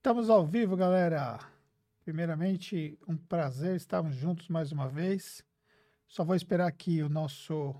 [0.00, 1.38] Estamos ao vivo, galera.
[2.02, 5.44] Primeiramente, um prazer estarmos juntos mais uma vez.
[6.08, 7.76] Só vou esperar aqui o nosso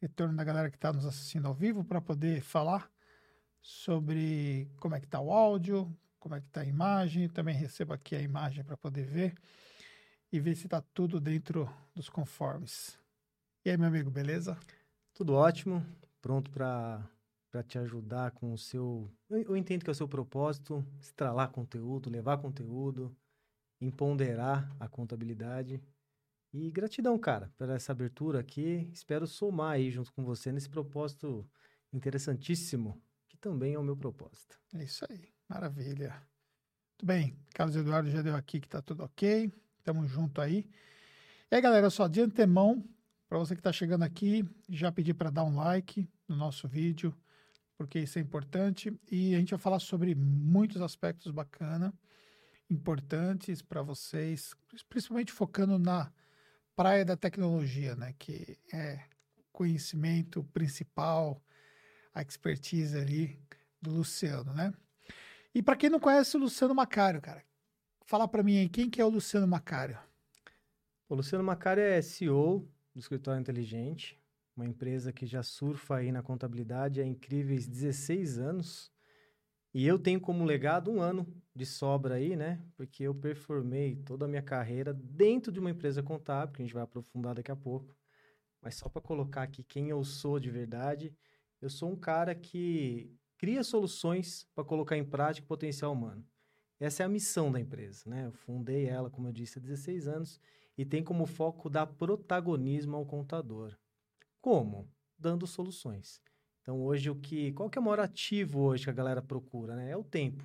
[0.00, 2.90] retorno da galera que está nos assistindo ao vivo para poder falar
[3.60, 7.28] sobre como é que está o áudio, como é que está a imagem.
[7.28, 9.34] Também recebo aqui a imagem para poder ver
[10.32, 12.98] e ver se está tudo dentro dos conformes.
[13.62, 14.58] E aí, meu amigo, beleza?
[15.12, 15.84] Tudo ótimo,
[16.22, 17.06] pronto para
[17.52, 19.12] para te ajudar com o seu.
[19.28, 23.14] Eu, entendo que é o seu propósito, estralar conteúdo, levar conteúdo,
[23.78, 25.78] empoderar a contabilidade.
[26.50, 28.88] E gratidão, cara, por essa abertura aqui.
[28.90, 31.46] Espero somar aí junto com você nesse propósito
[31.92, 34.58] interessantíssimo, que também é o meu propósito.
[34.74, 36.10] É isso aí, maravilha.
[36.92, 39.52] Muito bem, Carlos Eduardo já deu aqui que tá tudo ok.
[39.84, 40.70] Tamo junto aí.
[41.50, 42.82] E aí, galera, só de antemão,
[43.28, 47.14] para você que está chegando aqui, já pedi para dar um like no nosso vídeo,
[47.76, 48.92] porque isso é importante.
[49.10, 51.92] E a gente vai falar sobre muitos aspectos bacana,
[52.70, 54.54] importantes para vocês,
[54.88, 56.12] principalmente focando na
[56.74, 58.14] praia da tecnologia, né?
[58.18, 59.04] Que é
[59.52, 61.42] conhecimento principal,
[62.14, 63.38] a expertise ali
[63.80, 64.72] do Luciano, né?
[65.54, 67.44] E para quem não conhece o Luciano Macário, cara,
[68.06, 69.98] fala para mim aí, quem que é o Luciano Macário?
[71.08, 74.18] O Luciano Macário é CEO do Escritório Inteligente,
[74.56, 78.92] uma empresa que já surfa aí na contabilidade há incríveis 16 anos.
[79.74, 82.62] E eu tenho como legado um ano de sobra aí, né?
[82.76, 86.74] Porque eu performei toda a minha carreira dentro de uma empresa contábil, que a gente
[86.74, 87.96] vai aprofundar daqui a pouco.
[88.60, 91.14] Mas só para colocar aqui quem eu sou de verdade,
[91.60, 96.24] eu sou um cara que cria soluções para colocar em prática o potencial humano.
[96.78, 98.26] Essa é a missão da empresa, né?
[98.26, 100.40] Eu fundei ela, como eu disse, há 16 anos
[100.76, 103.76] e tem como foco dar protagonismo ao contador.
[104.42, 104.90] Como?
[105.16, 106.20] Dando soluções.
[106.60, 107.52] Então, hoje, o que.
[107.52, 109.92] Qual que é o maior ativo hoje que a galera procura, né?
[109.92, 110.44] É o tempo.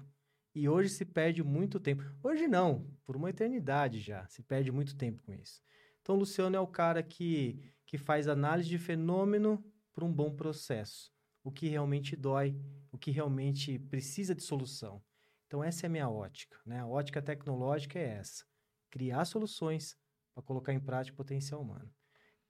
[0.54, 2.04] E hoje se perde muito tempo.
[2.24, 4.28] Hoje não, por uma eternidade já.
[4.28, 5.64] Se perde muito tempo com isso.
[6.00, 10.32] Então, o Luciano é o cara que, que faz análise de fenômeno para um bom
[10.36, 11.12] processo.
[11.44, 12.56] O que realmente dói,
[12.92, 15.02] o que realmente precisa de solução.
[15.48, 16.58] Então, essa é a minha ótica.
[16.66, 16.80] Né?
[16.80, 18.46] A ótica tecnológica é essa:
[18.92, 19.98] criar soluções
[20.36, 21.92] para colocar em prática o potencial humano.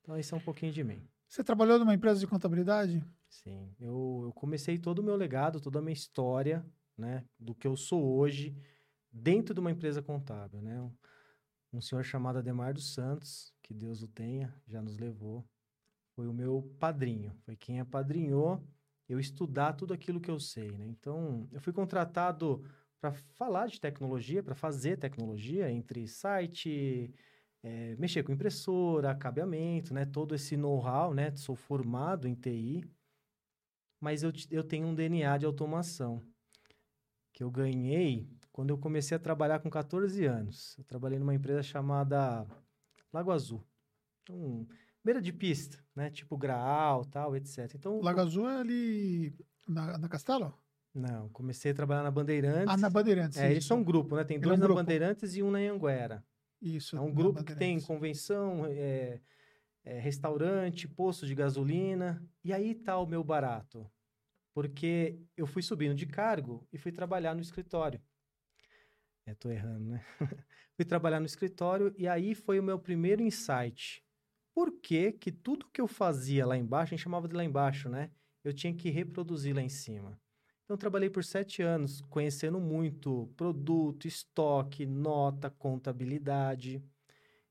[0.01, 1.07] Então, esse é um pouquinho de mim.
[1.27, 3.03] Você trabalhou numa empresa de contabilidade?
[3.29, 6.65] Sim, eu, eu comecei todo o meu legado, toda a minha história,
[6.97, 8.55] né, do que eu sou hoje,
[9.11, 10.81] dentro de uma empresa contábil, né?
[10.81, 10.91] Um,
[11.73, 15.45] um senhor chamado Ademar dos Santos, que Deus o tenha, já nos levou,
[16.15, 18.65] foi o meu padrinho, foi quem apadrinhou
[19.07, 20.85] eu estudar tudo aquilo que eu sei, né?
[20.85, 22.63] Então, eu fui contratado
[22.99, 27.13] para falar de tecnologia, para fazer tecnologia entre site,
[27.63, 30.05] é, mexer com impressora, cabeamento, né?
[30.05, 31.35] Todo esse know-how, né?
[31.35, 32.83] Sou formado em TI,
[33.99, 36.21] mas eu, eu tenho um DNA de automação
[37.33, 40.75] que eu ganhei quando eu comecei a trabalhar com 14 anos.
[40.77, 42.45] Eu trabalhei numa empresa chamada
[43.13, 43.63] Lago Azul.
[44.23, 44.67] Então,
[45.03, 46.09] beira de pista, né?
[46.09, 47.71] Tipo Graal, tal, etc.
[47.75, 49.35] Então, Lago Azul é ali
[49.67, 50.57] na, na Castelo?
[50.93, 52.73] Não, comecei a trabalhar na Bandeirantes.
[52.73, 53.37] Ah, na Bandeirantes.
[53.37, 54.23] É, eles são um grupo, né?
[54.23, 54.81] Tem dois é um na grupo.
[54.81, 56.23] Bandeirantes e um na Anguera.
[56.61, 56.97] Isso.
[56.97, 59.21] É um grupo que tem convenção, é,
[59.83, 62.23] é, restaurante, posto de gasolina.
[62.43, 63.89] E aí tá o meu barato.
[64.53, 68.01] Porque eu fui subindo de cargo e fui trabalhar no escritório.
[69.25, 70.05] É, tô errando, né?
[70.75, 74.03] fui trabalhar no escritório e aí foi o meu primeiro insight.
[74.53, 77.89] Por que que tudo que eu fazia lá embaixo, a gente chamava de lá embaixo,
[77.89, 78.09] né?
[78.43, 80.19] Eu tinha que reproduzir lá em cima.
[80.67, 86.83] Então, trabalhei por sete anos conhecendo muito produto, estoque, nota, contabilidade.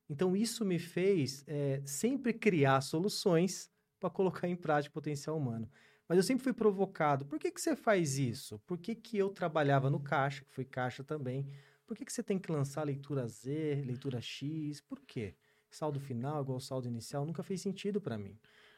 [0.07, 5.67] Então, isso me fez é, sempre criar soluções para colocar em prática o potencial humano.
[6.07, 7.25] Mas eu sempre fui provocado.
[7.25, 8.59] Por que, que você faz isso?
[8.67, 11.47] Por que, que eu trabalhava no caixa, que fui caixa também?
[11.87, 14.79] Por que, que você tem que lançar leitura Z, leitura X?
[14.79, 15.33] Por quê?
[15.71, 18.37] Saldo final igual saldo inicial nunca fez sentido para mim.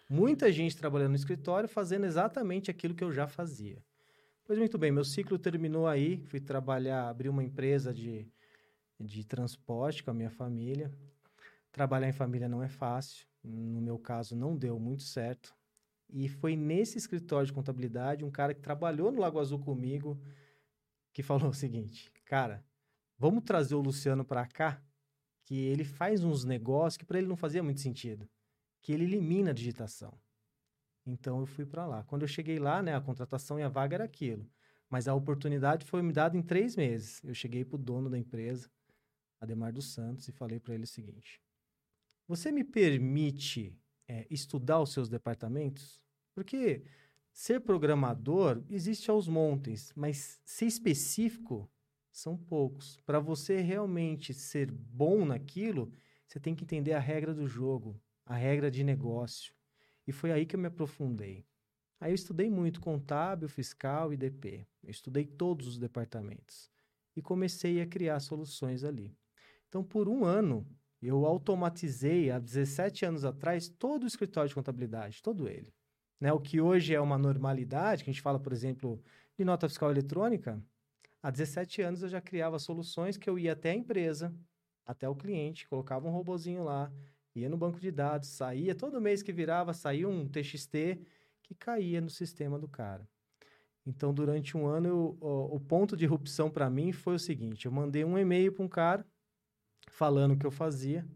[0.10, 3.84] Muita gente trabalhando no escritório fazendo exatamente aquilo que eu já fazia.
[4.50, 8.28] Pois muito bem, meu ciclo terminou aí, fui trabalhar, abri uma empresa de,
[9.00, 10.92] de transporte com a minha família.
[11.72, 15.54] Trabalhar em família não é fácil, no meu caso não deu muito certo.
[16.10, 20.20] E foi nesse escritório de contabilidade, um cara que trabalhou no Lago Azul comigo,
[21.14, 22.66] que falou o seguinte: Cara,
[23.20, 24.84] vamos trazer o Luciano para cá,
[25.46, 28.28] que ele faz uns negócios que para ele não fazia muito sentido,
[28.82, 30.20] que ele elimina a digitação.
[31.06, 32.04] Então eu fui para lá.
[32.04, 34.50] Quando eu cheguei lá, né, a contratação e a vaga era aquilo.
[34.90, 37.24] Mas a oportunidade foi me dada em três meses.
[37.24, 38.70] Eu cheguei para o dono da empresa,
[39.40, 41.40] Ademar dos Santos, e falei para ele o seguinte:
[42.28, 46.04] Você me permite é, estudar os seus departamentos?
[46.34, 46.84] Porque
[47.32, 51.70] ser programador existe aos montes, mas ser específico
[52.12, 52.98] são poucos.
[53.06, 55.92] Para você realmente ser bom naquilo,
[56.26, 59.54] você tem que entender a regra do jogo, a regra de negócio.
[60.10, 61.46] E foi aí que eu me aprofundei.
[62.00, 64.66] Aí eu estudei muito contábil, fiscal e DP.
[64.84, 66.68] Eu estudei todos os departamentos
[67.16, 69.16] e comecei a criar soluções ali.
[69.68, 70.66] Então, por um ano,
[71.00, 75.72] eu automatizei, há 17 anos atrás, todo o escritório de contabilidade, todo ele.
[76.20, 76.34] Né?
[76.34, 79.00] O que hoje é uma normalidade, que a gente fala, por exemplo,
[79.38, 80.60] de nota fiscal eletrônica,
[81.22, 84.36] há 17 anos eu já criava soluções que eu ia até a empresa,
[84.88, 86.92] até o cliente, colocava um robozinho lá,
[87.40, 91.00] ia no banco de dados, saía, todo mês que virava, saía um TXT
[91.44, 93.08] que caía no sistema do cara.
[93.86, 97.66] Então, durante um ano, eu, o, o, ponto de erupção para mim foi o seguinte:
[97.66, 99.06] eu mandei um e-mail para um cara
[99.90, 101.08] falando o que eu fazia,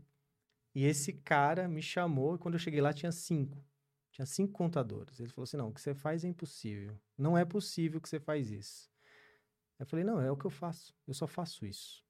[0.73, 3.63] e esse cara me chamou, e quando eu cheguei lá tinha cinco.
[4.11, 5.19] Tinha cinco contadores.
[5.19, 6.99] Ele falou assim: não, o que você faz é impossível.
[7.17, 8.89] Não é possível que você faz isso.
[9.79, 10.95] Eu falei: não, é o que eu faço.
[11.07, 12.02] Eu só faço isso.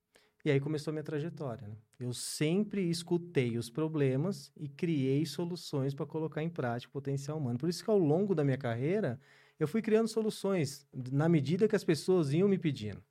[0.45, 1.67] E aí começou a minha trajetória.
[1.67, 1.75] Né?
[1.99, 7.57] Eu sempre escutei os problemas e criei soluções para colocar em prática o potencial humano.
[7.57, 9.19] Por isso que ao longo da minha carreira,
[9.57, 13.01] eu fui criando soluções na medida que as pessoas iam me pedindo.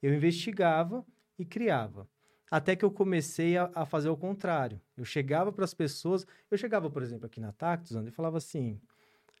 [0.00, 1.04] Eu investigava
[1.38, 2.08] e criava.
[2.50, 4.80] Até que eu comecei a, a fazer o contrário.
[4.96, 8.80] Eu chegava para as pessoas, eu chegava, por exemplo, aqui na Tactus, e falava assim: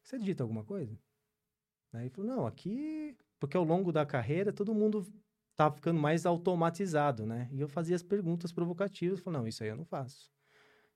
[0.02, 0.94] Você digita alguma coisa?
[1.94, 3.16] Aí ele falou: Não, aqui.
[3.40, 5.06] Porque ao longo da carreira, todo mundo
[5.58, 7.48] estava ficando mais automatizado, né?
[7.50, 10.30] E eu fazia as perguntas provocativas, falei, não, isso aí eu não faço.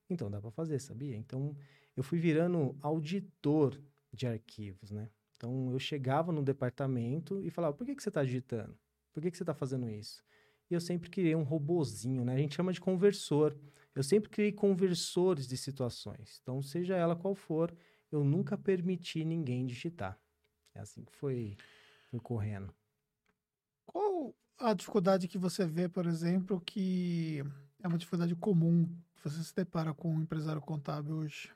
[0.08, 1.16] Então dá para fazer, sabia?
[1.16, 1.56] Então
[1.96, 3.76] eu fui virando auditor
[4.12, 5.10] de arquivos, né?
[5.36, 8.78] Então eu chegava no departamento e falava, por que, que você está digitando?
[9.12, 10.22] Por que, que você está fazendo isso?
[10.70, 12.34] E eu sempre criei um robozinho, né?
[12.34, 13.58] A gente chama de conversor.
[13.94, 16.38] Eu sempre criei conversores de situações.
[16.40, 17.74] Então, seja ela qual for,
[18.10, 20.18] eu nunca permiti ninguém digitar.
[20.72, 21.56] É assim que foi,
[22.10, 22.72] foi correndo.
[23.84, 27.42] Qual a dificuldade que você vê, por exemplo, que
[27.82, 31.50] é uma dificuldade comum que você se depara com um empresário contábil hoje?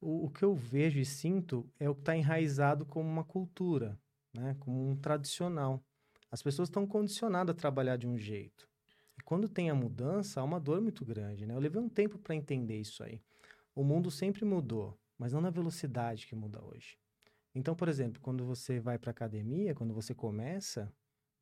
[0.00, 3.98] O, o que eu vejo e sinto é o que está enraizado como uma cultura,
[4.34, 4.56] né?
[4.58, 5.82] como um tradicional.
[6.30, 8.68] As pessoas estão condicionadas a trabalhar de um jeito.
[9.18, 11.44] E quando tem a mudança, há uma dor muito grande.
[11.44, 11.54] Né?
[11.54, 13.20] Eu levei um tempo para entender isso aí.
[13.74, 16.98] O mundo sempre mudou, mas não na velocidade que muda hoje.
[17.54, 20.92] Então, por exemplo, quando você vai para academia, quando você começa,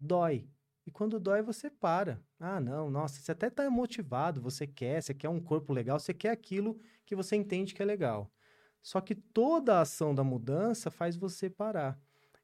[0.00, 0.48] dói.
[0.88, 2.18] E quando dói, você para.
[2.40, 6.14] Ah, não, nossa, você até está motivado, você quer, você quer um corpo legal, você
[6.14, 8.32] quer aquilo que você entende que é legal.
[8.82, 12.00] Só que toda a ação da mudança faz você parar.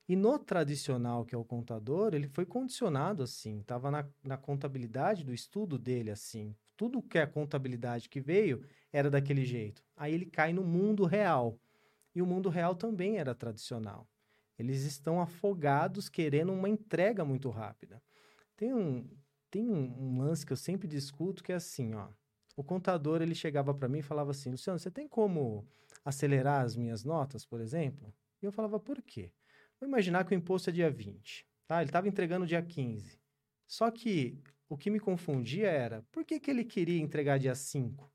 [0.06, 5.24] E no tradicional, que é o contador, ele foi condicionado assim, estava na, na contabilidade
[5.24, 6.54] do estudo dele assim.
[6.76, 8.62] Tudo que é a contabilidade que veio
[8.92, 9.82] era daquele jeito.
[9.96, 11.58] Aí ele cai no mundo real.
[12.14, 14.06] E o mundo real também era tradicional.
[14.58, 18.02] Eles estão afogados querendo uma entrega muito rápida.
[18.56, 19.08] Tem um,
[19.50, 22.08] tem um, um, lance que eu sempre discuto que é assim, ó.
[22.56, 25.66] O contador, ele chegava para mim e falava assim, Luciano, você tem como
[26.04, 28.14] acelerar as minhas notas, por exemplo?
[28.40, 29.32] E eu falava, por quê?
[29.80, 31.80] Vou imaginar que o imposto é dia 20, tá?
[31.80, 33.18] Ele estava entregando dia 15.
[33.66, 38.10] Só que o que me confundia era, por que, que ele queria entregar dia 5?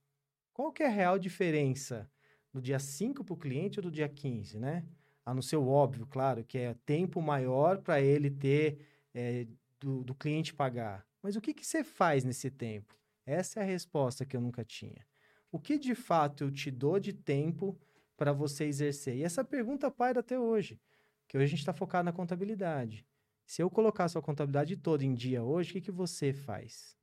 [0.53, 2.09] Qual que é a real diferença
[2.53, 4.85] do dia 5 para o cliente ou do dia 15, né?
[5.25, 8.79] A não ser o óbvio, claro, que é tempo maior para ele ter
[9.13, 9.45] é,
[9.79, 11.05] do, do cliente pagar.
[11.21, 12.97] Mas o que, que você faz nesse tempo?
[13.25, 15.05] Essa é a resposta que eu nunca tinha.
[15.51, 17.79] O que de fato eu te dou de tempo
[18.15, 19.17] para você exercer?
[19.17, 20.79] E essa pergunta paira até hoje,
[21.27, 23.05] que hoje a gente está focado na contabilidade.
[23.45, 26.95] Se eu colocar a sua contabilidade toda em dia hoje, o que, que você faz?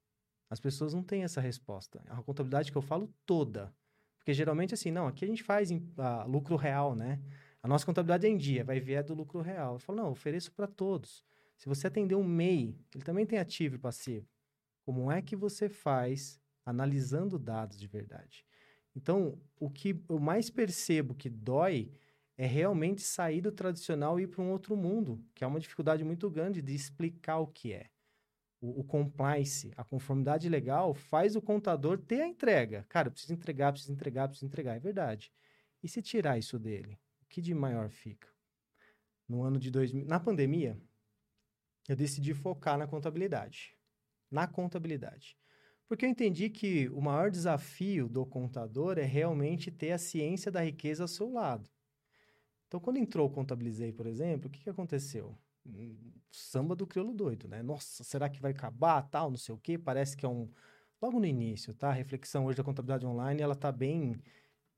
[0.49, 2.01] As pessoas não têm essa resposta.
[2.09, 3.75] A contabilidade que eu falo toda.
[4.19, 5.83] Porque geralmente assim, não, aqui a gente faz em,
[6.27, 7.21] lucro real, né?
[7.63, 9.75] A nossa contabilidade é em dia, vai ver do lucro real.
[9.75, 11.25] Eu falo, não, eu ofereço para todos.
[11.57, 14.29] Se você atender um MEI, ele também tem ativo e passivo.
[14.85, 18.45] Como é que você faz analisando dados de verdade?
[18.95, 21.93] Então, o que eu mais percebo que dói
[22.37, 26.05] é realmente sair do tradicional e ir para um outro mundo, que é uma dificuldade
[26.05, 27.91] muito grande de explicar o que é.
[28.61, 32.85] O, o, compliance, a conformidade legal, faz o contador ter a entrega.
[32.89, 34.77] Cara, precisa entregar, precisa entregar, precisa entregar.
[34.77, 35.33] É verdade.
[35.83, 38.29] E se tirar isso dele, o que de maior fica?
[39.29, 40.81] No ano de 2000, na pandemia,
[41.93, 43.77] eu decidi focar na contabilidade.
[44.31, 45.37] Na contabilidade.
[45.89, 50.61] Porque eu entendi que o maior desafio do contador é realmente ter a ciência da
[50.61, 51.71] riqueza ao seu lado.
[52.67, 55.39] Então, quando entrou o Contabilizei, por exemplo, o que, que aconteceu?
[55.65, 57.63] Hum, samba do crioulo doido, né?
[57.63, 59.79] Nossa, será que vai acabar, tal, não sei o quê?
[59.79, 60.51] Parece que é um...
[61.01, 61.91] Logo no início, tá?
[61.91, 64.17] A reflexão hoje da contabilidade online, ela tá bem,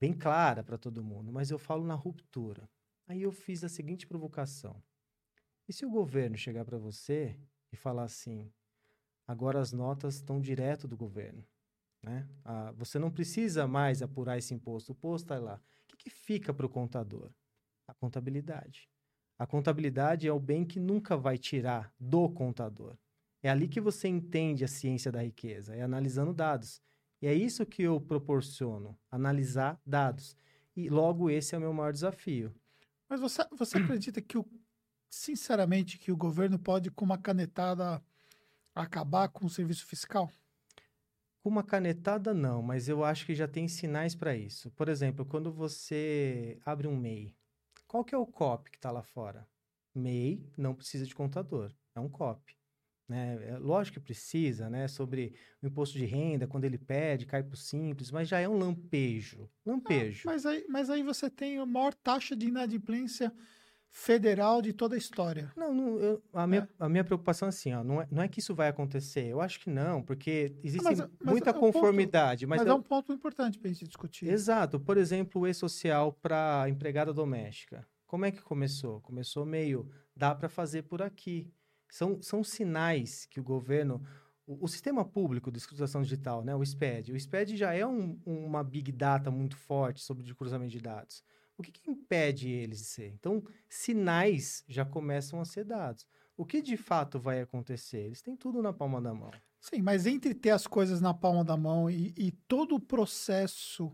[0.00, 1.32] bem clara para todo mundo.
[1.32, 2.68] Mas eu falo na ruptura.
[3.06, 4.82] Aí eu fiz a seguinte provocação.
[5.68, 7.37] E se o governo chegar para você
[7.70, 8.50] e falar assim:
[9.28, 11.44] Agora as notas estão direto do governo.
[12.02, 12.26] Né?
[12.42, 14.92] Ah, você não precisa mais apurar esse imposto.
[14.92, 15.60] O imposto está lá.
[15.84, 17.30] O que, que fica para o contador?
[17.87, 18.88] A contabilidade.
[19.38, 22.96] A contabilidade é o bem que nunca vai tirar do contador.
[23.42, 26.82] É ali que você entende a ciência da riqueza, é analisando dados.
[27.20, 30.37] E é isso que eu proporciono, analisar dados.
[30.75, 32.52] E logo esse é o meu maior desafio.
[33.08, 34.46] Mas você, você acredita que, o,
[35.08, 38.02] sinceramente, que o governo pode, com uma canetada,
[38.74, 40.30] acabar com o serviço fiscal?
[41.42, 44.70] Com uma canetada, não, mas eu acho que já tem sinais para isso.
[44.72, 47.34] Por exemplo, quando você abre um MEI,
[47.86, 49.48] qual que é o COP que está lá fora?
[49.94, 52.58] MEI não precisa de contador, é um COP.
[53.08, 53.38] Né?
[53.48, 54.86] É, lógico que precisa, né?
[54.86, 58.46] Sobre o imposto de renda, quando ele pede, cai para o simples, mas já é
[58.46, 59.48] um lampejo.
[59.64, 60.28] Lampejo.
[60.28, 63.32] Ah, mas, aí, mas aí você tem a maior taxa de inadimplência
[63.90, 65.50] federal de toda a história.
[65.57, 66.68] Não, não eu, a, minha, é.
[66.85, 69.26] a minha preocupação é assim, ó, não, é, não é que isso vai acontecer.
[69.26, 72.47] Eu acho que não, porque existe mas, mas muita é um conformidade.
[72.47, 74.28] Ponto, mas, mas é um ponto importante para a gente discutir.
[74.28, 74.78] Exato.
[74.78, 77.87] Por exemplo, o e-social para empregada doméstica.
[78.07, 79.00] Como é que começou?
[79.00, 81.50] Começou meio, dá para fazer por aqui.
[81.90, 84.02] São, são sinais que o governo...
[84.47, 88.18] O, o sistema público de escrituração digital, né, o SPED, o SPED já é um,
[88.25, 91.23] uma big data muito forte sobre cruzamento de dados.
[91.58, 93.08] O que, que impede eles de ser?
[93.08, 96.06] Então, sinais já começam a ser dados.
[96.36, 97.98] O que de fato vai acontecer?
[97.98, 99.32] Eles têm tudo na palma da mão.
[99.60, 103.92] Sim, mas entre ter as coisas na palma da mão e, e todo o processo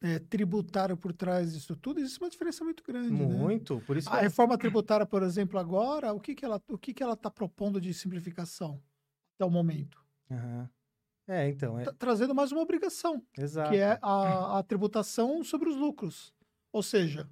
[0.00, 3.10] é, tributário por trás disso tudo, existe uma diferença muito grande.
[3.10, 3.26] Né?
[3.26, 3.82] Muito, né?
[3.84, 4.08] por isso.
[4.08, 7.28] A reforma tributária, por exemplo, agora, o que, que ela o que, que ela está
[7.28, 8.80] propondo de simplificação
[9.34, 10.00] até o momento?
[10.30, 10.68] Uhum.
[11.26, 11.78] É, então.
[11.78, 11.84] É...
[11.98, 13.70] Trazendo mais uma obrigação, Exato.
[13.70, 16.32] que é a, a tributação sobre os lucros.
[16.72, 17.28] Ou seja,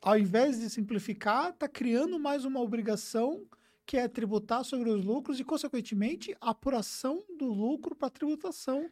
[0.00, 3.46] ao invés de simplificar, está criando mais uma obrigação
[3.84, 8.90] que é tributar sobre os lucros e, consequentemente, a apuração do lucro para tributação,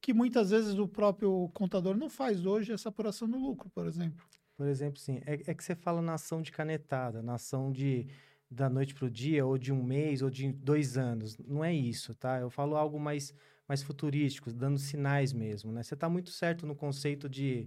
[0.00, 4.26] que muitas vezes o próprio contador não faz hoje, essa apuração do lucro, por exemplo.
[4.56, 5.20] Por exemplo, sim.
[5.24, 8.06] É, é que você fala na ação de canetada, na ação de
[8.50, 11.38] da noite para o dia, ou de um mês, ou de dois anos.
[11.38, 12.38] Não é isso, tá?
[12.38, 13.34] Eu falo algo mais,
[13.66, 15.82] mais futurístico, dando sinais mesmo, né?
[15.82, 17.66] Você está muito certo no conceito de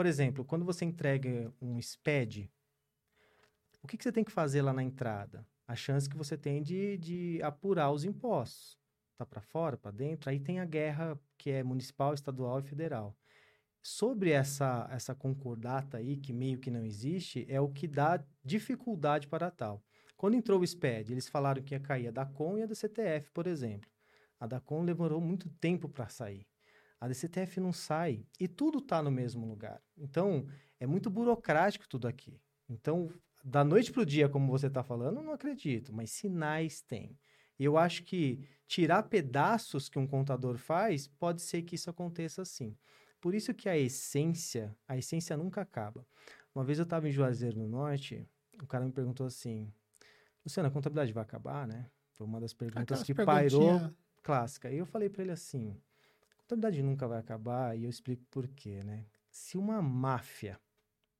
[0.00, 2.50] por exemplo, quando você entrega um SPED,
[3.82, 5.46] o que, que você tem que fazer lá na entrada?
[5.68, 8.78] A chance que você tem de, de apurar os impostos.
[9.18, 13.14] Tá para fora, para dentro, aí tem a guerra que é municipal, estadual e federal.
[13.82, 19.28] Sobre essa, essa concordata aí, que meio que não existe, é o que dá dificuldade
[19.28, 19.84] para tal.
[20.16, 22.74] Quando entrou o SPED, eles falaram que ia cair a da COM e a da
[22.74, 23.90] CTF, por exemplo.
[24.40, 26.49] A da COM demorou muito tempo para sair.
[27.00, 29.80] A DCTF não sai e tudo está no mesmo lugar.
[29.96, 30.46] Então,
[30.78, 32.38] é muito burocrático tudo aqui.
[32.68, 33.10] Então,
[33.42, 37.18] da noite para o dia, como você está falando, não acredito, mas sinais tem.
[37.58, 42.42] E eu acho que tirar pedaços que um contador faz, pode ser que isso aconteça
[42.42, 42.76] assim.
[43.20, 46.06] Por isso que a essência, a essência nunca acaba.
[46.54, 48.26] Uma vez eu estava em Juazeiro no Norte,
[48.62, 49.72] o cara me perguntou assim,
[50.44, 51.90] Luciana, a contabilidade vai acabar, né?
[52.12, 53.92] Foi uma das perguntas Aquelas que pairou
[54.22, 54.70] clássica.
[54.70, 55.76] E eu falei para ele assim,
[56.50, 59.06] contabilidade nunca vai acabar e eu explico por quê, né?
[59.30, 60.58] Se uma máfia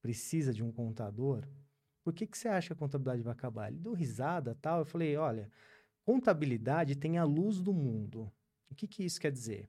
[0.02, 1.46] precisa de um contador,
[2.02, 3.68] por que, que você acha que a contabilidade vai acabar?
[3.68, 4.80] Ele deu risada tal.
[4.80, 5.48] Eu falei, olha,
[6.04, 8.30] contabilidade tem a luz do mundo.
[8.68, 9.68] O que, que isso quer dizer?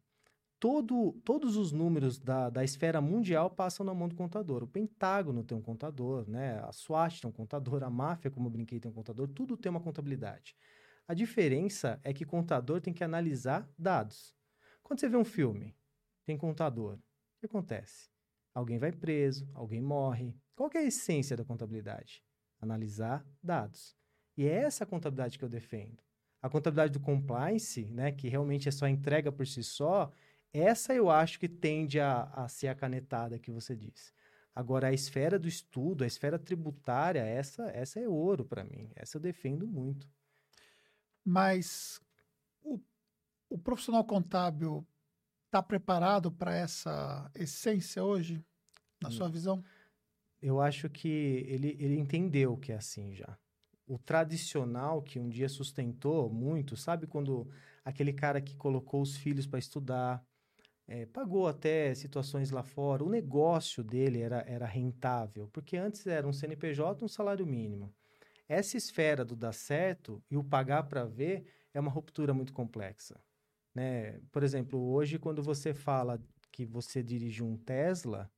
[0.59, 4.63] Todo, todos os números da, da esfera mundial passam na mão do contador.
[4.63, 6.59] O Pentágono tem um contador, né?
[6.63, 9.69] a SWAT tem um contador, a máfia, como eu brinquei, tem um contador, tudo tem
[9.69, 10.55] uma contabilidade.
[11.07, 14.33] A diferença é que contador tem que analisar dados.
[14.91, 15.73] Quando você vê um filme,
[16.25, 18.09] tem contador, o que acontece?
[18.53, 20.35] Alguém vai preso, alguém morre.
[20.53, 22.21] Qual é a essência da contabilidade?
[22.59, 23.95] Analisar dados.
[24.35, 26.03] E é essa contabilidade que eu defendo.
[26.41, 30.11] A contabilidade do compliance, né, que realmente é só entrega por si só,
[30.51, 34.11] essa eu acho que tende a, a ser a canetada que você disse.
[34.53, 38.91] Agora, a esfera do estudo, a esfera tributária, essa, essa é ouro para mim.
[38.93, 40.05] Essa eu defendo muito.
[41.23, 42.01] Mas
[43.51, 44.87] o profissional contábil
[45.47, 48.41] está preparado para essa essência hoje,
[49.01, 49.11] na hum.
[49.11, 49.63] sua visão?
[50.41, 53.37] Eu acho que ele, ele entendeu que é assim já.
[53.85, 57.47] O tradicional que um dia sustentou muito, sabe quando
[57.83, 60.25] aquele cara que colocou os filhos para estudar,
[60.87, 66.27] é, pagou até situações lá fora, o negócio dele era, era rentável, porque antes era
[66.27, 67.93] um CNPJ, um salário mínimo.
[68.47, 73.19] Essa esfera do dar certo e o pagar para ver é uma ruptura muito complexa.
[73.73, 74.19] Né?
[74.31, 78.29] Por exemplo, hoje, quando você fala que você dirige um Tesla,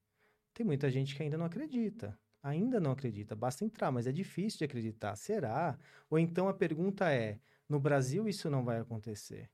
[0.53, 2.17] tem muita gente que ainda não acredita.
[2.41, 3.35] Ainda não acredita.
[3.35, 5.15] Basta entrar, mas é difícil de acreditar.
[5.15, 5.77] Será?
[6.09, 9.49] Ou então a pergunta é: No Brasil, isso não vai acontecer.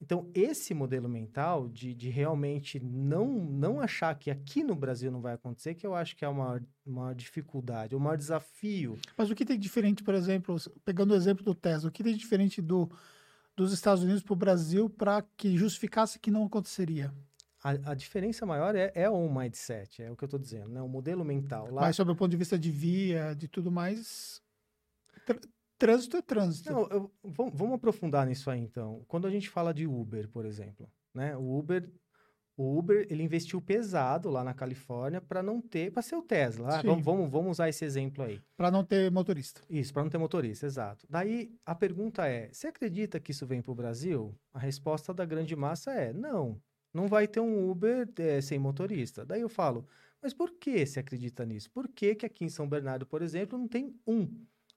[0.00, 5.22] Então, esse modelo mental de, de realmente não, não achar que aqui no Brasil não
[5.22, 8.98] vai acontecer, que eu acho que é uma maior dificuldade, o maior desafio.
[9.16, 12.14] Mas o que tem diferente, por exemplo, pegando o exemplo do Tesla, o que tem
[12.14, 12.90] diferente do,
[13.56, 17.12] dos Estados Unidos para o Brasil para que justificasse que não aconteceria?
[17.64, 20.82] A, a diferença maior é, é o mindset, é o que eu estou dizendo, né?
[20.82, 21.68] o modelo mental.
[21.72, 21.80] Lá...
[21.82, 24.40] Mas, sob o ponto de vista de via, de tudo mais,
[25.78, 26.70] trânsito é trânsito.
[26.70, 29.04] Não, eu, vamos, vamos, aprofundar nisso aí, então.
[29.08, 31.36] Quando a gente fala de Uber, por exemplo, né?
[31.36, 31.90] O Uber,
[32.56, 36.78] o Uber, ele investiu pesado lá na Califórnia para não ter, para ser o Tesla.
[36.78, 38.40] Ah, vamos, vamos, vamos usar esse exemplo aí.
[38.56, 39.60] Para não ter motorista.
[39.68, 41.06] Isso, para não ter motorista, exato.
[41.08, 44.34] Daí a pergunta é: você acredita que isso vem para o Brasil?
[44.54, 46.58] A resposta da grande massa é: não.
[46.94, 49.22] Não vai ter um Uber é, sem motorista.
[49.22, 49.86] Daí eu falo,
[50.22, 51.70] mas por que você acredita nisso?
[51.70, 54.26] Por que, que aqui em São Bernardo, por exemplo, não tem um?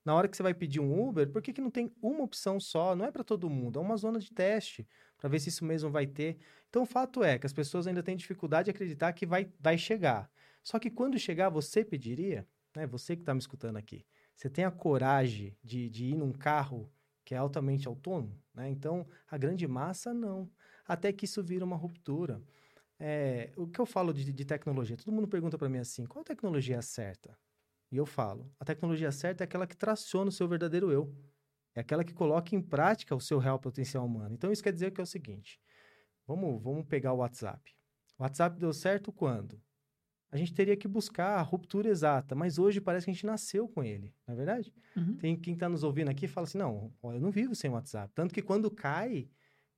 [0.03, 2.59] Na hora que você vai pedir um Uber, por que, que não tem uma opção
[2.59, 2.95] só?
[2.95, 4.85] Não é para todo mundo, é uma zona de teste
[5.19, 6.37] para ver se isso mesmo vai ter.
[6.69, 9.77] Então, o fato é que as pessoas ainda têm dificuldade de acreditar que vai, vai
[9.77, 10.31] chegar.
[10.63, 12.87] Só que quando chegar, você pediria, né?
[12.87, 16.89] Você que está me escutando aqui, você tem a coragem de, de ir num carro
[17.25, 18.69] que é altamente autônomo, né?
[18.69, 20.49] Então, a grande massa não.
[20.87, 22.41] Até que isso vira uma ruptura.
[22.99, 24.97] É, o que eu falo de, de tecnologia?
[24.97, 27.37] Todo mundo pergunta para mim assim: qual tecnologia é certa?
[27.91, 31.13] E eu falo, a tecnologia certa é aquela que traciona o seu verdadeiro eu.
[31.75, 34.33] É aquela que coloca em prática o seu real potencial humano.
[34.33, 35.59] Então, isso quer dizer que é o seguinte.
[36.27, 37.73] Vamos, vamos pegar o WhatsApp.
[38.17, 39.61] O WhatsApp deu certo quando?
[40.31, 43.67] A gente teria que buscar a ruptura exata, mas hoje parece que a gente nasceu
[43.67, 44.71] com ele, não é verdade?
[44.95, 45.17] Uhum.
[45.17, 48.13] Tem quem está nos ouvindo aqui e fala assim, não, eu não vivo sem WhatsApp.
[48.13, 49.27] Tanto que quando cai,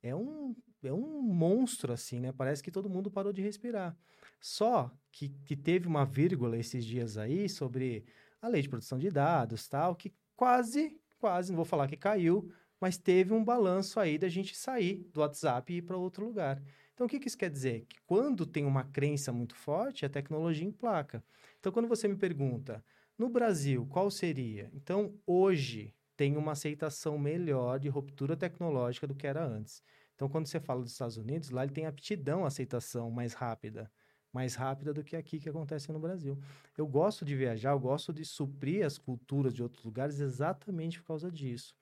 [0.04, 2.34] é um, é um monstro, assim, né?
[2.34, 3.96] Parece que todo mundo parou de respirar.
[4.42, 8.04] Só que, que teve uma vírgula esses dias aí sobre
[8.42, 12.52] a lei de proteção de dados, tal, que quase, quase, não vou falar que caiu,
[12.80, 16.60] mas teve um balanço aí da gente sair do WhatsApp e ir para outro lugar.
[16.96, 17.86] Então, o que, que isso quer dizer?
[17.88, 21.24] Que quando tem uma crença muito forte, a tecnologia emplaca.
[21.60, 22.84] Então, quando você me pergunta,
[23.18, 24.72] no Brasil, qual seria?
[24.74, 29.84] Então, hoje, tem uma aceitação melhor de ruptura tecnológica do que era antes.
[30.16, 33.92] Então, quando você fala dos Estados Unidos, lá ele tem aptidão à aceitação mais rápida
[34.32, 36.38] mais rápida do que aqui que acontece no Brasil.
[36.78, 41.08] Eu gosto de viajar, eu gosto de suprir as culturas de outros lugares exatamente por
[41.08, 41.76] causa disso.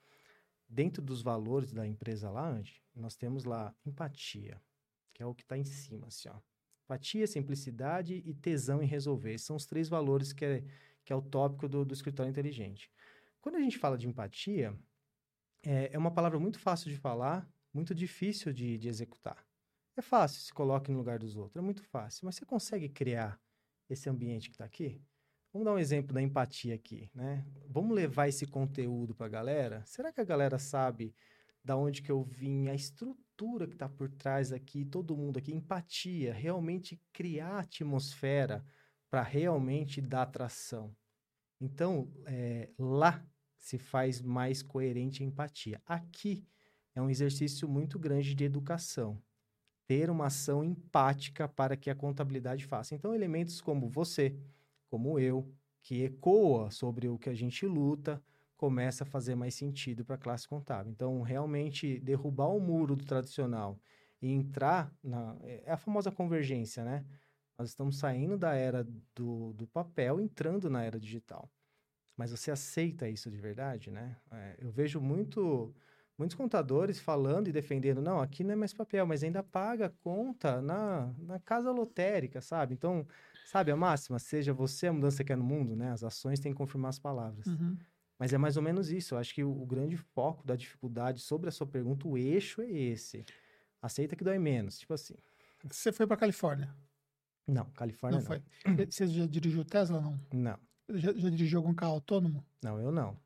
[0.68, 2.60] Dentro dos valores da empresa lá,
[2.96, 4.62] nós temos lá empatia,
[5.14, 6.36] que é o que está em cima, assim, ó.
[6.86, 9.34] Empatia, simplicidade e tesão em resolver.
[9.34, 10.64] Esses são os três valores que é,
[11.06, 12.92] que é o tópico do, do escritório inteligente.
[13.42, 14.76] Quando a gente fala de empatia,
[15.64, 19.49] é, é uma palavra muito fácil de falar, muito difícil de, de executar.
[20.00, 22.26] É fácil, se coloque no lugar dos outros, é muito fácil.
[22.26, 23.38] Mas você consegue criar
[23.90, 25.04] esse ambiente que está aqui?
[25.52, 27.46] Vamos dar um exemplo da empatia aqui, né?
[27.68, 29.84] Vamos levar esse conteúdo para a galera?
[29.86, 31.14] Será que a galera sabe
[31.62, 35.54] da onde que eu vim, a estrutura que está por trás aqui, todo mundo aqui,
[35.54, 38.64] empatia, realmente criar atmosfera
[39.10, 40.96] para realmente dar atração.
[41.60, 43.22] Então, é, lá
[43.58, 45.82] se faz mais coerente a empatia.
[45.86, 46.48] Aqui
[46.96, 49.22] é um exercício muito grande de educação
[49.90, 52.94] ter uma ação empática para que a contabilidade faça.
[52.94, 54.36] Então, elementos como você,
[54.88, 58.22] como eu, que ecoa sobre o que a gente luta,
[58.56, 60.92] começa a fazer mais sentido para a classe contábil.
[60.92, 63.80] Então, realmente derrubar o muro do tradicional
[64.22, 67.04] e entrar na é a famosa convergência, né?
[67.58, 71.50] Nós estamos saindo da era do, do papel, entrando na era digital.
[72.16, 74.18] Mas você aceita isso de verdade, né?
[74.30, 75.74] É, eu vejo muito
[76.20, 80.62] muitos contadores falando e defendendo, não, aqui não é mais papel, mas ainda paga conta
[80.62, 82.74] na, na casa lotérica, sabe?
[82.74, 83.08] Então,
[83.46, 84.20] sabe a máxima?
[84.20, 85.92] Seja você a mudança que é no mundo, né?
[85.92, 87.48] As ações têm que confirmar as palavras.
[87.48, 87.78] Uhum.
[88.20, 89.16] Mas é mais ou menos isso.
[89.16, 92.62] Eu acho que o, o, grande foco da dificuldade sobre a sua pergunta, o eixo
[92.62, 93.26] é esse.
[93.82, 95.16] Aceita que dói menos, tipo assim.
[95.64, 96.76] Você foi para Califórnia?
[97.48, 98.28] Não, Califórnia não.
[98.28, 98.86] Não foi.
[98.86, 100.20] Você já dirigiu Tesla, não?
[100.34, 100.60] Não.
[100.90, 102.46] Já, já dirigiu algum carro autônomo?
[102.62, 103.18] Não, eu não.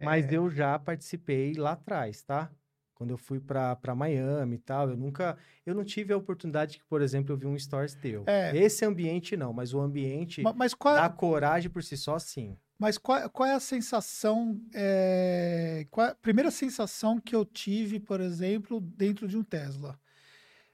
[0.00, 0.36] Mas é...
[0.36, 2.50] eu já participei lá atrás, tá?
[2.96, 5.36] Quando eu fui para Miami e tal, eu nunca.
[5.66, 8.24] Eu não tive a oportunidade que, por exemplo, eu vi um stories teu.
[8.26, 8.56] É...
[8.56, 10.96] Esse ambiente não, mas o ambiente mas, mas qual...
[10.96, 12.56] É da coragem por si só, sim.
[12.78, 14.58] Mas qual, qual é a sensação.
[14.74, 15.86] É...
[15.90, 20.00] Qual é a primeira sensação que eu tive, por exemplo, dentro de um Tesla?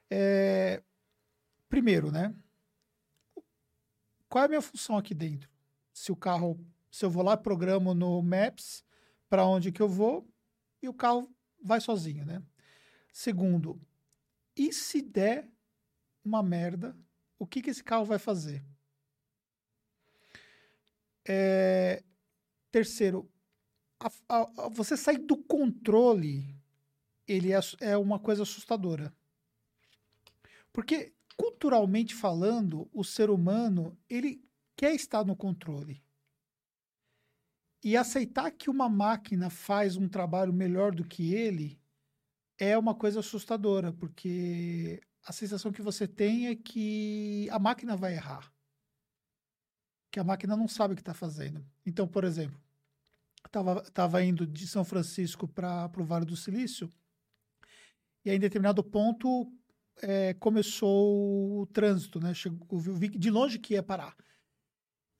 [0.09, 0.81] É...
[1.67, 2.33] Primeiro, né?
[4.29, 5.49] Qual é a minha função aqui dentro?
[5.93, 6.57] Se o carro.
[6.89, 8.81] Se eu vou lá, programo no Maps
[9.33, 10.31] para onde que eu vou
[10.79, 11.27] e o carro
[11.59, 12.43] vai sozinho, né?
[13.11, 13.81] Segundo,
[14.55, 15.49] e se der
[16.23, 16.95] uma merda,
[17.39, 18.63] o que, que esse carro vai fazer?
[21.27, 22.03] É...
[22.69, 23.27] Terceiro,
[23.99, 26.55] a, a, você sair do controle,
[27.27, 29.11] ele é, é uma coisa assustadora.
[30.71, 36.02] Porque, culturalmente falando, o ser humano, ele quer estar no controle.
[37.83, 41.79] E aceitar que uma máquina faz um trabalho melhor do que ele
[42.57, 48.13] é uma coisa assustadora, porque a sensação que você tem é que a máquina vai
[48.13, 48.51] errar.
[50.11, 51.65] Que a máquina não sabe o que está fazendo.
[51.85, 52.61] Então, por exemplo,
[53.45, 56.89] estava tava indo de São Francisco para o Vale do Silício,
[58.25, 59.51] e aí, em determinado ponto
[60.01, 62.33] é, começou o trânsito, né?
[62.33, 64.15] Chegou, vi de longe que ia parar.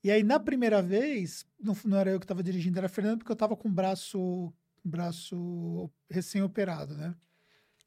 [0.03, 3.17] E aí, na primeira vez, não, não era eu que estava dirigindo, era a Fernanda,
[3.17, 7.15] porque eu estava com o braço, braço recém-operado, né?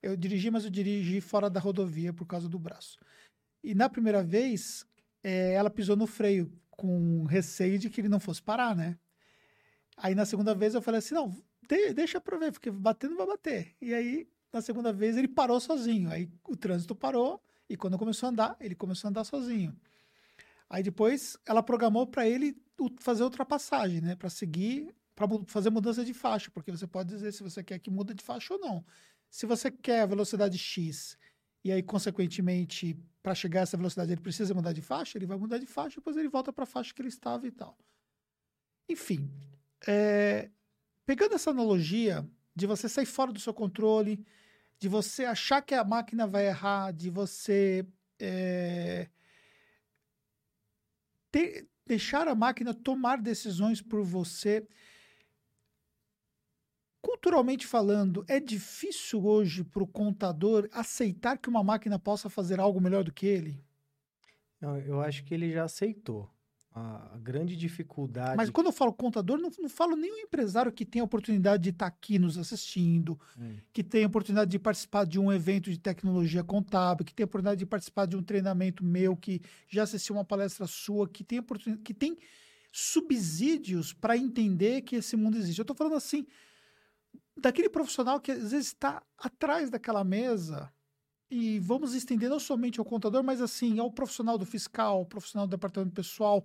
[0.02, 2.98] Eu dirigi, mas eu dirigi fora da rodovia por causa do braço.
[3.62, 4.86] E na primeira vez,
[5.22, 8.98] é, ela pisou no freio, com receio de que ele não fosse parar, né?
[9.96, 11.34] Aí na segunda vez eu falei assim: não,
[11.68, 13.74] de, deixa pra ver, porque batendo vai bater.
[13.80, 16.10] E aí, na segunda vez, ele parou sozinho.
[16.10, 19.76] Aí o trânsito parou, e quando começou a andar, ele começou a andar sozinho.
[20.68, 22.56] Aí depois ela programou para ele
[23.00, 24.16] fazer ultrapassagem, né?
[24.16, 27.90] Para seguir, para fazer mudança de faixa, porque você pode dizer se você quer que
[27.90, 28.84] muda de faixa ou não.
[29.30, 31.16] Se você quer velocidade X
[31.64, 35.36] e aí, consequentemente, para chegar a essa velocidade ele precisa mudar de faixa, ele vai
[35.36, 37.76] mudar de faixa, depois ele volta para a faixa que ele estava e tal.
[38.88, 39.28] Enfim,
[39.86, 40.48] é,
[41.04, 44.24] pegando essa analogia de você sair fora do seu controle,
[44.78, 47.86] de você achar que a máquina vai errar, de você
[48.18, 49.08] é,
[51.36, 54.66] ter, deixar a máquina tomar decisões por você.
[57.02, 62.80] Culturalmente falando, é difícil hoje para o contador aceitar que uma máquina possa fazer algo
[62.80, 63.62] melhor do que ele?
[64.86, 66.35] Eu acho que ele já aceitou
[66.78, 68.36] a grande dificuldade.
[68.36, 71.62] Mas quando eu falo contador, não, não falo nem o empresário que tem a oportunidade
[71.62, 73.56] de estar tá aqui nos assistindo, hum.
[73.72, 77.26] que tem a oportunidade de participar de um evento de tecnologia contábil, que tem a
[77.26, 81.38] oportunidade de participar de um treinamento meu, que já assistiu uma palestra sua, que tem,
[81.38, 82.18] oportunidade, que tem
[82.70, 85.58] subsídios para entender que esse mundo existe.
[85.58, 86.26] Eu estou falando assim,
[87.34, 90.70] daquele profissional que às vezes está atrás daquela mesa
[91.30, 95.46] e vamos estender não somente ao contador, mas assim, ao profissional do fiscal, ao profissional
[95.46, 96.44] do departamento pessoal,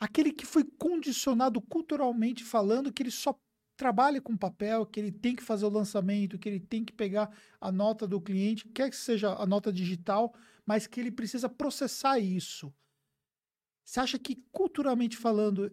[0.00, 3.38] aquele que foi condicionado culturalmente falando que ele só
[3.76, 7.30] trabalha com papel, que ele tem que fazer o lançamento, que ele tem que pegar
[7.60, 12.18] a nota do cliente, quer que seja a nota digital, mas que ele precisa processar
[12.18, 12.72] isso.
[13.84, 15.70] Você acha que culturalmente falando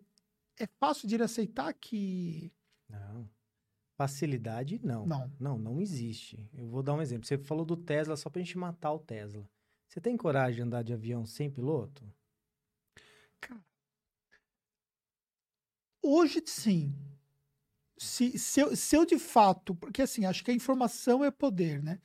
[0.57, 2.51] é fácil de ele aceitar que
[2.89, 3.29] não.
[3.99, 5.05] Facilidade, não.
[5.05, 5.31] Não.
[5.37, 6.49] Não, não existe.
[6.53, 7.27] Eu vou dar um exemplo.
[7.27, 9.45] Você falou do Tesla só pra gente matar o Tesla.
[9.89, 12.09] Você tem coragem de andar de avião sem piloto?
[13.41, 13.61] Cara.
[16.01, 16.95] Hoje, sim.
[17.97, 19.75] Se, se, eu, se eu de fato.
[19.75, 21.99] Porque assim, acho que a informação é poder, né?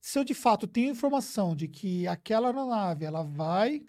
[0.00, 3.84] Se eu de fato tenho informação de que aquela aeronave ela vai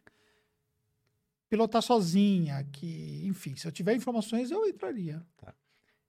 [1.48, 5.26] pilotar sozinha, que, enfim, se eu tiver informações, eu entraria.
[5.38, 5.56] Tá.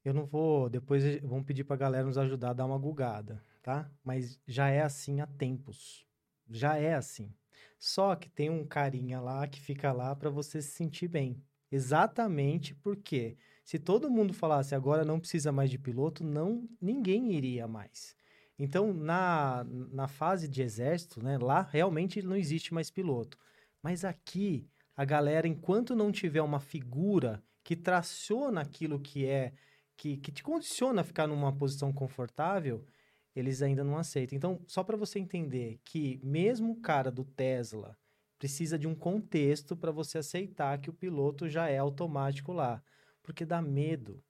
[0.08, 0.70] Eu não vou.
[0.70, 3.90] Depois vamos pedir para a galera nos ajudar a dar uma gugada, tá?
[4.02, 6.06] Mas já é assim há tempos.
[6.48, 7.30] Já é assim.
[7.78, 11.44] Só que tem um carinha lá que fica lá para você se sentir bem.
[11.70, 17.68] Exatamente porque se todo mundo falasse agora não precisa mais de piloto, não ninguém iria
[17.68, 18.16] mais.
[18.58, 23.36] Então, na, na fase de exército, né, lá realmente não existe mais piloto.
[23.82, 24.66] Mas aqui,
[24.96, 29.52] a galera, enquanto não tiver uma figura que traciona aquilo que é
[29.98, 32.86] que, que te condiciona a ficar numa posição confortável,
[33.34, 34.36] eles ainda não aceitam.
[34.36, 37.98] Então, só para você entender que mesmo o cara do Tesla
[38.38, 42.80] precisa de um contexto para você aceitar que o piloto já é automático lá,
[43.22, 44.22] porque dá medo.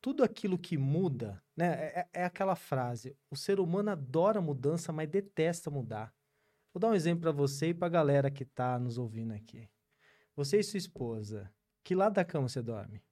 [0.00, 1.66] Tudo aquilo que muda, né?
[1.66, 6.14] É, é, é aquela frase: o ser humano adora mudança, mas detesta mudar.
[6.72, 9.68] Vou dar um exemplo para você e para a galera que está nos ouvindo aqui.
[10.34, 11.52] Você e sua esposa,
[11.84, 13.02] que lado da cama você dorme?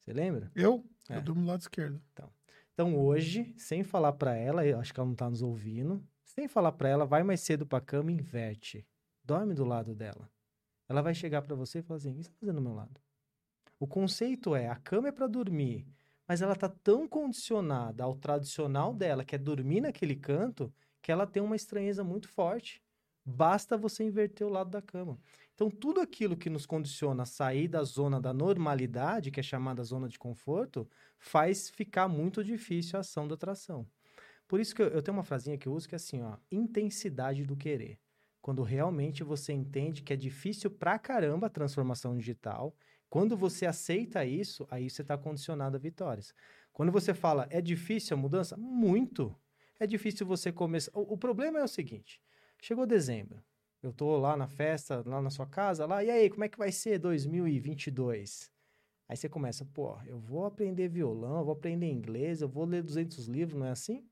[0.00, 0.50] Você lembra?
[0.54, 0.82] Eu?
[1.08, 1.16] É.
[1.16, 2.00] Eu durmo do lado esquerdo.
[2.12, 2.30] Então,
[2.72, 6.48] então hoje, sem falar para ela, eu acho que ela não tá nos ouvindo, sem
[6.48, 8.86] falar para ela, vai mais cedo pra cama e inverte.
[9.24, 10.30] Dorme do lado dela.
[10.88, 12.74] Ela vai chegar para você e falar assim: o que você tá fazendo do meu
[12.74, 13.00] lado?
[13.78, 15.86] O conceito é: a cama é para dormir,
[16.26, 21.26] mas ela tá tão condicionada ao tradicional dela, que é dormir naquele canto, que ela
[21.26, 22.82] tem uma estranheza muito forte.
[23.24, 25.18] Basta você inverter o lado da cama.
[25.56, 29.82] Então, tudo aquilo que nos condiciona a sair da zona da normalidade, que é chamada
[29.82, 30.86] zona de conforto,
[31.18, 33.88] faz ficar muito difícil a ação da atração.
[34.46, 36.36] Por isso que eu, eu tenho uma frasinha que eu uso que é assim, ó,
[36.52, 37.98] intensidade do querer.
[38.42, 42.76] Quando realmente você entende que é difícil pra caramba a transformação digital,
[43.08, 46.34] quando você aceita isso, aí você está condicionado a vitórias.
[46.70, 48.58] Quando você fala, é difícil a mudança?
[48.58, 49.34] Muito.
[49.80, 50.90] É difícil você começar.
[50.94, 52.20] O, o problema é o seguinte:
[52.60, 53.42] chegou dezembro,
[53.86, 56.58] eu tô lá na festa, lá na sua casa, lá, e aí, como é que
[56.58, 58.50] vai ser 2022?
[59.08, 62.82] Aí você começa, pô, eu vou aprender violão, eu vou aprender inglês, eu vou ler
[62.82, 64.04] 200 livros, não é assim?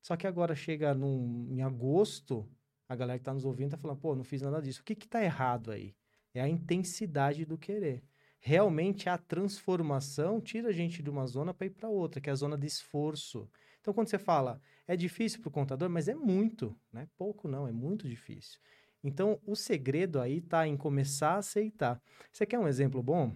[0.00, 2.50] Só que agora chega num, em agosto,
[2.88, 4.80] a galera que tá nos ouvindo tá falando, pô, não fiz nada disso.
[4.80, 5.94] O que que tá errado aí?
[6.34, 8.02] É a intensidade do querer.
[8.40, 12.32] Realmente a transformação tira a gente de uma zona para ir para outra, que é
[12.32, 13.48] a zona de esforço.
[13.80, 17.46] Então quando você fala, é difícil para o contador, mas é muito, não é pouco
[17.46, 18.58] não, é muito difícil.
[19.04, 22.00] Então o segredo aí tá em começar a aceitar.
[22.32, 23.32] Você quer um exemplo bom?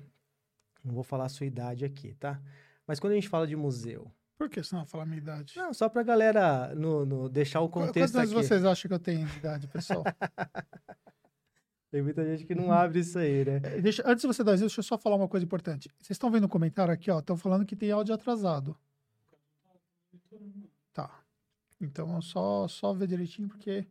[0.84, 2.40] Não vou falar a sua idade aqui, tá?
[2.86, 5.54] Mas quando a gente fala de museu, Por que você não fala a minha idade?
[5.56, 8.46] não, só pra galera no, no- deixar o contexto Quantos anos aqui.
[8.48, 10.04] vocês acham que eu tenho de idade, pessoal?
[11.90, 13.60] Tem muita gente que não abre isso aí, né?
[13.64, 15.88] Eh, deixa, antes de você dar isso, deixa eu só falar uma coisa importante.
[15.98, 17.20] Vocês estão vendo o comentário aqui, ó?
[17.20, 18.76] Estão falando que tem áudio atrasado.
[20.92, 21.22] Tá.
[21.80, 23.86] Então, só, só ver direitinho, porque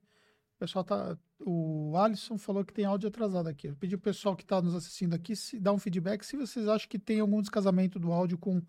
[0.65, 1.17] pessoal tá.
[1.45, 3.67] O Alisson falou que tem áudio atrasado aqui.
[3.67, 6.67] Eu pedi o pessoal que está nos assistindo aqui se dar um feedback se vocês
[6.67, 8.62] acham que tem algum descasamento do áudio com,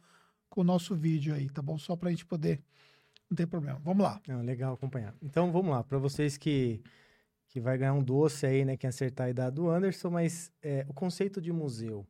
[0.48, 1.78] com o nosso vídeo aí, tá bom?
[1.78, 2.62] Só pra gente poder.
[3.30, 3.80] Não tem problema.
[3.82, 4.20] Vamos lá.
[4.28, 5.14] Não, legal acompanhar.
[5.22, 6.82] Então vamos lá, para vocês que
[7.48, 10.85] que vai ganhar um doce aí, né, quem acertar a idade do Anderson, mas é,
[10.88, 12.06] o conceito de museu,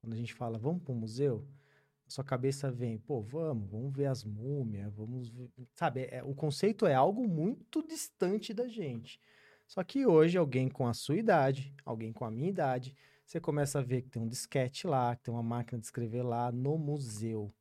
[0.00, 1.63] quando a gente fala vamos para um museu, a
[2.06, 6.08] sua cabeça vem, pô, vamos, vamos ver as múmias, vamos, ver, sabe?
[6.10, 9.20] É, o conceito é algo muito distante da gente.
[9.66, 13.78] Só que hoje alguém com a sua idade, alguém com a minha idade, você começa
[13.78, 16.76] a ver que tem um disquete lá, que tem uma máquina de escrever lá no
[16.76, 17.52] museu.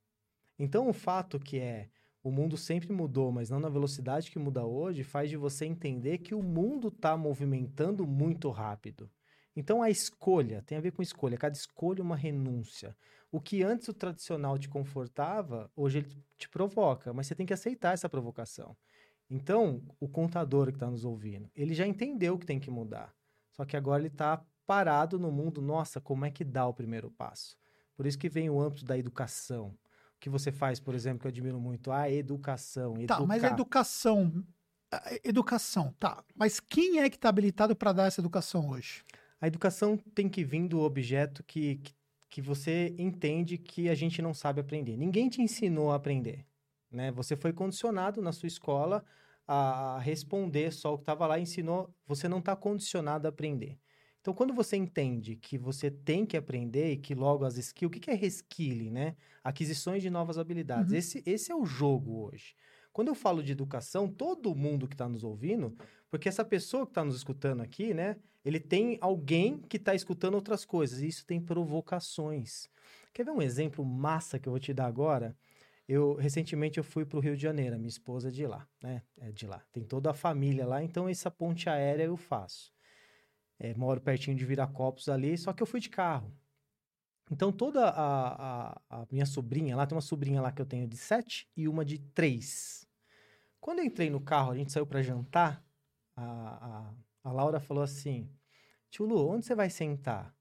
[0.60, 1.90] Então o fato que é
[2.24, 6.20] o mundo sempre mudou, mas não na velocidade que muda hoje, faz de você entender
[6.20, 9.10] que o mundo está movimentando muito rápido.
[9.56, 11.38] Então a escolha tem a ver com escolha.
[11.38, 12.96] Cada escolha é uma renúncia.
[13.32, 17.54] O que antes o tradicional te confortava, hoje ele te provoca, mas você tem que
[17.54, 18.76] aceitar essa provocação.
[19.30, 23.14] Então, o contador que está nos ouvindo, ele já entendeu que tem que mudar.
[23.52, 27.10] Só que agora ele está parado no mundo, nossa, como é que dá o primeiro
[27.10, 27.58] passo?
[27.96, 29.78] Por isso que vem o âmbito da educação
[30.24, 32.94] que você faz, por exemplo, que eu admiro muito, a educação.
[33.06, 33.54] Tá, mas a educar.
[33.54, 34.46] educação.
[34.90, 36.24] a Educação, tá.
[36.34, 39.04] Mas quem é que está habilitado para dar essa educação hoje?
[39.44, 41.94] A educação tem que vir do objeto que, que,
[42.30, 44.96] que você entende que a gente não sabe aprender.
[44.96, 46.46] Ninguém te ensinou a aprender.
[46.90, 47.12] Né?
[47.12, 49.04] Você foi condicionado na sua escola
[49.46, 51.94] a, responder só o que estava lá e ensinou.
[52.08, 53.78] Você não está condicionado a aprender.
[54.22, 57.90] Então, quando você entende que você tem que aprender e que logo as skills...
[57.90, 59.18] O que, que é reskilling, né?
[59.44, 60.94] Aquisições de novas habilidades.
[60.94, 60.98] Uhum.
[60.98, 62.56] Esse, esse é o jogo hoje.
[62.94, 65.76] Quando eu falo de educação, todo mundo que está nos ouvindo,
[66.12, 68.18] porque essa pessoa que está nos escutando aqui, né?
[68.46, 71.02] Ele tem alguém que está escutando outras coisas.
[71.02, 72.70] E isso tem provocações.
[73.12, 75.36] Quer ver um exemplo massa que eu vou te dar agora?
[75.88, 79.02] Eu recentemente eu fui para o Rio de Janeiro, minha esposa é de lá, né?
[79.20, 79.62] É de lá.
[79.72, 82.72] Tem toda a família lá, então essa ponte aérea eu faço.
[83.60, 86.32] É, moro pertinho de Viracopos ali, só que eu fui de carro.
[87.34, 90.88] Então toda a, a, a minha sobrinha lá, tem uma sobrinha lá que eu tenho
[90.88, 92.88] de sete e uma de três.
[93.60, 95.66] Quando eu entrei no carro, a gente saiu para jantar,
[96.16, 96.94] a, a,
[97.24, 98.30] a Laura falou assim,
[98.92, 100.32] tio Lu, onde você vai sentar?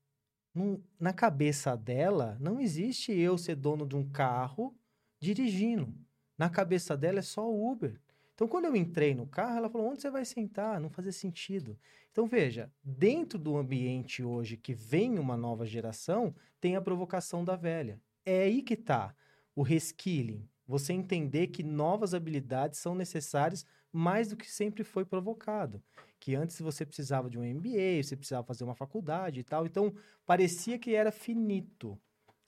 [1.01, 4.77] Na cabeça dela, não existe eu ser dono de um carro
[5.19, 5.95] dirigindo.
[6.37, 7.99] Na cabeça dela é só o Uber.
[8.43, 10.81] Então, quando eu entrei no carro, ela falou: onde você vai sentar?
[10.81, 11.79] Não fazia sentido.
[12.11, 17.55] Então, veja, dentro do ambiente hoje que vem uma nova geração, tem a provocação da
[17.55, 18.01] velha.
[18.27, 19.15] É aí que está
[19.55, 20.45] o reskilling.
[20.67, 25.81] Você entender que novas habilidades são necessárias mais do que sempre foi provocado.
[26.19, 29.67] Que antes você precisava de um MBA, você precisava fazer uma faculdade e tal.
[29.67, 29.95] Então,
[30.27, 31.97] parecia que era finito.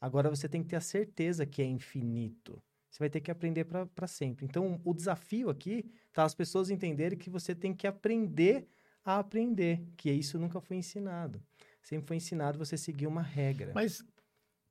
[0.00, 2.60] Agora você tem que ter a certeza que é infinito.
[2.94, 4.46] Você vai ter que aprender para sempre.
[4.46, 8.68] Então, o desafio aqui tá as pessoas entenderem que você tem que aprender
[9.04, 11.42] a aprender, que isso nunca foi ensinado.
[11.82, 13.72] Sempre foi ensinado você seguir uma regra.
[13.74, 14.04] Mas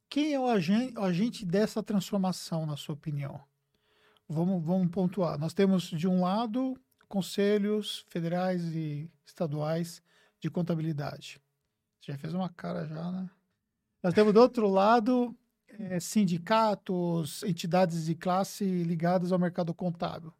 [0.09, 3.43] quem é o agente, o agente dessa transformação, na sua opinião?
[4.25, 5.37] Vamos, vamos pontuar.
[5.37, 10.01] Nós temos, de um lado, conselhos federais e estaduais
[10.39, 11.41] de contabilidade.
[11.99, 13.29] Você já fez uma cara já, né?
[14.01, 15.37] Nós temos, do outro lado,
[15.79, 20.33] eh, sindicatos, entidades de classe ligadas ao mercado contábil.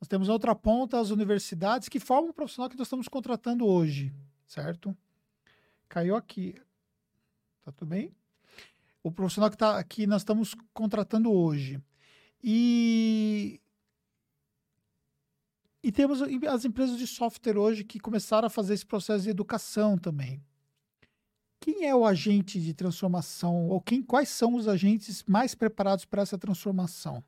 [0.00, 4.12] Nós temos outra ponta as universidades que formam o profissional que nós estamos contratando hoje,
[4.46, 4.96] certo?
[5.88, 6.54] Caiu aqui.
[7.62, 8.14] Tá tudo bem?
[9.02, 11.80] O profissional que, tá, que nós estamos contratando hoje.
[12.42, 13.60] E,
[15.82, 19.96] e temos as empresas de software hoje que começaram a fazer esse processo de educação
[19.96, 20.42] também.
[21.64, 23.68] Quem é o agente de transformação?
[23.70, 27.24] Ou quem, quais são os agentes mais preparados para essa transformação?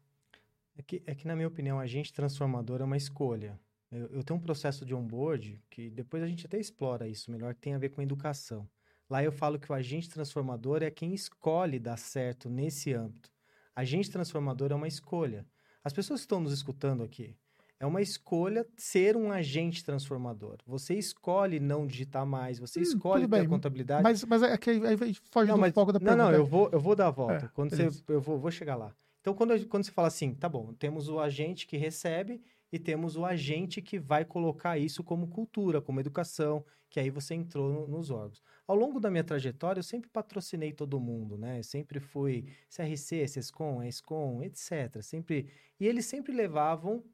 [0.77, 3.59] É que, é que, na minha opinião, agente transformador é uma escolha.
[3.91, 7.55] Eu, eu tenho um processo de onboard que depois a gente até explora isso melhor,
[7.55, 8.69] que tem a ver com educação.
[9.09, 13.33] Lá eu falo que o agente transformador é quem escolhe dar certo nesse âmbito.
[13.75, 15.47] Agente transformador é uma escolha.
[15.83, 17.35] As pessoas que estão nos escutando aqui,
[17.79, 20.57] é uma escolha ser um agente transformador.
[20.67, 24.03] Você escolhe não digitar mais, você hum, escolhe ter a contabilidade.
[24.03, 26.17] Mas, mas é que aí foge não, do mas, foco da pergunta.
[26.17, 27.47] Não, não, eu vou, eu vou dar a volta.
[27.47, 28.95] É, quando você, eu vou, vou chegar lá.
[29.21, 32.41] Então, quando, quando você fala assim, tá bom, temos o agente que recebe
[32.73, 37.35] e temos o agente que vai colocar isso como cultura, como educação, que aí você
[37.35, 38.43] entrou no, nos órgãos.
[38.67, 41.59] Ao longo da minha trajetória, eu sempre patrocinei todo mundo, né?
[41.59, 45.03] Eu sempre fui CRC, SESCOM, ESCOM, etc.
[45.03, 45.49] Sempre...
[45.79, 47.05] E eles sempre levavam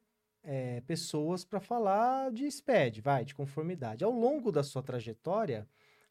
[0.43, 4.03] é, pessoas para falar de SPED, vai, de conformidade.
[4.03, 5.67] Ao longo da sua trajetória,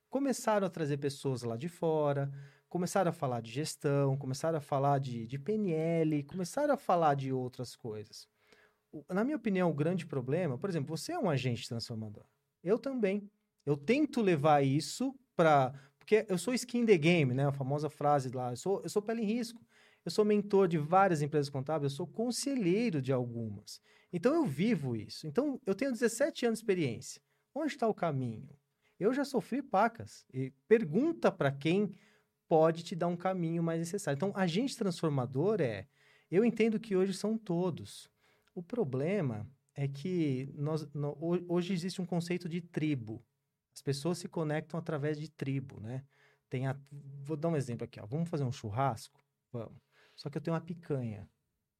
[0.09, 2.33] começaram a trazer pessoas lá de fora,
[2.68, 7.33] começaram a falar de gestão, começaram a falar de, de PNL, começaram a falar de
[7.33, 8.27] outras coisas.
[9.09, 12.25] Na minha opinião, o grande problema, por exemplo, você é um agente transformador.
[12.62, 13.31] Eu também.
[13.64, 15.73] Eu tento levar isso para.
[15.99, 17.47] Porque eu sou skin the game, né?
[17.47, 18.51] A famosa frase lá.
[18.51, 19.64] Eu sou, eu sou pele em risco.
[20.05, 23.81] Eu sou mentor de várias empresas contábeis, eu sou conselheiro de algumas.
[24.12, 25.27] Então eu vivo isso.
[25.27, 27.23] Então eu tenho 17 anos de experiência.
[27.55, 28.49] Onde está o caminho?
[28.99, 30.25] Eu já sofri pacas.
[30.33, 31.95] E pergunta para quem
[32.49, 34.17] pode te dar um caminho mais necessário.
[34.17, 35.87] Então, agente transformador é.
[36.31, 38.11] Eu entendo que hoje são todos.
[38.55, 41.17] O problema é que nós, no,
[41.49, 43.25] hoje existe um conceito de tribo.
[43.75, 46.05] As pessoas se conectam através de tribo, né?
[46.49, 46.77] Tem a,
[47.23, 48.07] vou dar um exemplo aqui, ó.
[48.07, 49.25] Vamos fazer um churrasco?
[49.51, 49.91] Vamos.
[50.23, 51.29] Só que eu tenho uma picanha.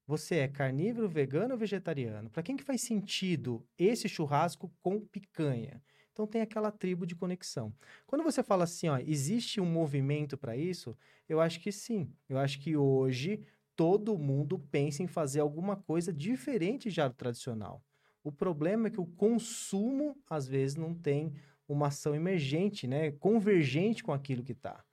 [0.05, 2.29] Você é carnívoro, vegano ou vegetariano?
[2.29, 5.81] Para quem que faz sentido esse churrasco com picanha?
[6.11, 7.73] Então tem aquela tribo de conexão.
[8.05, 12.13] Quando você fala assim, ó, existe um movimento para isso, eu acho que sim.
[12.29, 17.81] Eu acho que hoje todo mundo pensa em fazer alguma coisa diferente já do tradicional.
[18.25, 21.33] O problema é que o consumo às vezes não tem
[21.69, 24.85] uma ação emergente, né, convergente com aquilo que está.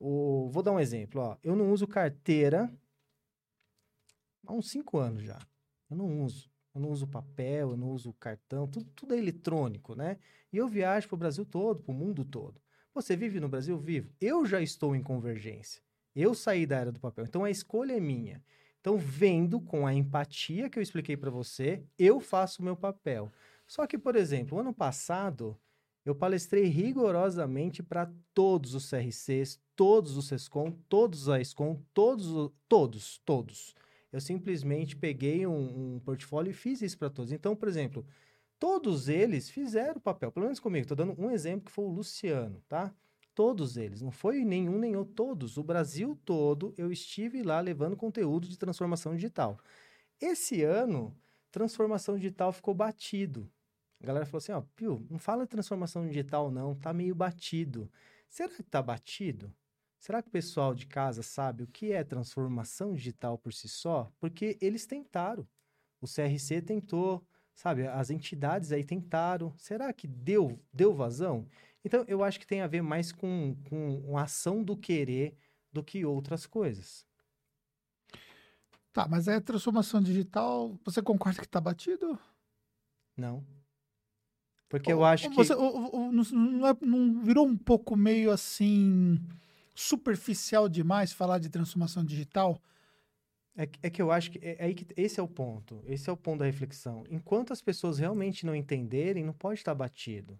[0.00, 1.20] Vou dar um exemplo.
[1.20, 1.36] Ó.
[1.42, 2.72] Eu não uso carteira
[4.46, 5.38] há uns cinco anos já.
[5.90, 6.50] Eu não uso.
[6.74, 10.18] Eu não uso papel, eu não uso cartão, tudo, tudo é eletrônico, né?
[10.52, 12.60] E eu viajo para o Brasil todo, para o mundo todo.
[12.94, 13.78] Você vive no Brasil?
[13.78, 14.12] Vivo.
[14.20, 15.82] Eu já estou em convergência.
[16.14, 17.24] Eu saí da era do papel.
[17.24, 18.42] Então a escolha é minha.
[18.80, 23.32] Então, vendo com a empatia que eu expliquei para você, eu faço o meu papel.
[23.66, 25.58] Só que, por exemplo, ano passado,
[26.04, 33.18] eu palestrei rigorosamente para todos os CRCs, todos os SESCOM, todos os ESCOM, todos, todos,
[33.24, 33.74] todos.
[34.12, 37.32] Eu simplesmente peguei um, um portfólio e fiz isso para todos.
[37.32, 38.06] Então, por exemplo,
[38.58, 40.82] todos eles fizeram o papel, pelo menos comigo.
[40.82, 42.94] Estou dando um exemplo que foi o Luciano, tá?
[43.34, 45.58] Todos eles, não foi nenhum nem outro, todos.
[45.58, 49.58] O Brasil todo, eu estive lá levando conteúdo de transformação digital.
[50.18, 51.14] Esse ano,
[51.50, 53.50] transformação digital ficou batido.
[54.02, 57.90] A galera falou assim, ó, Pio, não fala transformação digital não, tá meio batido.
[58.28, 59.52] Será que tá batido?
[60.06, 64.08] Será que o pessoal de casa sabe o que é transformação digital por si só?
[64.20, 65.44] Porque eles tentaram.
[66.00, 67.88] O CRC tentou, sabe?
[67.88, 69.52] As entidades aí tentaram.
[69.58, 71.48] Será que deu, deu vazão?
[71.84, 75.36] Então, eu acho que tem a ver mais com, com a ação do querer
[75.72, 77.04] do que outras coisas.
[78.92, 82.16] Tá, mas é transformação digital, você concorda que está batido?
[83.16, 83.44] Não.
[84.68, 85.60] Porque eu acho você, que.
[85.60, 89.18] não, é, não virou um pouco meio assim
[89.76, 92.60] superficial demais falar de transformação digital?
[93.56, 95.82] É, é que eu acho que, é, é que esse é o ponto.
[95.86, 97.04] Esse é o ponto da reflexão.
[97.10, 100.38] Enquanto as pessoas realmente não entenderem, não pode estar batido.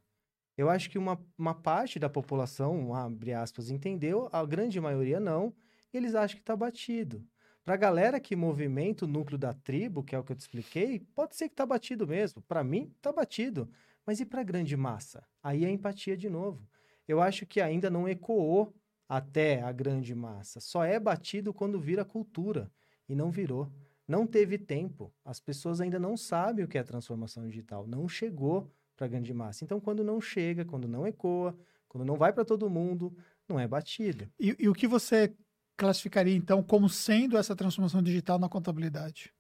[0.57, 5.55] Eu acho que uma, uma parte da população, abre aspas, entendeu, a grande maioria não,
[5.93, 7.25] e eles acham que está batido.
[7.63, 10.41] Para a galera que movimenta o núcleo da tribo, que é o que eu te
[10.41, 12.41] expliquei, pode ser que está batido mesmo.
[12.43, 13.69] Para mim, está batido.
[14.07, 15.27] Mas e para a grande massa?
[15.43, 16.67] Aí é empatia de novo.
[17.09, 18.73] Eu acho que ainda não ecoou
[19.09, 20.61] até a grande massa.
[20.61, 22.71] Só é batido quando vira cultura
[23.09, 23.71] e não virou.
[24.07, 25.13] Não teve tempo.
[25.25, 27.87] As pessoas ainda não sabem o que é transformação digital.
[27.87, 29.65] Não chegou para a grande massa.
[29.65, 31.57] Então, quando não chega, quando não ecoa,
[31.89, 33.17] quando não vai para todo mundo,
[33.49, 34.29] não é batido.
[34.39, 35.35] E, e o que você
[35.77, 39.33] classificaria, então, como sendo essa transformação digital na contabilidade?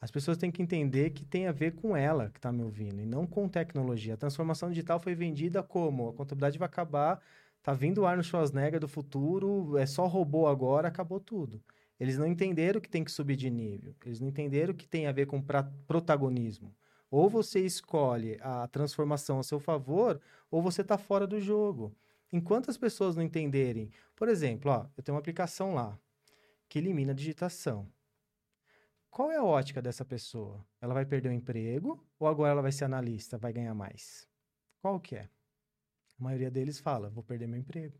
[0.00, 3.00] As pessoas têm que entender que tem a ver com ela que está me ouvindo
[3.00, 4.14] e não com tecnologia.
[4.14, 7.20] A transformação digital foi vendida como a contabilidade vai acabar
[7.66, 11.60] Tá vindo o Arnold Schwarzenegger do futuro, é só robô agora, acabou tudo.
[11.98, 13.92] Eles não entenderam que tem que subir de nível.
[14.04, 15.44] Eles não entenderam que tem a ver com
[15.84, 16.72] protagonismo.
[17.10, 21.92] Ou você escolhe a transformação a seu favor, ou você está fora do jogo.
[22.32, 25.98] Enquanto as pessoas não entenderem, por exemplo, ó, eu tenho uma aplicação lá
[26.68, 27.88] que elimina a digitação.
[29.10, 30.64] Qual é a ótica dessa pessoa?
[30.80, 34.24] Ela vai perder o emprego ou agora ela vai ser analista, vai ganhar mais?
[34.80, 35.28] Qual que é?
[36.18, 37.98] A maioria deles fala, vou perder meu emprego.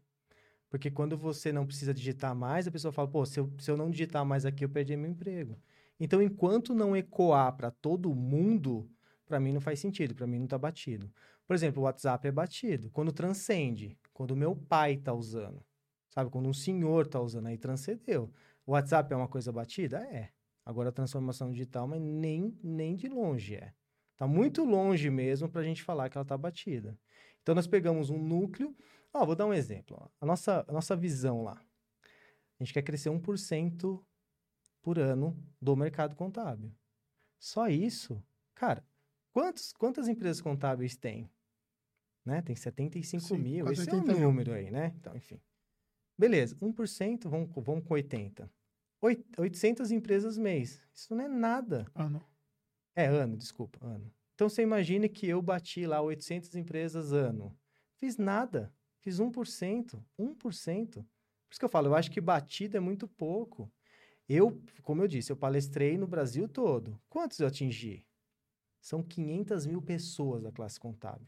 [0.69, 3.77] Porque quando você não precisa digitar mais, a pessoa fala, pô, se eu, se eu
[3.77, 5.59] não digitar mais aqui, eu perdi meu emprego.
[5.99, 8.91] Então, enquanto não ecoar para todo mundo,
[9.27, 11.11] para mim não faz sentido, para mim não está batido.
[11.47, 12.91] Por exemplo, o WhatsApp é batido.
[12.91, 15.65] Quando transcende, quando o meu pai está usando,
[16.11, 16.31] sabe?
[16.31, 18.33] Quando um senhor está usando, aí transcendeu.
[18.67, 19.99] O WhatsApp é uma coisa batida?
[19.99, 20.31] É.
[20.65, 23.73] Agora a transformação digital, mas nem, nem de longe é.
[24.13, 26.99] Está muito longe mesmo para a gente falar que ela está batida.
[27.47, 28.77] Então, nós pegamos um núcleo.
[29.15, 29.97] Ó, vou dar um exemplo.
[30.01, 30.09] Ó.
[30.21, 31.65] A, nossa, a nossa visão lá.
[32.59, 34.05] A gente quer crescer 1%
[34.83, 36.75] por ano do mercado contábil.
[37.39, 38.21] Só isso,
[38.53, 38.85] cara,
[39.33, 41.31] quantos, quantas empresas contábeis tem?
[42.25, 42.43] Né?
[42.43, 44.93] Tem 75 Sim, mil, esse é um número aí, né?
[44.99, 45.41] Então, enfim.
[46.19, 48.51] Beleza, 1%, vamos, vamos com 80.
[49.39, 50.83] 800 empresas mês.
[50.93, 51.87] Isso não é nada.
[51.95, 52.27] Ano.
[52.97, 54.13] É, ano, desculpa, ano.
[54.37, 57.59] Então, você imagine que eu bati lá 800 empresas ano.
[57.99, 58.71] Fiz nada.
[59.01, 60.05] Fiz 1%.
[60.19, 60.93] 1%.
[60.93, 61.05] Por
[61.51, 63.73] isso que eu falo, eu acho que batida é muito pouco.
[64.29, 67.01] Eu, como eu disse, eu palestrei no Brasil todo.
[67.09, 68.05] Quantos eu atingi?
[68.79, 71.27] São 500 mil pessoas da classe contábil.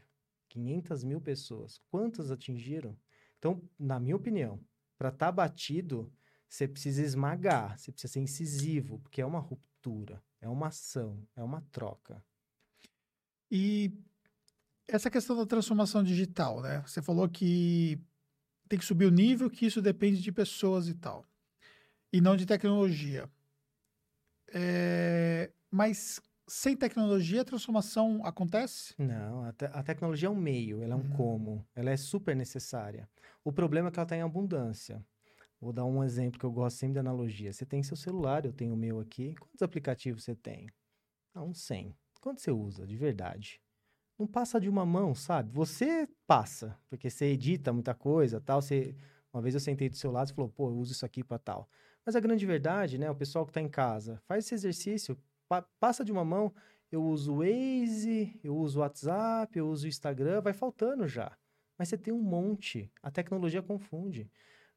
[0.49, 1.79] 500 mil pessoas.
[1.89, 2.95] Quantas atingiram?
[3.39, 4.59] Então, na minha opinião,
[4.99, 6.13] para estar tá batido,
[6.47, 11.41] você precisa esmagar, você precisa ser incisivo, porque é uma ruptura, é uma ação, é
[11.41, 12.23] uma troca.
[13.51, 13.91] E
[14.87, 16.81] essa questão da transformação digital, né?
[16.85, 17.99] Você falou que
[18.67, 21.25] tem que subir o nível, que isso depende de pessoas e tal,
[22.11, 23.29] e não de tecnologia.
[24.51, 25.51] É...
[25.71, 28.95] Mas sem tecnologia a transformação acontece?
[28.97, 31.09] Não, a, te a tecnologia é um meio, ela é um uhum.
[31.11, 33.07] como, ela é super necessária.
[33.43, 35.03] O problema é que ela está em abundância.
[35.61, 37.51] Vou dar um exemplo que eu gosto sempre de analogia.
[37.51, 39.35] Você tem seu celular, eu tenho o meu aqui.
[39.35, 40.67] Quantos aplicativos você tem?
[41.33, 41.93] Ah, uns 100.
[42.21, 43.61] Quanto você usa, de verdade?
[44.17, 45.51] Não passa de uma mão, sabe?
[45.53, 48.61] Você passa, porque você edita muita coisa, tal.
[48.61, 48.95] Você...
[49.31, 51.37] Uma vez eu sentei do seu lado e falou, pô, eu uso isso aqui para
[51.37, 51.69] tal.
[52.05, 53.09] Mas a grande verdade, né?
[53.09, 55.17] O pessoal que está em casa, faz esse exercício,
[55.47, 56.53] pa passa de uma mão.
[56.91, 61.37] Eu uso o Waze, eu uso o WhatsApp, eu uso o Instagram, vai faltando já.
[61.77, 62.91] Mas você tem um monte.
[63.03, 64.29] A tecnologia confunde.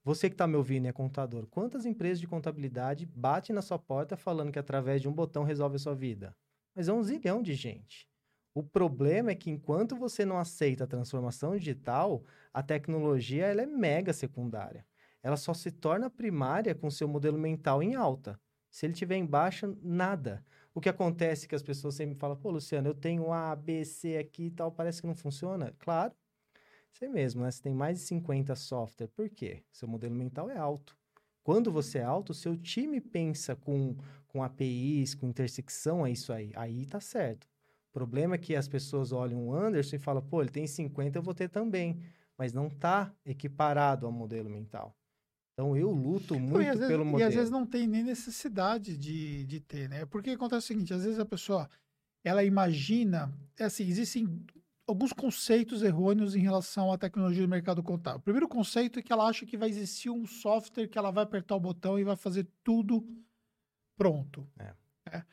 [0.05, 4.17] Você que está me ouvindo é contador, quantas empresas de contabilidade batem na sua porta
[4.17, 6.37] falando que através de um botão resolve a sua vida?
[6.75, 8.09] Mas é um zilhão de gente.
[8.55, 13.67] O problema é que enquanto você não aceita a transformação digital, a tecnologia ela é
[13.67, 14.87] mega secundária.
[15.23, 18.39] Ela só se torna primária com seu modelo mental em alta.
[18.71, 20.45] Se ele tiver em baixa, nada.
[20.75, 23.85] O que acontece é que as pessoas sempre falam, pô, Luciano, eu tenho A, B,
[23.85, 25.75] C aqui e tal, parece que não funciona.
[25.79, 26.15] Claro,
[26.93, 27.51] você mesmo, né?
[27.51, 29.09] Você tem mais de 50 software.
[29.09, 29.63] Por quê?
[29.73, 30.97] Seu modelo mental é alto.
[31.43, 33.97] Quando você é alto, seu time pensa com,
[34.33, 36.51] com APIs, com intersecção, é isso aí.
[36.57, 37.47] Aí tá certo.
[37.91, 41.19] O problema é que as pessoas olham o Anderson e falam, pô, ele tem 50,
[41.19, 42.03] eu vou ter também.
[42.39, 44.97] Mas não tá equiparado ao modelo mental.
[45.53, 47.21] Então eu luto muito vezes, pelo modelo.
[47.21, 50.07] E às vezes não tem nem necessidade de, de ter, né?
[50.07, 51.69] Porque acontece o seguinte, às vezes a pessoa,
[52.25, 54.43] ela imagina, é assim, existem
[54.87, 58.21] alguns conceitos errôneos em relação à tecnologia do mercado contábil.
[58.21, 61.25] O primeiro conceito é que ela acha que vai existir um software que ela vai
[61.25, 63.07] apertar o botão e vai fazer tudo
[64.03, 64.49] pronto.
[64.59, 64.75] É.
[65.11, 65.25] É.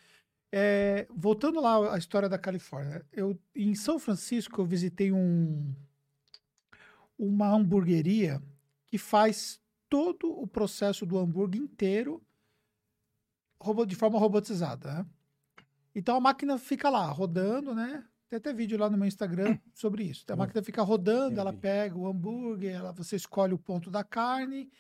[0.52, 5.74] É, voltando lá à história da Califórnia, eu em São Francisco eu visitei um
[7.18, 8.42] uma hamburgueria
[8.88, 9.60] que faz
[9.90, 12.24] todo o processo do hambúrguer inteiro
[13.88, 14.94] de forma robotizada.
[14.94, 15.06] Né?
[15.94, 18.06] Então a máquina fica lá rodando, né?
[18.30, 20.24] Tem até vídeo lá no meu Instagram sobre isso.
[20.30, 24.72] A máquina fica rodando, ela pega o hambúrguer, ela, você escolhe o ponto da carne,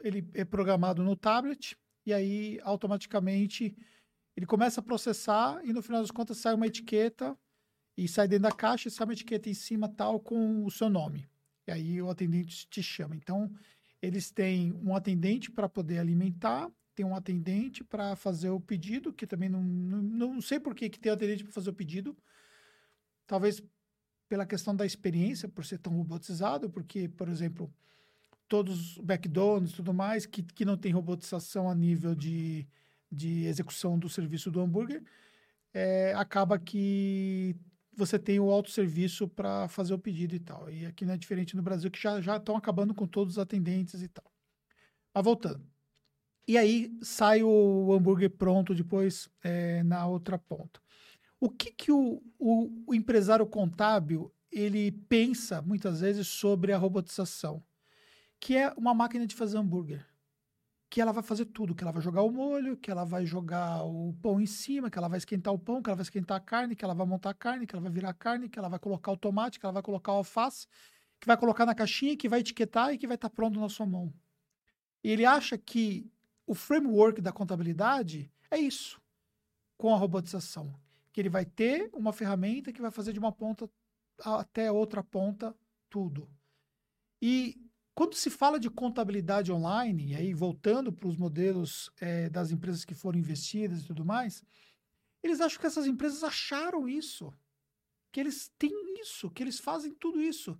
[0.00, 1.76] ele é programado no tablet,
[2.10, 3.76] e aí automaticamente
[4.36, 7.36] ele começa a processar e no final das contas sai uma etiqueta
[7.96, 10.88] e sai dentro da caixa e sai uma etiqueta em cima tal com o seu
[10.88, 11.28] nome.
[11.66, 13.16] E aí o atendente te chama.
[13.16, 13.52] Então,
[14.00, 19.26] eles têm um atendente para poder alimentar, tem um atendente para fazer o pedido, que
[19.26, 22.16] também não, não, não sei por que, que tem atendente para fazer o pedido,
[23.30, 23.62] Talvez
[24.28, 27.72] pela questão da experiência, por ser tão robotizado, porque, por exemplo,
[28.50, 32.66] todos os McDonald's e tudo mais, que, que não tem robotização a nível de,
[33.10, 35.02] de execução do serviço do hambúrguer,
[35.72, 37.54] é, acaba que
[37.94, 40.68] você tem o autosserviço para fazer o pedido e tal.
[40.68, 44.02] E aqui não é diferente no Brasil, que já estão acabando com todos os atendentes
[44.02, 44.28] e tal.
[45.14, 45.64] Mas voltando.
[46.48, 50.80] E aí sai o hambúrguer pronto depois é, na outra ponta.
[51.38, 57.62] O que, que o, o, o empresário contábil ele pensa muitas vezes sobre a robotização,
[58.40, 60.04] que é uma máquina de fazer hambúrguer.
[60.88, 63.84] Que ela vai fazer tudo, que ela vai jogar o molho, que ela vai jogar
[63.84, 66.40] o pão em cima, que ela vai esquentar o pão, que ela vai esquentar a
[66.40, 68.68] carne, que ela vai montar a carne, que ela vai virar a carne, que ela
[68.68, 70.66] vai colocar o tomate, que ela vai colocar o alface,
[71.20, 73.86] que vai colocar na caixinha, que vai etiquetar e que vai estar pronto na sua
[73.86, 74.12] mão.
[75.04, 76.10] E ele acha que
[76.44, 79.00] o framework da contabilidade é isso,
[79.76, 80.74] com a robotização.
[81.12, 83.70] Que ele vai ter uma ferramenta que vai fazer de uma ponta
[84.18, 85.56] até outra ponta
[85.88, 86.28] tudo.
[87.22, 92.50] E quando se fala de contabilidade online, e aí voltando para os modelos é, das
[92.50, 94.42] empresas que foram investidas e tudo mais,
[95.22, 97.32] eles acham que essas empresas acharam isso,
[98.12, 100.58] que eles têm isso, que eles fazem tudo isso.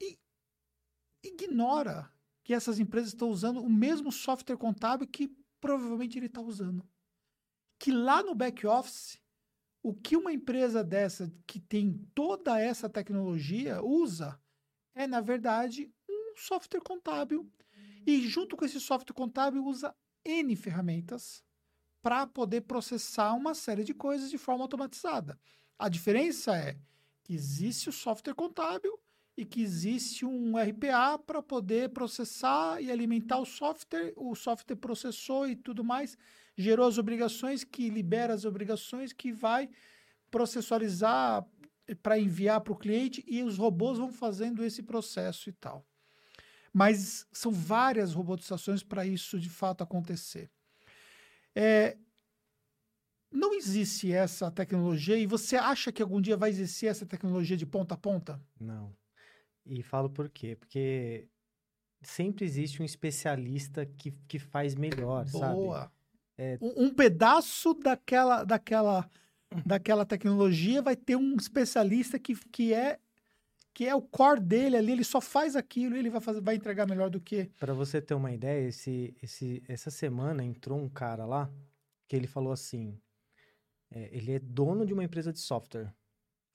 [0.00, 0.18] E
[1.22, 2.10] ignora
[2.42, 6.88] que essas empresas estão usando o mesmo software contábil que provavelmente ele está usando.
[7.78, 9.20] Que lá no back office
[9.82, 14.40] o que uma empresa dessa que tem toda essa tecnologia usa
[14.94, 15.92] é, na verdade,
[16.32, 17.48] um software contábil.
[18.06, 21.44] E junto com esse software contábil usa N ferramentas
[22.02, 25.38] para poder processar uma série de coisas de forma automatizada.
[25.78, 26.76] A diferença é
[27.22, 28.98] que existe o software contábil
[29.36, 35.48] e que existe um RPA para poder processar e alimentar o software, o software processou
[35.48, 36.18] e tudo mais,
[36.56, 39.70] gerou as obrigações, que libera as obrigações, que vai
[40.30, 41.46] processualizar
[42.02, 45.86] para enviar para o cliente e os robôs vão fazendo esse processo e tal.
[46.72, 50.50] Mas são várias robotizações para isso de fato acontecer.
[51.54, 51.98] É,
[53.30, 57.66] não existe essa tecnologia e você acha que algum dia vai existir essa tecnologia de
[57.66, 58.40] ponta a ponta?
[58.58, 58.94] Não.
[59.66, 60.56] E falo por quê?
[60.56, 61.28] Porque
[62.02, 65.80] sempre existe um especialista que, que faz melhor, Boa.
[65.80, 65.92] sabe?
[66.36, 66.58] É...
[66.60, 69.08] Um, um, pedaço daquela, daquela,
[69.64, 72.98] daquela tecnologia vai ter um especialista que, que é
[73.74, 76.54] que é o core dele ali, ele só faz aquilo e ele vai, fazer, vai
[76.54, 77.50] entregar melhor do que.
[77.58, 81.50] Para você ter uma ideia, esse, esse, essa semana entrou um cara lá
[82.06, 83.00] que ele falou assim:
[83.90, 85.92] é, ele é dono de uma empresa de software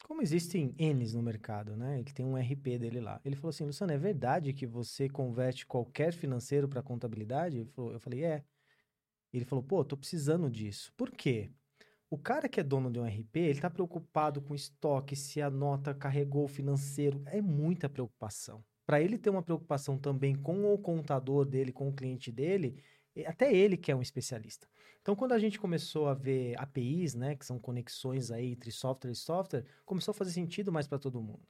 [0.07, 1.99] como existem N's no mercado, né?
[1.99, 3.19] Ele tem um RP dele lá.
[3.25, 7.65] Ele falou assim, Luciano, é verdade que você converte qualquer financeiro para contabilidade?
[7.75, 8.45] Falou, eu falei, é.
[9.33, 10.93] Ele falou, pô, tô precisando disso.
[10.95, 11.51] Por quê?
[12.09, 15.49] O cara que é dono de um RP, ele tá preocupado com estoque, se a
[15.49, 17.21] nota carregou o financeiro.
[17.25, 18.63] É muita preocupação.
[18.85, 22.81] Para ele ter uma preocupação também com o contador dele, com o cliente dele,
[23.25, 24.69] até ele que é um especialista.
[25.01, 29.11] Então, quando a gente começou a ver APIs, né, que são conexões aí entre software
[29.11, 31.45] e software, começou a fazer sentido mais para todo mundo.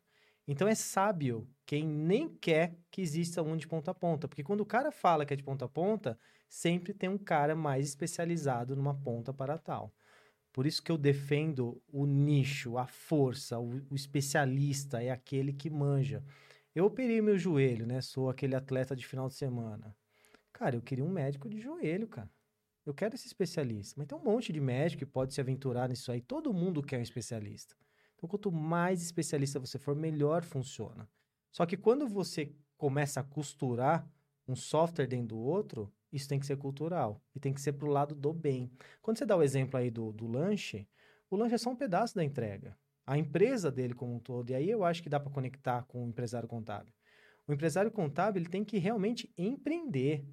[0.47, 4.61] Então, é sábio quem nem quer que exista um de ponta a ponta, porque quando
[4.61, 8.75] o cara fala que é de ponta a ponta, sempre tem um cara mais especializado
[8.75, 9.93] numa ponta para tal.
[10.57, 15.69] Por isso que eu defendo o nicho, a força, o, o especialista é aquele que
[15.69, 16.23] manja.
[16.73, 18.01] Eu operei meu joelho, né?
[18.01, 19.95] Sou aquele atleta de final de semana.
[20.51, 22.27] Cara, eu queria um médico de joelho, cara.
[22.83, 23.93] Eu quero esse especialista.
[23.99, 26.21] Mas tem um monte de médico que pode se aventurar nisso aí.
[26.21, 27.75] Todo mundo quer um especialista.
[28.15, 31.07] Então, quanto mais especialista você for, melhor funciona.
[31.51, 34.09] Só que quando você começa a costurar
[34.47, 37.21] um software dentro do outro, isso tem que ser cultural.
[37.35, 38.71] E tem que ser pro lado do bem.
[39.01, 40.87] Quando você dá o exemplo aí do, do lanche,
[41.29, 42.77] o lanche é só um pedaço da entrega.
[43.05, 44.49] A empresa dele como um todo.
[44.49, 46.93] E aí eu acho que dá para conectar com o empresário contábil.
[47.47, 50.25] O empresário contábil ele tem que realmente empreender.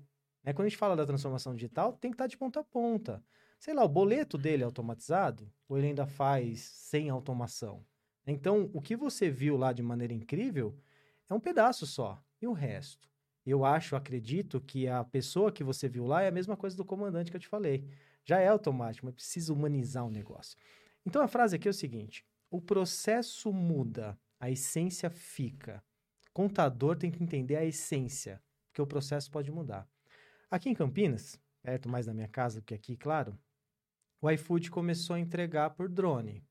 [0.42, 0.52] Né?
[0.52, 3.22] Quando a gente fala da transformação digital, tem que estar de ponta a ponta.
[3.58, 7.84] Sei lá, o boleto dele é automatizado ou ele ainda faz sem automação?
[8.26, 10.76] Então, o que você viu lá de maneira incrível
[11.28, 12.22] é um pedaço só.
[12.40, 13.08] E o resto?
[13.46, 16.84] Eu acho, acredito que a pessoa que você viu lá é a mesma coisa do
[16.84, 17.86] comandante que eu te falei.
[18.24, 20.56] Já é automático, mas precisa humanizar o negócio.
[21.04, 25.84] Então, a frase aqui é o seguinte: o processo muda, a essência fica.
[26.32, 29.88] Contador tem que entender a essência, porque o processo pode mudar.
[30.50, 33.38] Aqui em Campinas, perto mais da minha casa do que aqui, claro,
[34.20, 36.42] o iFood começou a entregar por drone.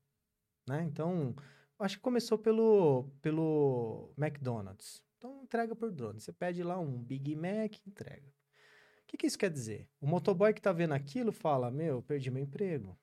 [0.66, 0.84] Né?
[0.84, 1.34] Então,
[1.78, 5.03] acho que começou pelo, pelo McDonald's.
[5.24, 6.20] Então, entrega por drone.
[6.20, 8.28] Você pede lá um Big Mac, entrega.
[8.28, 9.88] O que, que isso quer dizer?
[9.98, 12.94] O motoboy que está vendo aquilo fala: Meu, perdi meu emprego.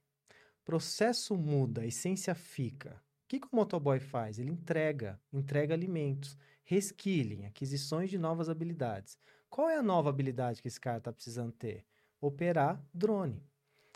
[0.63, 2.91] Processo muda, essência fica.
[3.23, 4.37] O que, que o motoboy faz?
[4.37, 9.17] Ele entrega, entrega alimentos, reskilling, aquisições de novas habilidades.
[9.49, 11.83] Qual é a nova habilidade que esse cara está precisando ter?
[12.19, 13.43] Operar drone.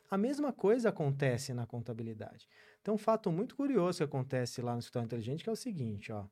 [0.09, 2.47] A mesma coisa acontece na contabilidade.
[2.81, 6.25] Então, um fato muito curioso que acontece lá no escritório inteligente é o seguinte, ó.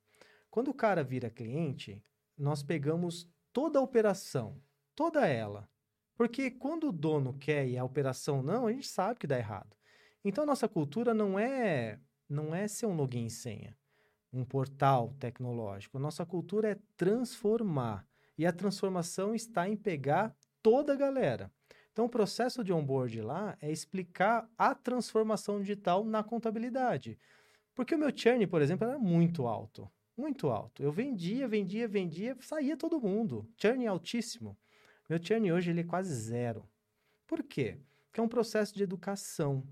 [0.54, 2.00] Quando o cara vira cliente,
[2.38, 4.62] nós pegamos toda a operação,
[4.94, 5.68] toda ela.
[6.16, 9.76] Porque quando o dono quer e a operação não, a gente sabe que dá errado.
[10.24, 12.00] Então, nossa cultura não é
[12.30, 13.76] não é ser um login e senha.
[14.32, 15.98] um portal tecnológico.
[15.98, 18.06] Nossa cultura é transformar.
[18.38, 21.52] E a transformação está em pegar toda a galera.
[21.92, 27.18] Então, o processo de onboard lá é explicar a transformação digital na contabilidade.
[27.74, 29.92] Porque o meu churn, por exemplo, era muito alto.
[30.16, 30.84] Muito alto.
[30.84, 33.50] Eu vendia, vendia, vendia, saía todo mundo.
[33.58, 34.58] Churn altíssimo.
[35.10, 36.68] Meu churn hoje ele é quase zero.
[37.26, 37.78] Por quê?
[38.06, 39.64] Porque é um processo de educação.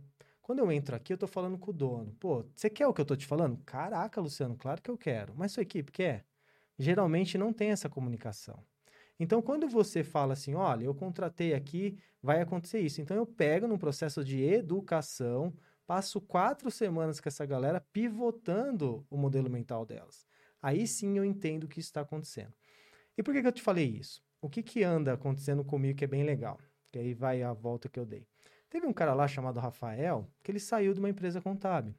[0.41, 2.15] Quando eu entro aqui, eu estou falando com o dono.
[2.19, 3.57] Pô, você quer o que eu estou te falando?
[3.65, 5.33] Caraca, Luciano, claro que eu quero.
[5.35, 6.25] Mas sua equipe quer?
[6.77, 8.63] Geralmente não tem essa comunicação.
[9.19, 12.99] Então, quando você fala assim, olha, eu contratei aqui, vai acontecer isso.
[12.99, 15.53] Então, eu pego num processo de educação,
[15.85, 20.25] passo quatro semanas com essa galera pivotando o modelo mental delas.
[20.61, 22.53] Aí sim eu entendo o que está acontecendo.
[23.17, 24.23] E por que, que eu te falei isso?
[24.41, 26.59] O que, que anda acontecendo comigo que é bem legal?
[26.91, 28.27] Que aí vai a volta que eu dei.
[28.69, 31.93] Teve um cara lá chamado Rafael que ele saiu de uma empresa contábil.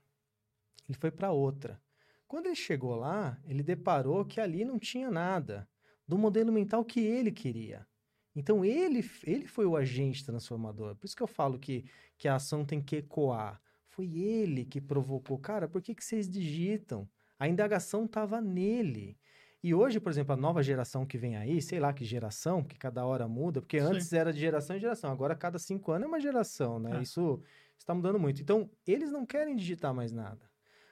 [0.88, 1.80] Ele foi para outra.
[2.26, 5.68] Quando ele chegou lá, ele deparou que ali não tinha nada
[6.08, 7.86] do modelo mental que ele queria.
[8.34, 10.96] Então ele, ele foi o agente transformador.
[10.96, 11.84] Por isso que eu falo que,
[12.16, 13.60] que a ação tem que ecoar.
[13.86, 15.38] Foi ele que provocou.
[15.38, 17.08] Cara, por que, que vocês digitam?
[17.42, 19.18] A indagação estava nele.
[19.64, 22.78] E hoje, por exemplo, a nova geração que vem aí, sei lá que geração, porque
[22.78, 23.86] cada hora muda, porque Sim.
[23.86, 26.98] antes era de geração em geração, agora cada cinco anos é uma geração, né?
[26.98, 27.02] É.
[27.02, 27.42] Isso
[27.76, 28.40] está mudando muito.
[28.40, 30.48] Então, eles não querem digitar mais nada.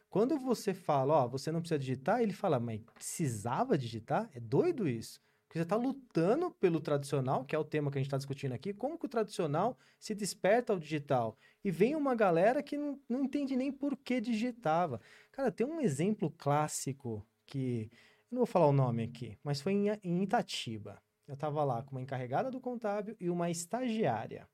[0.09, 4.29] Quando você fala, ó, você não precisa digitar, ele fala, mas precisava digitar?
[4.35, 5.21] É doido isso.
[5.51, 8.53] Porque você está lutando pelo tradicional, que é o tema que a gente está discutindo
[8.53, 11.37] aqui, como que o tradicional se desperta ao digital.
[11.65, 15.01] E vem uma galera que não, não entende nem por que digitava.
[15.33, 17.91] Cara, tem um exemplo clássico que.
[18.31, 21.03] Eu não vou falar o nome aqui, mas foi em, em Itatiba.
[21.27, 24.49] Eu estava lá com uma encarregada do contábil e uma estagiária.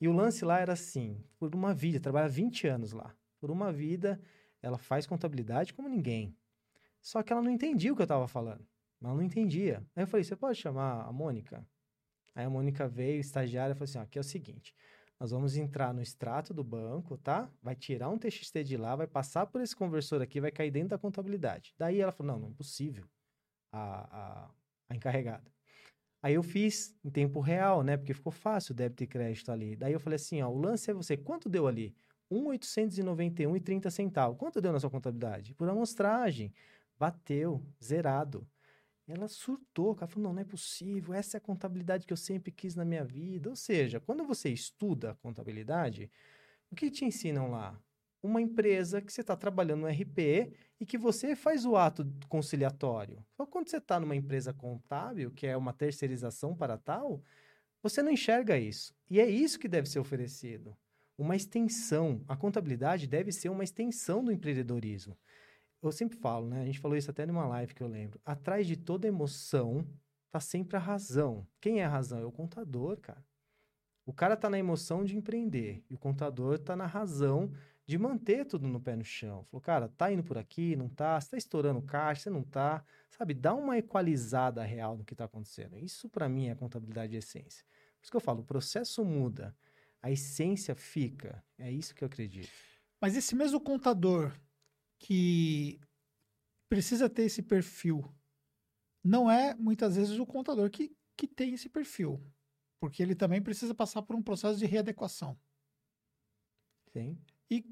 [0.00, 3.14] E o lance lá era assim: por uma vida, trabalha 20 anos lá.
[3.38, 4.20] Por uma vida,
[4.60, 6.36] ela faz contabilidade como ninguém.
[7.00, 8.66] Só que ela não entendia o que eu estava falando.
[9.02, 9.82] Ela não entendia.
[9.96, 11.66] Aí eu falei, você pode chamar a Mônica?
[12.34, 14.74] Aí a Mônica veio, estagiária, falou assim, aqui é o seguinte,
[15.18, 17.50] nós vamos entrar no extrato do banco, tá?
[17.62, 20.90] Vai tirar um TXT de lá, vai passar por esse conversor aqui, vai cair dentro
[20.90, 21.74] da contabilidade.
[21.76, 23.04] Daí ela falou, não, não é possível.
[23.72, 24.50] A, a,
[24.88, 25.50] a encarregada.
[26.22, 27.96] Aí eu fiz em tempo real, né?
[27.96, 29.76] Porque ficou fácil o débito e crédito ali.
[29.76, 31.94] Daí eu falei assim, ó, o lance é você, quanto deu ali?
[32.30, 34.38] 1,891,30 centavos.
[34.38, 35.54] Quanto deu na sua contabilidade?
[35.54, 36.52] Por amostragem.
[36.98, 38.46] Bateu, zerado.
[39.12, 42.50] Ela surtou, ela falou: não, não é possível, essa é a contabilidade que eu sempre
[42.52, 43.50] quis na minha vida.
[43.50, 46.10] Ou seja, quando você estuda a contabilidade,
[46.70, 47.80] o que te ensinam lá?
[48.22, 53.24] Uma empresa que você está trabalhando no RP e que você faz o ato conciliatório.
[53.36, 57.22] Só quando você está numa empresa contábil, que é uma terceirização para tal,
[57.82, 58.94] você não enxerga isso.
[59.08, 60.76] E é isso que deve ser oferecido
[61.20, 62.24] uma extensão.
[62.26, 65.16] A contabilidade deve ser uma extensão do empreendedorismo.
[65.82, 66.62] Eu sempre falo, né?
[66.62, 68.20] A gente falou isso até numa live que eu lembro.
[68.24, 69.86] Atrás de toda emoção
[70.30, 71.46] tá sempre a razão.
[71.60, 72.20] Quem é a razão?
[72.20, 73.24] É o contador, cara.
[74.04, 77.52] O cara tá na emoção de empreender e o contador tá na razão
[77.86, 79.44] de manter tudo no pé no chão.
[79.50, 81.20] Falou, cara, tá indo por aqui, não tá?
[81.20, 82.84] Você tá estourando caixa, você não tá?
[83.10, 85.78] Sabe, dá uma equalizada real no que tá acontecendo.
[85.78, 87.64] Isso para mim é contabilidade de essência.
[87.64, 89.56] Por isso que eu falo, o processo muda,
[90.02, 91.42] a essência fica.
[91.58, 92.50] É isso que eu acredito.
[93.00, 94.32] Mas esse mesmo contador
[95.00, 95.80] que
[96.68, 98.04] precisa ter esse perfil,
[99.02, 102.22] não é muitas vezes o contador que, que tem esse perfil.
[102.78, 105.36] Porque ele também precisa passar por um processo de readequação.
[106.92, 107.18] Sim.
[107.50, 107.64] E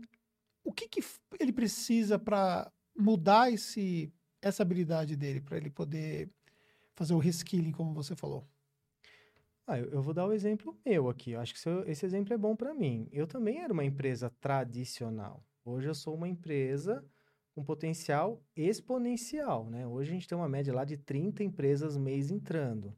[0.64, 1.00] o que, que
[1.38, 4.12] ele precisa para mudar esse,
[4.42, 6.30] essa habilidade dele, para ele poder
[6.94, 8.46] fazer o reskilling, como você falou?
[9.66, 11.32] Ah, eu, eu vou dar o exemplo meu aqui.
[11.32, 13.08] Eu acho que esse exemplo é bom para mim.
[13.12, 15.44] Eu também era uma empresa tradicional.
[15.64, 17.04] Hoje eu sou uma empresa
[17.58, 19.84] com potencial exponencial, né?
[19.84, 22.96] Hoje a gente tem uma média lá de 30 empresas mês entrando.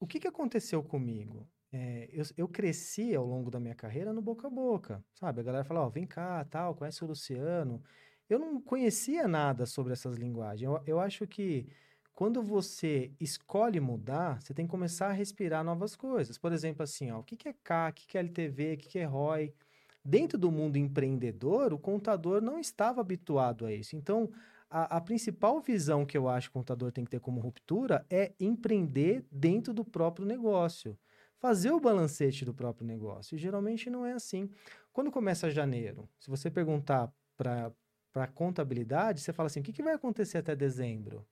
[0.00, 1.46] O que, que aconteceu comigo?
[1.70, 5.40] É, eu, eu, cresci ao longo da minha carreira no boca a boca, sabe?
[5.40, 7.82] A galera fala, ó, oh, vem cá, tal, conhece o Luciano.
[8.30, 10.62] Eu não conhecia nada sobre essas linguagens.
[10.62, 11.68] Eu, eu acho que
[12.14, 16.38] quando você escolhe mudar, você tem que começar a respirar novas coisas.
[16.38, 19.04] Por exemplo, assim, ó, o que é CAC, o que é LTV, o que é
[19.04, 19.52] ROI?
[20.04, 23.96] Dentro do mundo empreendedor, o contador não estava habituado a isso.
[23.96, 24.30] Então,
[24.70, 28.06] a, a, principal visão que eu acho que o contador tem que ter como ruptura
[28.08, 30.98] é empreender dentro do próprio negócio.
[31.38, 33.34] Fazer o balancete do próprio negócio.
[33.34, 34.48] E geralmente não é assim.
[34.92, 37.72] Quando começa janeiro, se você perguntar para
[38.14, 41.26] a contabilidade, você fala assim: o que, que vai acontecer até dezembro?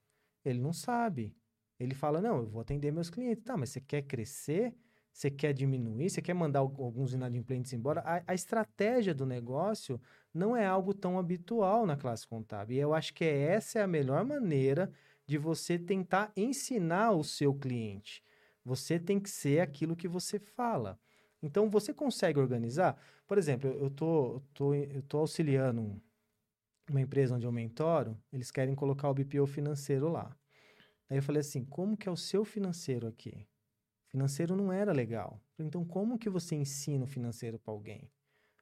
[0.44, 1.34] Ele não sabe.
[1.78, 3.44] Ele fala: não, eu vou atender meus clientes.
[3.44, 4.74] Tá, mas você quer crescer?
[5.18, 10.00] Você quer diminuir, você quer mandar alguns inadimplentes embora, a, a, estratégia do negócio
[10.32, 12.76] não é algo tão habitual na classe contábil.
[12.76, 14.92] E eu acho que essa é a melhor maneira
[15.26, 18.22] de você tentar ensinar o seu cliente.
[18.64, 20.96] Você tem que ser aquilo que você fala.
[21.42, 22.96] Então, você consegue organizar?
[23.26, 24.70] Por exemplo, eu tô, tô,
[25.08, 26.00] tô auxiliando
[26.88, 30.30] uma empresa onde eu mentoro, eles querem colocar o BPO financeiro lá.
[31.10, 33.44] Aí eu falei assim, como que é o seu financeiro aqui?
[34.08, 35.40] Financeiro não era legal.
[35.58, 38.10] Então, como que você ensina o financeiro para alguém?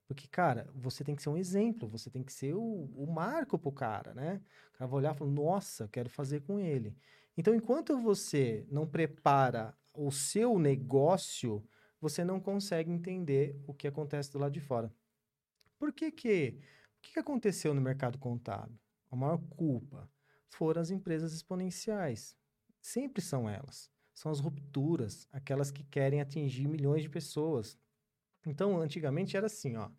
[0.06, 3.58] Porque, cara, você tem que ser um exemplo, você tem que ser o, o marco
[3.58, 4.40] pro cara, né?
[4.74, 6.96] O cara vai olhar e falar, nossa, quero fazer com ele.
[7.36, 11.64] Então, enquanto você não prepara o seu negócio,
[12.00, 14.92] você não consegue entender o que acontece do lado de fora.
[15.78, 16.58] Por que que...
[16.98, 18.76] O que, que aconteceu no mercado contábil?
[19.10, 20.10] A maior culpa
[20.48, 22.36] foram as empresas exponenciais.
[22.80, 23.90] Sempre são elas.
[24.16, 27.78] São as rupturas, aquelas que querem atingir milhões de pessoas.
[28.46, 29.90] Então, antigamente era assim, ó.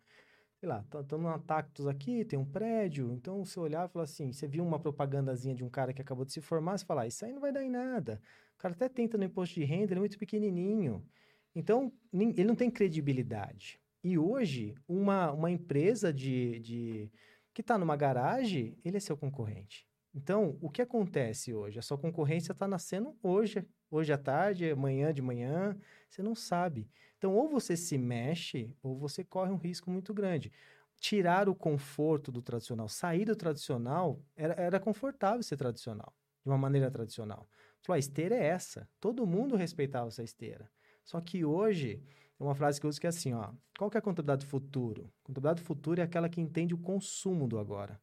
[0.58, 3.12] Sei lá, estamos numa Tactus aqui, tem um prédio.
[3.12, 6.24] Então, você olhava e falava assim, você viu uma propagandazinha de um cara que acabou
[6.24, 8.20] de se formar, você fala, ah, isso aí não vai dar em nada.
[8.56, 11.06] O cara até tenta no imposto de renda, ele é muito pequenininho.
[11.54, 13.80] Então, ele não tem credibilidade.
[14.02, 17.12] E hoje, uma, uma empresa de, de
[17.54, 19.87] que está numa garagem, ele é seu concorrente.
[20.18, 21.78] Então, o que acontece hoje?
[21.78, 26.90] A sua concorrência está nascendo hoje, hoje à tarde, amanhã de manhã, você não sabe.
[27.16, 30.50] Então, ou você se mexe, ou você corre um risco muito grande.
[30.96, 36.12] Tirar o conforto do tradicional, sair do tradicional, era, era confortável ser tradicional,
[36.44, 37.48] de uma maneira tradicional.
[37.80, 38.88] Falou, a esteira é essa.
[38.98, 40.68] Todo mundo respeitava essa esteira.
[41.04, 42.02] Só que hoje,
[42.40, 43.52] é uma frase que eu uso que é assim, ó.
[43.78, 45.12] Qual que é a contabilidade do futuro?
[45.22, 48.00] Contabilidade do futuro é aquela que entende o consumo do agora.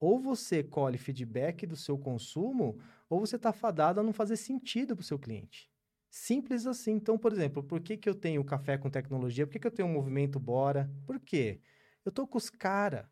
[0.00, 2.78] Ou você colhe feedback do seu consumo,
[3.08, 5.70] ou você está fadado a não fazer sentido para o seu cliente.
[6.10, 6.92] Simples assim.
[6.92, 9.46] Então, por exemplo, por que, que eu tenho café com tecnologia?
[9.46, 10.90] Por que, que eu tenho um movimento Bora?
[11.06, 11.60] Por quê?
[12.04, 13.06] Eu tô com os caras,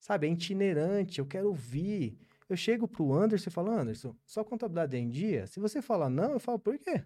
[0.00, 0.26] sabe?
[0.26, 2.18] É itinerante, eu quero ouvir.
[2.48, 5.46] Eu chego pro Anderson e falo, Anderson, só contabilidade é em dia?
[5.46, 7.04] Se você falar não, eu falo, por quê?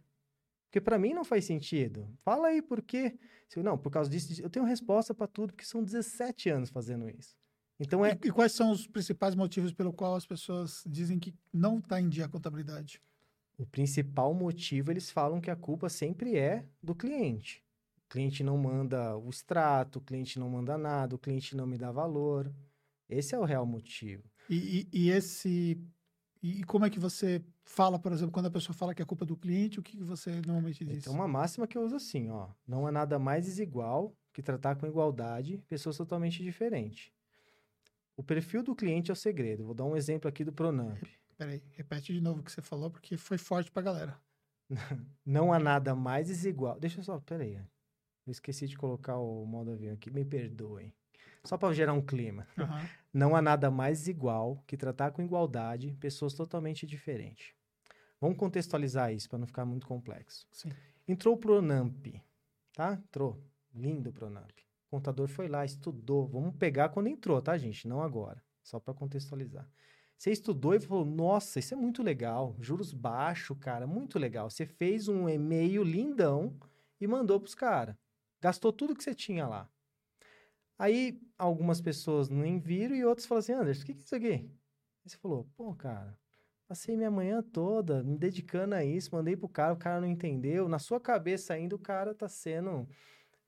[0.64, 2.09] Porque para mim não faz sentido.
[2.22, 3.18] Fala aí por quê.
[3.49, 7.09] Se, não, por causa disso, eu tenho resposta para tudo, porque são 17 anos fazendo
[7.09, 7.37] isso.
[7.79, 8.18] Então é...
[8.22, 12.01] E, e, quais são os principais motivos pelo qual as pessoas dizem que não está
[12.01, 13.01] em dia a contabilidade?
[13.59, 17.64] O principal motivo, eles falam que a culpa sempre é do cliente.
[18.07, 21.77] O cliente não manda o extrato, o cliente não manda nada, o cliente não me
[21.77, 22.53] dá valor.
[23.09, 24.22] Esse é o real motivo.
[24.49, 25.81] E, e, e esse.
[26.43, 29.24] E como é que você fala, por exemplo, quando a pessoa fala que é culpa
[29.24, 30.99] do cliente, o que você normalmente diz?
[30.99, 32.49] Então, uma máxima que eu uso assim, ó.
[32.66, 37.11] Não há nada mais desigual que tratar com igualdade pessoas totalmente diferentes.
[38.16, 39.64] O perfil do cliente é o segredo.
[39.64, 41.02] Vou dar um exemplo aqui do Pronamp.
[41.36, 44.18] Peraí, repete de novo o que você falou, porque foi forte pra galera.
[45.24, 46.80] Não há nada mais desigual.
[46.80, 47.56] Deixa eu só, peraí.
[47.56, 50.94] Eu esqueci de colocar o modo avião aqui, me perdoem.
[51.44, 52.46] Só para gerar um clima.
[52.56, 52.66] Uhum.
[53.12, 57.54] Não há nada mais desigual que tratar com igualdade pessoas totalmente diferentes.
[58.20, 60.46] Vamos contextualizar isso para não ficar muito complexo.
[60.50, 60.72] Sim.
[61.06, 62.06] Entrou o Pronamp,
[62.72, 62.94] tá?
[62.94, 63.38] Entrou.
[63.74, 64.65] Lindo o Pronamp.
[64.87, 66.26] O contador foi lá, estudou.
[66.26, 67.89] Vamos pegar quando entrou, tá, gente?
[67.89, 68.43] Não agora.
[68.62, 69.68] Só para contextualizar.
[70.16, 72.57] Você estudou e falou: Nossa, isso é muito legal.
[72.61, 74.49] Juros baixos, cara, muito legal.
[74.49, 76.57] Você fez um e-mail lindão
[77.01, 77.97] e mandou para os caras.
[78.41, 79.68] Gastou tudo que você tinha lá.
[80.78, 84.14] Aí algumas pessoas nem viram e outras falaram assim: Anderson, o que, que é isso
[84.14, 84.32] aqui?
[84.32, 84.51] Aí
[85.05, 86.18] você falou: Pô, cara,
[86.66, 90.68] passei minha manhã toda me dedicando a isso, mandei pro cara, o cara não entendeu.
[90.68, 92.89] Na sua cabeça ainda o cara tá sendo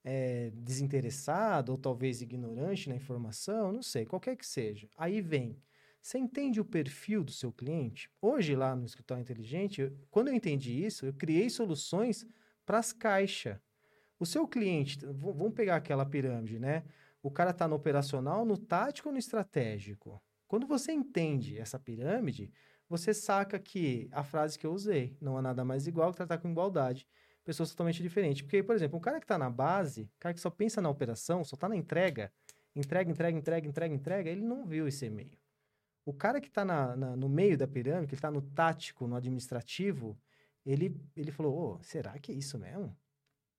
[0.03, 4.89] é, desinteressado ou talvez ignorante na informação, não sei, qualquer que seja.
[4.97, 5.57] Aí vem.
[6.01, 8.09] Você entende o perfil do seu cliente?
[8.21, 12.25] Hoje, lá no Escritório Inteligente, eu, quando eu entendi isso, eu criei soluções
[12.65, 13.57] para as caixas.
[14.17, 16.83] O seu cliente, vamos pegar aquela pirâmide, né?
[17.21, 20.21] O cara está no operacional, no tático ou no estratégico?
[20.47, 22.51] Quando você entende essa pirâmide,
[22.87, 26.37] você saca que a frase que eu usei, não há nada mais igual que tratar
[26.37, 27.07] com igualdade
[27.49, 28.43] pessoas totalmente diferentes.
[28.43, 30.89] Porque, por exemplo, um cara que está na base, um cara que só pensa na
[30.89, 32.31] operação, só está na entrega,
[32.75, 35.35] entrega, entrega, entrega, entrega, entrega, ele não viu esse e-mail.
[36.05, 40.15] O cara que está no meio da pirâmide, que está no tático, no administrativo,
[40.63, 42.95] ele, ele falou, oh, será que é isso mesmo?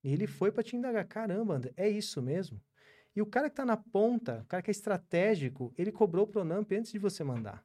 [0.04, 2.62] E ele foi para te indagar, caramba, André, é isso mesmo?
[3.14, 6.28] E o cara que está na ponta, o cara que é estratégico, ele cobrou o
[6.28, 7.64] Pronamp antes de você mandar.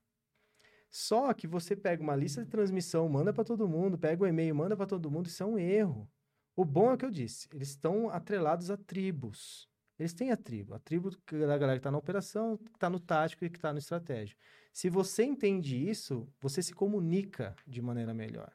[0.89, 4.55] Só que você pega uma lista de transmissão, manda para todo mundo, pega o e-mail,
[4.55, 6.09] manda para todo mundo, isso é um erro.
[6.55, 9.67] O bom é o que eu disse, eles estão atrelados a tribos.
[9.97, 10.73] Eles têm a tribo.
[10.73, 13.71] A tribo da galera que está na operação, que está no tático e que está
[13.71, 14.35] no estratégia.
[14.73, 18.51] Se você entende isso, você se comunica de maneira melhor.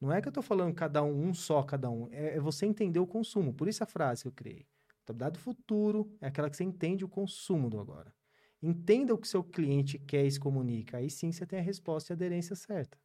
[0.00, 2.08] Não é que eu estou falando cada um, um só cada um.
[2.10, 3.54] É, é, você entender o consumo.
[3.54, 4.66] Por isso a frase que eu criei.
[4.98, 8.12] Contabilidade do futuro é aquela que você entende o consumo do agora.
[8.60, 10.98] Entenda o que seu cliente quer e se comunica.
[10.98, 12.98] Aí sim você tem a resposta e a aderência certa.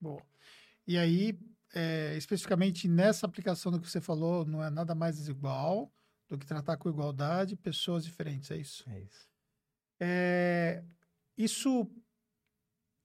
[0.00, 0.18] Bom.
[0.86, 1.38] E aí,
[1.74, 5.92] é, especificamente nessa aplicação do que você falou, não é nada mais desigual
[6.28, 8.84] do que tratar com igualdade pessoas diferentes, é isso?
[8.88, 9.28] É isso.
[10.00, 10.84] É,
[11.36, 11.90] isso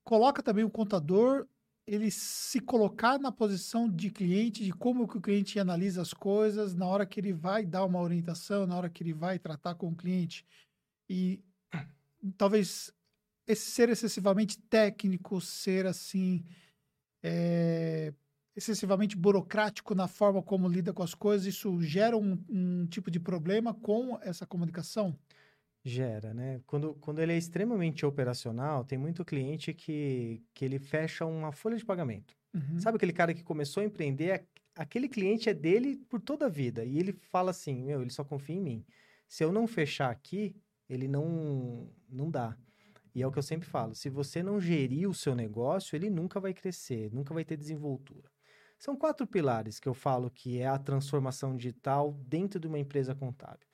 [0.03, 1.47] coloca também o contador
[1.85, 6.73] ele se colocar na posição de cliente, de como que o cliente analisa as coisas,
[6.73, 9.89] na hora que ele vai dar uma orientação, na hora que ele vai tratar com
[9.89, 10.45] o cliente.
[11.09, 11.43] E
[12.37, 12.93] talvez
[13.45, 16.45] esse ser excessivamente técnico, ser assim,
[17.21, 18.13] é,
[18.55, 23.19] excessivamente burocrático na forma como lida com as coisas, isso gera um, um tipo de
[23.19, 25.17] problema com essa comunicação?
[25.85, 26.61] Gera, né?
[26.65, 31.75] Quando, quando ele é extremamente operacional, tem muito cliente que, que ele fecha uma folha
[31.75, 32.37] de pagamento.
[32.53, 32.79] Uhum.
[32.79, 34.45] Sabe aquele cara que começou a empreender?
[34.75, 36.85] Aquele cliente é dele por toda a vida.
[36.85, 38.85] E ele fala assim: meu, ele só confia em mim.
[39.27, 40.55] Se eu não fechar aqui,
[40.87, 42.55] ele não, não dá.
[43.13, 46.09] E é o que eu sempre falo: se você não gerir o seu negócio, ele
[46.09, 48.31] nunca vai crescer, nunca vai ter desenvoltura.
[48.83, 53.15] São quatro pilares que eu falo que é a transformação digital dentro de uma empresa
[53.15, 53.65] contábil.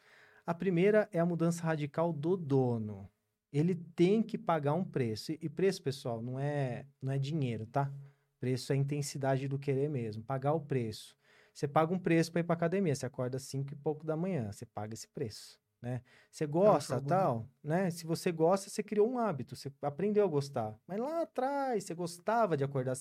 [0.46, 3.10] A primeira é a mudança radical do dono.
[3.52, 5.32] Ele tem que pagar um preço.
[5.32, 7.92] E preço, pessoal, não é, não é dinheiro, tá?
[8.40, 11.18] Preço é a intensidade do querer mesmo, pagar o preço.
[11.56, 14.16] Você paga um preço para ir para academia, você acorda às cinco e pouco da
[14.16, 16.04] manhã, você paga esse preço, né?
[16.30, 17.90] Você é gosta, tal, né?
[17.90, 20.80] Se você gosta, você criou um hábito, você aprendeu a gostar.
[20.86, 23.00] Mas lá atrás, você gostava de acordar às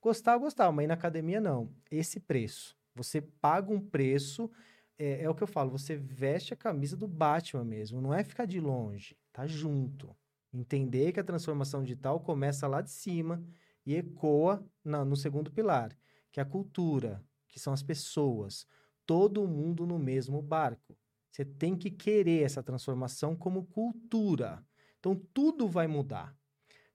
[0.00, 1.70] Gostar, gostar, mas ir na academia não.
[1.90, 2.76] Esse preço.
[2.94, 4.50] Você paga um preço,
[4.98, 8.24] é, é o que eu falo, você veste a camisa do Batman mesmo, não é
[8.24, 10.16] ficar de longe, tá junto.
[10.52, 13.44] Entender que a transformação digital começa lá de cima
[13.84, 15.96] e ecoa na, no segundo pilar,
[16.32, 18.66] que é a cultura, que são as pessoas,
[19.04, 20.96] todo mundo no mesmo barco.
[21.30, 24.64] Você tem que querer essa transformação como cultura.
[24.98, 26.34] Então tudo vai mudar.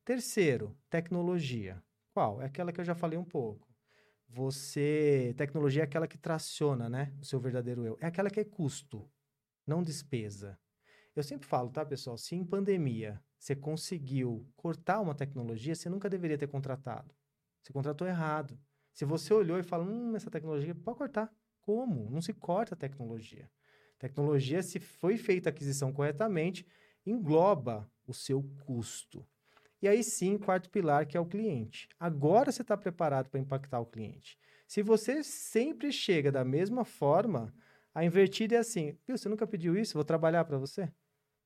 [0.03, 1.81] Terceiro, tecnologia.
[2.13, 2.41] Qual?
[2.41, 3.71] É aquela que eu já falei um pouco
[4.31, 5.33] você.
[5.37, 7.13] Tecnologia é aquela que traciona, né?
[7.21, 7.97] O seu verdadeiro eu.
[8.01, 9.09] É aquela que é custo,
[9.67, 10.57] não despesa.
[11.15, 12.17] Eu sempre falo, tá, pessoal?
[12.17, 17.13] Se em pandemia você conseguiu cortar uma tecnologia, você nunca deveria ter contratado.
[17.61, 18.57] Você contratou errado.
[18.93, 21.31] Se você olhou e falou, hum, essa tecnologia pode cortar.
[21.59, 22.09] Como?
[22.09, 23.49] Não se corta a tecnologia.
[23.99, 26.65] Tecnologia, se foi feita a aquisição corretamente,
[27.05, 29.25] engloba o seu custo.
[29.81, 31.89] E aí sim, quarto pilar, que é o cliente.
[31.99, 34.37] Agora você está preparado para impactar o cliente.
[34.67, 37.53] Se você sempre chega da mesma forma,
[37.93, 39.95] a invertida é assim: viu, você nunca pediu isso?
[39.95, 40.91] Vou trabalhar para você?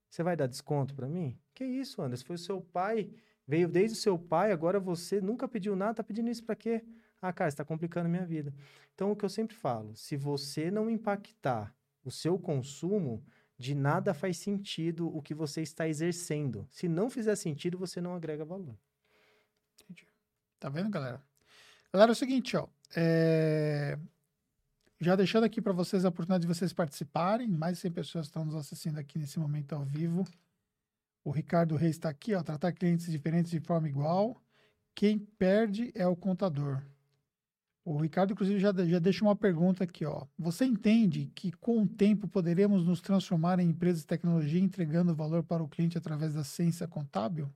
[0.10, 1.40] Você vai dar desconto para mim?
[1.54, 2.26] Que isso, Anderson?
[2.26, 3.10] Foi o seu pai,
[3.48, 6.84] veio desde o seu pai, agora você nunca pediu nada, tá pedindo isso para quê?
[7.22, 8.54] Ah, cara, está complicando a minha vida.
[8.94, 13.26] Então, o que eu sempre falo, se você não impactar o seu consumo,
[13.58, 16.68] de nada faz sentido o que você está exercendo.
[16.70, 18.78] Se não fizer sentido, você não agrega valor.
[19.82, 20.08] Entendi.
[20.60, 21.24] Tá vendo, galera?
[21.94, 22.68] Galera, é o seguinte, ó.
[22.96, 23.98] É...
[25.00, 27.48] Já deixando aqui para vocês a oportunidade de vocês participarem.
[27.48, 30.26] Mais de 100 pessoas estão nos assistindo aqui nesse momento ao vivo.
[31.24, 32.44] O Ricardo Reis está aqui, ó.
[32.44, 34.42] Tratar clientes diferentes de forma igual.
[34.94, 36.82] Quem perde é o contador.
[37.86, 40.26] O Ricardo, inclusive, já, já deixa uma pergunta aqui, ó.
[40.40, 45.44] Você entende que com o tempo poderemos nos transformar em empresas de tecnologia entregando valor
[45.44, 47.48] para o cliente através da ciência contábil?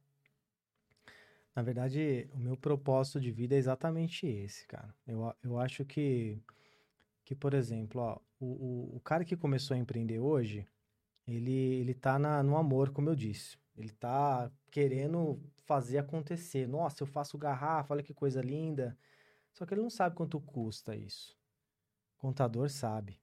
[1.55, 4.93] Na verdade, o meu propósito de vida é exatamente esse, cara.
[5.07, 6.38] Eu, eu acho que,
[7.25, 10.63] que por exemplo, ó, o, o, o cara que começou a empreender hoje,
[11.27, 13.57] ele, ele tá na, no amor, como eu disse.
[13.75, 16.67] Ele tá querendo fazer acontecer.
[16.67, 18.95] Nossa, eu faço garrafa, olha que coisa linda
[19.54, 21.38] só que ele não sabe quanto custa isso.
[22.18, 23.20] Contador sabe.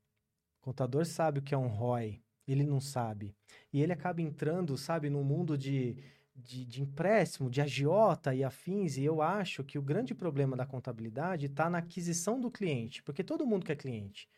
[0.60, 2.22] Contador sabe o que é um ROI.
[2.46, 3.34] Ele não sabe.
[3.72, 5.96] E ele acaba entrando, sabe, no mundo de,
[6.34, 10.64] de, de, empréstimo, de agiota e afins, e eu acho que o grande problema da
[10.64, 14.28] contabilidade está na aquisição do cliente, porque todo mundo quer cliente.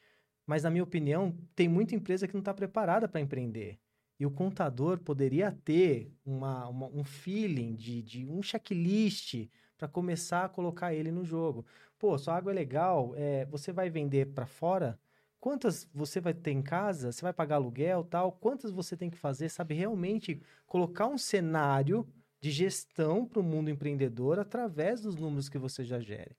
[0.46, 3.78] Mas, na minha opinião, tem muita empresa que não está preparada para empreender.
[4.18, 10.44] E o contador poderia ter uma, uma, um feeling de, de um checklist para começar
[10.44, 11.64] a colocar ele no jogo.
[11.98, 14.98] Pô, sua água é legal, é, você vai vender para fora?
[15.40, 17.12] Quantas você vai ter em casa?
[17.12, 18.32] Você vai pagar aluguel, tal?
[18.32, 19.48] Quantas você tem que fazer?
[19.48, 22.06] Sabe realmente colocar um cenário
[22.40, 26.36] de gestão para o mundo empreendedor através dos números que você já gere.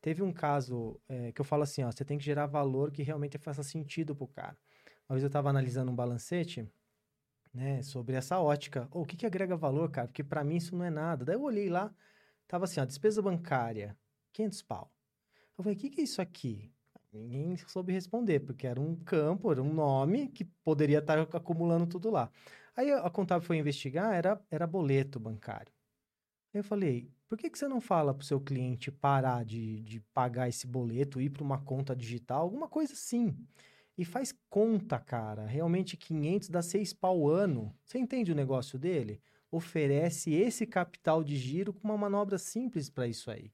[0.00, 3.02] Teve um caso é, que eu falo assim, ó, você tem que gerar valor que
[3.02, 4.56] realmente faça sentido para o cara.
[5.08, 6.68] Uma vez eu estava analisando um balancete,
[7.56, 8.86] né, sobre essa ótica.
[8.92, 10.06] Oh, o que, que agrega valor, cara?
[10.06, 11.24] Porque para mim isso não é nada.
[11.24, 11.92] Daí eu olhei lá,
[12.46, 13.96] tava assim, ó, despesa bancária,
[14.32, 14.92] 500 pau.
[15.56, 16.70] Eu falei, o que, que é isso aqui?
[17.12, 22.10] Ninguém soube responder, porque era um campo, era um nome que poderia estar acumulando tudo
[22.10, 22.30] lá.
[22.76, 25.72] Aí a contábil foi investigar, era, era boleto bancário.
[26.52, 29.82] Aí eu falei, por que, que você não fala para o seu cliente parar de,
[29.82, 33.34] de pagar esse boleto, ir para uma conta digital, alguma coisa assim?
[33.96, 35.46] E faz conta, cara.
[35.46, 37.74] Realmente 500 dá 6 pau ano.
[37.84, 39.22] Você entende o negócio dele?
[39.50, 43.52] Oferece esse capital de giro com uma manobra simples para isso aí.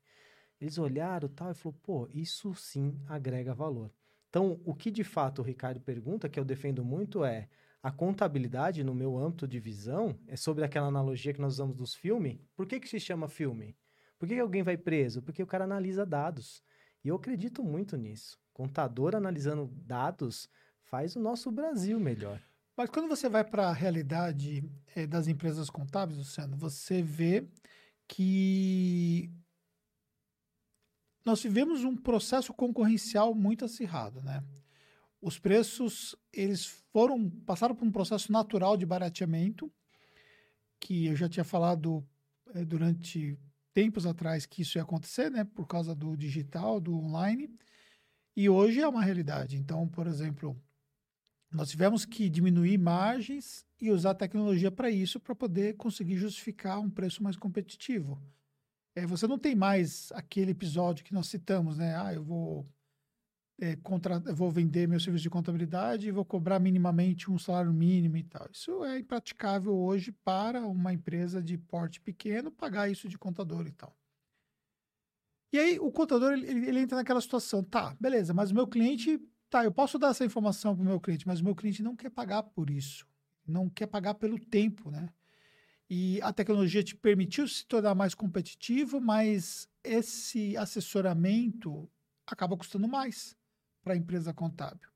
[0.61, 3.93] Eles olharam tal e falou, pô, isso sim agrega valor.
[4.29, 7.49] Então, o que de fato o Ricardo pergunta, que eu defendo muito, é
[7.83, 11.95] a contabilidade, no meu âmbito de visão, é sobre aquela analogia que nós usamos dos
[11.95, 12.39] filmes.
[12.55, 13.77] Por que, que se chama filme?
[14.19, 15.21] Por que, que alguém vai preso?
[15.21, 16.63] Porque o cara analisa dados.
[17.05, 18.39] E eu acredito muito nisso.
[18.53, 20.49] Contador analisando dados
[20.81, 22.41] faz o nosso Brasil melhor.
[22.77, 24.65] Mas quando você vai para a realidade
[24.95, 27.47] é, das empresas contábeis, Luciano, você vê
[28.09, 29.31] que
[31.25, 34.43] nós vivemos um processo concorrencial muito acirrado, né?
[35.21, 39.73] Os preços, eles foram, passaram por um processo natural de barateamento,
[40.81, 42.05] que eu já tinha falado
[42.55, 43.39] é, durante
[43.73, 45.45] tempos atrás que isso ia acontecer, né?
[45.45, 47.49] Por causa do digital, do online.
[48.35, 49.57] E hoje é uma realidade.
[49.57, 50.61] Então, por exemplo,
[51.53, 56.89] nós tivemos que diminuir margens e usar tecnologia para isso, para poder conseguir justificar um
[56.89, 58.21] preço mais competitivo.
[58.95, 61.97] É, você não tem mais aquele episódio que nós citamos, né?
[61.97, 62.67] Ah, eu vou,
[63.61, 64.23] é, contra...
[64.27, 68.23] eu vou vender meu serviço de contabilidade e vou cobrar minimamente um salário mínimo e
[68.23, 68.49] tal.
[68.53, 73.73] Isso é impraticável hoje para uma empresa de porte pequeno pagar isso de contador e
[73.73, 73.97] tal.
[75.53, 79.21] E aí o contador ele, ele entra naquela situação, tá, beleza, mas o meu cliente,
[79.53, 81.95] tá, eu posso dar essa informação para o meu cliente, mas o meu cliente não
[81.95, 83.07] quer pagar por isso,
[83.47, 85.11] não quer pagar pelo tempo, né?
[85.91, 91.87] E a tecnologia te permitiu se tornar mais competitivo, mas esse assessoramento
[92.27, 93.37] acaba custando mais
[93.85, 94.89] para a empresa contábil.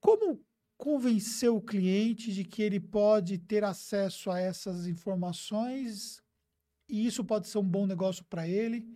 [0.00, 0.42] Como
[0.78, 6.22] convencer o cliente de que ele pode ter acesso a essas informações
[6.88, 8.88] e isso pode ser um bom negócio para ele?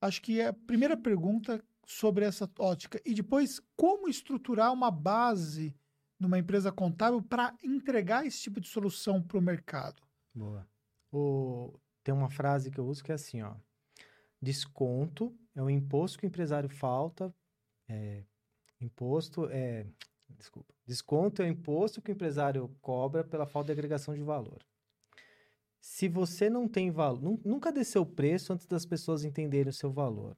[0.00, 3.00] Acho que a primeira pergunta sobre essa ótica.
[3.06, 5.74] E depois, como estruturar uma base
[6.20, 10.02] numa empresa contábil para entregar esse tipo de solução para o mercado?
[10.34, 10.68] Boa.
[11.10, 11.78] O...
[12.04, 13.54] Tem uma frase que eu uso que é assim, ó.
[14.42, 17.34] Desconto é o imposto que o empresário falta.
[17.88, 18.24] É...
[18.80, 19.86] Imposto é.
[20.28, 20.74] Desculpa.
[20.84, 24.58] Desconto é o imposto que o empresário cobra pela falta de agregação de valor
[25.86, 29.88] se você não tem valor, nunca desceu o preço antes das pessoas entenderem o seu
[29.88, 30.36] valor.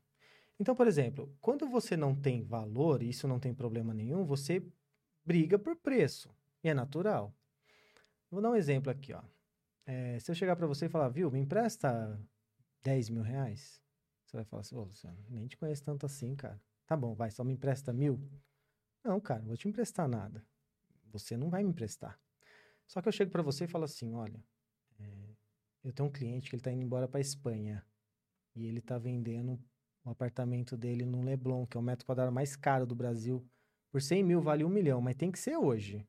[0.58, 4.62] Então, por exemplo, quando você não tem valor, e isso não tem problema nenhum, você
[5.24, 6.34] briga por preço.
[6.62, 7.32] E é natural.
[8.30, 9.22] Vou dar um exemplo aqui, ó.
[9.86, 12.20] É, se eu chegar para você e falar, viu, me empresta
[12.82, 13.80] 10 mil reais,
[14.24, 16.60] você vai falar assim, ô Luciano, nem te conheço tanto assim, cara.
[16.86, 18.20] Tá bom, vai, só me empresta mil?
[19.02, 20.44] Não, cara, não vou te emprestar nada.
[21.12, 22.20] Você não vai me emprestar.
[22.86, 24.42] Só que eu chego para você e falo assim, olha,
[25.84, 27.84] eu tenho um cliente que ele está indo embora para Espanha
[28.54, 29.58] e ele está vendendo
[30.08, 33.46] um apartamento dele no Leblon, que é o metro quadrado mais caro do Brasil.
[33.90, 36.06] Por 100 mil vale um milhão, mas tem que ser hoje.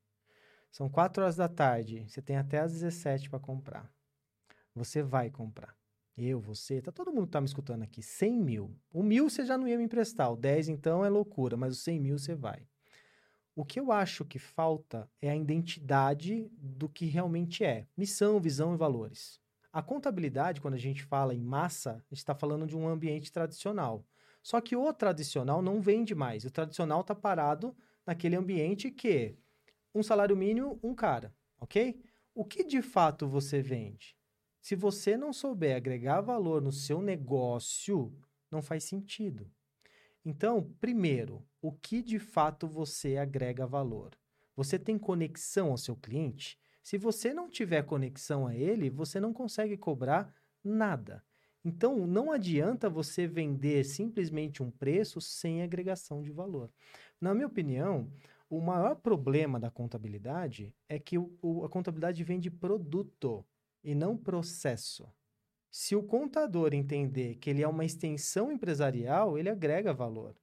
[0.72, 3.92] São 4 horas da tarde, você tem até às 17 para comprar.
[4.76, 5.76] Você vai comprar.
[6.16, 8.02] Eu, você, tá todo mundo que tá me escutando aqui.
[8.02, 8.76] 100 mil.
[8.92, 10.32] O mil você já não ia me emprestar.
[10.32, 12.68] O 10 então é loucura, mas o 100 mil você vai.
[13.56, 17.88] O que eu acho que falta é a identidade do que realmente é.
[17.98, 19.40] Missão, visão e valores.
[19.72, 24.04] A contabilidade, quando a gente fala em massa, está falando de um ambiente tradicional.
[24.42, 26.44] Só que o tradicional não vende mais.
[26.44, 29.38] O tradicional está parado naquele ambiente que
[29.94, 32.02] um salário mínimo, um cara, ok?
[32.34, 34.16] O que de fato você vende?
[34.62, 38.14] Se você não souber agregar valor no seu negócio,
[38.50, 39.50] não faz sentido.
[40.26, 44.18] Então, primeiro, o que de fato você agrega valor?
[44.56, 46.60] Você tem conexão ao seu cliente?
[46.82, 51.24] Se você não tiver conexão a ele, você não consegue cobrar nada.
[51.64, 56.72] Então, não adianta você vender simplesmente um preço sem agregação de valor.
[57.20, 58.10] Na minha opinião,
[58.50, 63.46] o maior problema da contabilidade é que o, o, a contabilidade vende produto
[63.84, 65.08] e não processo.
[65.70, 70.36] Se o contador entender que ele é uma extensão empresarial, ele agrega valor.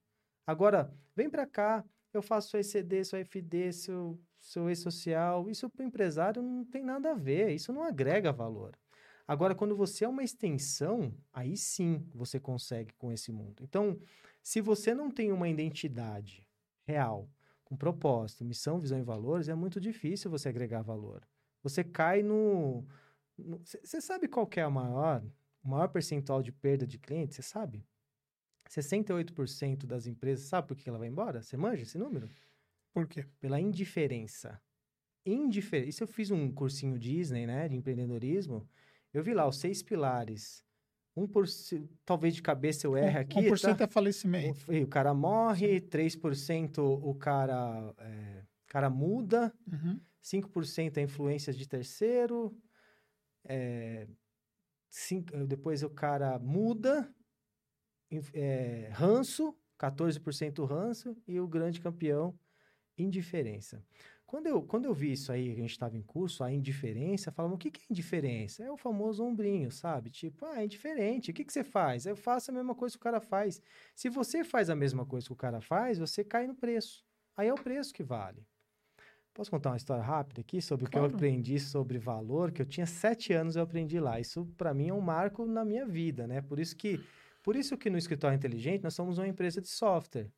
[0.47, 5.83] Agora, vem para cá, eu faço seu ECD, seu FD, seu seu ex-social, isso para
[5.83, 8.79] o empresário não tem nada a ver, isso não agrega valor.
[9.27, 13.65] Agora, quando você é uma extensão, aí sim você consegue com esse mundo.
[13.65, 13.99] Então,
[14.41, 16.49] se você não tem uma identidade
[16.87, 17.29] real,
[17.65, 21.27] com propósito, missão, visão e valores, é muito difícil você agregar valor.
[21.65, 22.87] Você cai no.
[23.83, 25.25] Você sabe qual é a maior,
[25.65, 27.35] o maior percentual de perda de cliente?
[27.35, 27.85] Você sabe?
[28.71, 31.43] 68% das empresas, sabe por que ela vai embora?
[31.43, 32.29] Você manja esse número?
[32.97, 33.27] Por quê?
[33.39, 34.59] Pela indiferença.
[35.27, 35.91] Indiferença.
[35.91, 38.67] Isso eu fiz um cursinho Disney, né, de empreendedorismo.
[39.13, 40.65] Eu vi lá os seis pilares.
[41.15, 43.39] 1%, talvez de cabeça eu erre aqui.
[43.51, 43.85] 1% tá?
[43.85, 44.73] é falecimento.
[44.73, 50.01] O, o cara morre, 3% o cara, é, cara muda, Uhum.
[50.23, 52.57] 5% é influências de terceiro,
[53.45, 54.09] é,
[54.89, 57.15] cinco- depois o cara muda,
[58.33, 62.35] é, ranço, 14% ranço, e o grande campeão,
[62.99, 63.83] indiferença.
[64.27, 67.55] Quando eu, quando eu vi isso aí, a gente estava em curso, a indiferença, falamos,
[67.57, 68.65] o que, que é indiferença?
[68.65, 70.11] É o famoso ombrinho, sabe?
[70.11, 72.07] Tipo, ah, é indiferente, o que, que você faz?
[72.07, 73.63] Eu faço a mesma coisa que o cara faz.
[73.95, 77.05] Se você faz a mesma coisa que o cara faz, você cai no preço.
[77.37, 78.45] Aí é o preço que vale.
[79.33, 81.15] Posso contar uma história rápida aqui sobre o que eu Claro.
[81.15, 82.51] aprendi sobre valor?
[82.51, 84.19] Que eu tinha sete anos eu aprendi lá.
[84.19, 86.41] Isso para mim é um marco na minha vida, né?
[86.41, 87.05] Por isso que,
[87.43, 90.31] por isso que no escritório inteligente nós somos uma empresa de software.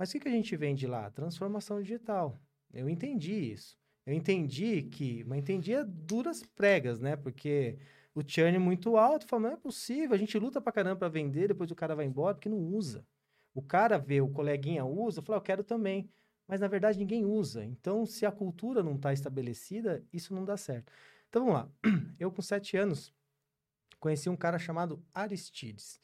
[0.00, 1.10] Mas o que, que a gente vende lá?
[1.10, 2.40] Transformação digital.
[2.72, 3.76] Eu entendi isso.
[4.06, 7.16] Eu entendi que, mas entendi a duras pregas, né?
[7.16, 7.76] Porque
[8.14, 9.26] o churn é muito alto.
[9.26, 10.14] Fala, não é possível.
[10.14, 13.06] A gente luta pra caramba para vender, depois o cara vai embora porque não usa.
[13.52, 16.08] O cara vê, o coleguinha usa, fala, eu quero também.
[16.48, 17.62] Mas na verdade ninguém usa.
[17.62, 20.90] Então, se a cultura não está estabelecida, isso não dá certo.
[21.28, 21.70] Então vamos lá.
[22.18, 23.12] Eu, com sete anos,
[23.98, 26.00] conheci um cara chamado Aristides.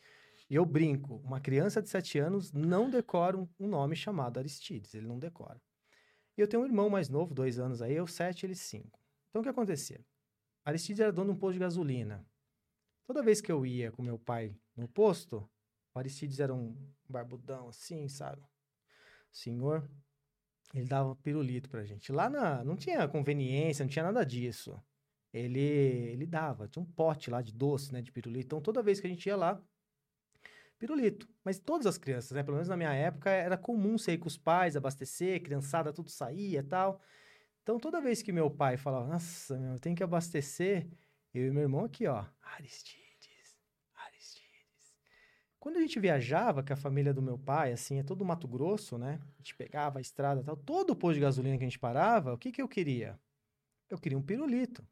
[0.48, 5.06] E eu brinco, uma criança de sete anos não decora um, nome chamado Aristides, ele
[5.06, 5.60] não decora.
[6.36, 9.00] E eu tenho um irmão mais novo, dois anos aí, eu sete, ele cinco.
[9.28, 10.04] Então o que acontecia?
[10.64, 12.24] Aristides era dono de um posto de gasolina.
[13.06, 15.48] Toda vez que eu ia com meu pai no posto,
[15.94, 16.76] o Aristides era um
[17.08, 18.42] barbudão assim, sabe?
[19.32, 19.88] Senhor,
[20.74, 22.12] ele dava pirulito pra gente.
[22.12, 24.80] Lá na, não tinha conveniência, não tinha nada disso.
[25.32, 28.46] Ele, ele dava, tinha um pote lá de doce, né, de pirulito.
[28.46, 29.62] Então toda vez que a gente ia lá,
[30.78, 31.28] pirulito.
[31.44, 32.42] Mas todas as crianças, né?
[32.42, 36.10] Pelo menos na minha época, era comum você ir com os pais, abastecer, criançada, tudo
[36.10, 37.00] saía e tal.
[37.62, 40.88] Então, toda vez que meu pai falava, nossa, meu, tem que abastecer,
[41.34, 43.58] eu e meu irmão aqui, ó, Aristides,
[43.92, 44.94] Aristides.
[45.58, 48.96] Quando a gente viajava, com a família do meu pai, assim, é todo Mato Grosso,
[48.96, 49.20] né?
[49.34, 52.32] A gente pegava a estrada tal, todo o posto de gasolina que a gente parava,
[52.32, 53.18] o que que eu queria?
[53.90, 54.86] Eu queria um pirulito.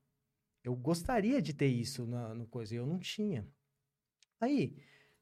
[0.64, 3.46] Eu gostaria de ter isso na, no coisa, e eu não tinha.
[4.40, 4.76] Aí,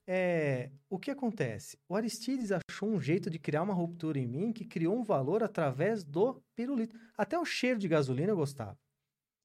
[0.06, 1.78] é, o que acontece?
[1.88, 5.42] O Aristides achou um jeito de criar uma ruptura em mim que criou um valor
[5.42, 6.98] através do pirulito.
[7.16, 8.78] Até o cheiro de gasolina eu gostava.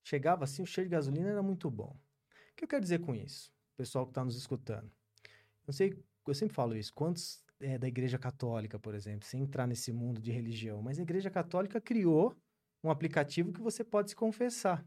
[0.03, 1.95] Chegava assim, o cheiro de gasolina era muito bom.
[2.51, 3.51] O que eu quero dizer com isso?
[3.75, 4.91] Pessoal que está nos escutando.
[5.67, 5.93] Eu sei,
[6.25, 6.93] eu sempre falo isso.
[6.93, 11.03] Quantos é, da Igreja Católica, por exemplo, sem entrar nesse mundo de religião, mas a
[11.03, 12.35] Igreja Católica criou
[12.83, 14.85] um aplicativo que você pode se confessar.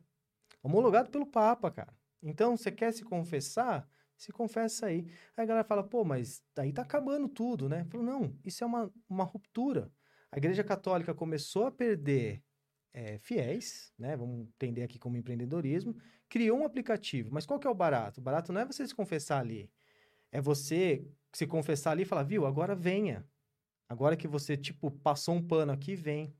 [0.62, 1.94] Homologado pelo Papa, cara.
[2.22, 3.88] Então, você quer se confessar?
[4.20, 5.06] Se confessa aí.
[5.34, 7.86] Aí a galera fala, pô, mas daí tá acabando tudo, né?
[7.86, 9.90] Falo, não, isso é uma, uma ruptura.
[10.30, 12.44] A Igreja Católica começou a perder
[12.92, 14.14] é, fiéis, né?
[14.18, 15.96] Vamos entender aqui como empreendedorismo.
[16.28, 17.30] Criou um aplicativo.
[17.32, 18.20] Mas qual que é o barato?
[18.20, 19.70] O barato não é você se confessar ali.
[20.30, 21.02] É você
[21.32, 23.26] se confessar ali e falar, viu, agora venha.
[23.88, 26.36] Agora que você, tipo, passou um pano aqui, vem.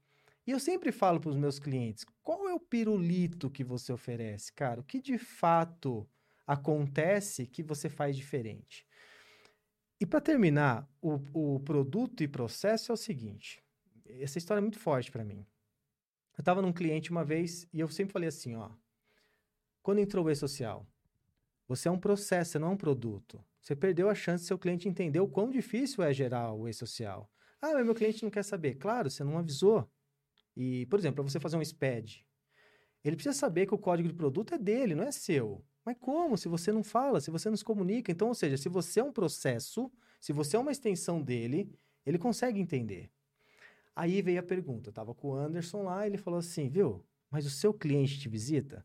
[0.47, 4.53] E eu sempre falo para os meus clientes, qual é o pirulito que você oferece,
[4.53, 4.83] cara?
[4.83, 6.07] O que de fato
[6.53, 8.85] acontece que você faz diferente?
[10.01, 13.63] E para terminar, o, o produto e processo é o seguinte.
[14.05, 15.47] Essa história é muito forte para mim.
[16.37, 18.71] Eu estava num cliente uma vez e eu sempre falei assim, ó.
[19.81, 20.87] Quando entrou o e-social,
[21.69, 23.45] você é um processo, você não é um produto.
[23.61, 27.31] Você perdeu a chance do seu cliente entender o quão difícil é gerar o e-social.
[27.63, 28.75] Ah, mas meu cliente não quer saber.
[28.75, 29.89] Claro, você não avisou.
[30.57, 32.27] E, por exemplo, para você fazer um SPED,
[33.05, 35.65] ele precisa saber que o código de produto é dele, não é seu.
[35.85, 36.37] Mas como?
[36.37, 38.13] Se você não fala, se você não se comunica.
[38.13, 39.91] Então, ou seja, se você é um processo,
[40.21, 41.73] se você é uma extensão dele,
[42.05, 43.11] ele consegue entender.
[43.95, 44.89] Aí veio a pergunta.
[44.89, 47.05] Eu estava com o Anderson lá, ele falou assim, viu?
[47.31, 48.85] Mas o seu cliente te visita?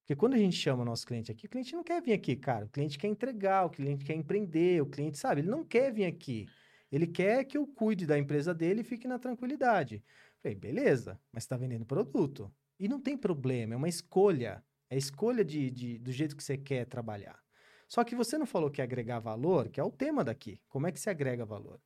[0.00, 2.34] Porque quando a gente chama o nosso cliente aqui, o cliente não quer vir aqui,
[2.34, 2.64] cara.
[2.64, 5.42] O cliente quer entregar, o cliente quer empreender, o cliente, sabe?
[5.42, 6.46] Ele não quer vir aqui.
[6.90, 10.02] Ele quer que eu cuide da empresa dele e fique na tranquilidade.
[10.42, 12.50] Falei, beleza, mas está vendendo produto.
[12.80, 14.64] E não tem problema, é uma escolha.
[14.90, 17.38] É a escolha de, de, do jeito que você quer trabalhar.
[17.86, 20.60] Só que você não falou que agregar valor, que é o tema daqui.
[20.68, 21.80] Como é que se agrega valor?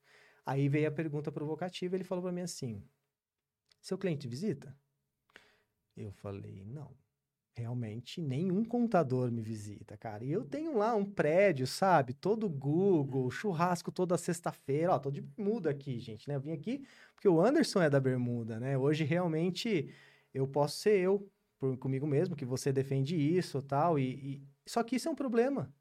[0.45, 2.83] Aí veio a pergunta provocativa, ele falou para mim assim:
[3.81, 4.77] Seu cliente visita?
[5.97, 6.97] Eu falei: Não.
[7.55, 10.24] Realmente nenhum contador me visita, cara.
[10.24, 12.15] E eu tenho lá um prédio, sabe?
[12.15, 14.95] Todo Google, churrasco toda sexta-feira.
[14.95, 16.37] Ó, tô de bermuda aqui, gente, né?
[16.37, 16.83] Eu vim aqui
[17.15, 18.79] porque o Anderson é da bermuda, né?
[18.79, 19.95] Hoje realmente
[20.33, 21.31] eu posso ser eu
[21.62, 24.48] por, comigo mesmo, que você defende isso tal, e tal.
[24.66, 25.72] Só que isso é um problema.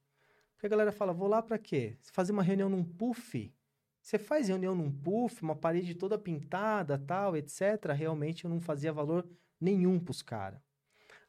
[0.53, 1.97] Porque a galera fala, vou lá para quê?
[2.13, 3.51] Fazer uma reunião num puff?
[3.99, 7.93] Você faz reunião num puff, uma parede toda pintada, tal, etc.
[7.95, 9.27] Realmente eu não fazia valor
[9.59, 10.61] nenhum pros caras.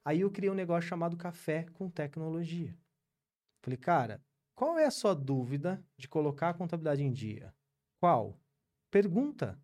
[0.05, 2.77] Aí eu criei um negócio chamado Café com Tecnologia.
[3.63, 4.23] Falei, cara,
[4.55, 7.55] qual é a sua dúvida de colocar a contabilidade em dia?
[7.99, 8.39] Qual?
[8.91, 9.59] Pergunta.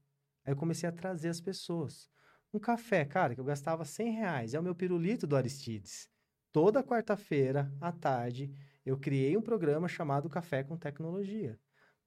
[0.47, 2.09] Aí eu comecei a trazer as pessoas.
[2.53, 6.09] Um café, cara, que eu gastava 100 reais, é o meu pirulito do Aristides.
[6.51, 8.51] Toda quarta-feira, à tarde,
[8.87, 11.61] eu criei um programa chamado Café com Tecnologia.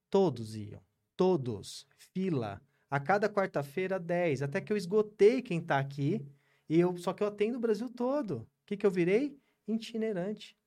[0.09, 0.81] Todos iam,
[1.15, 2.59] todos, fila.
[2.89, 6.25] A cada quarta-feira, 10, até que eu esgotei quem está aqui,
[6.67, 8.37] e eu, só que eu atendo o Brasil todo.
[8.39, 9.39] O que, que eu virei?
[9.67, 10.57] Itinerante.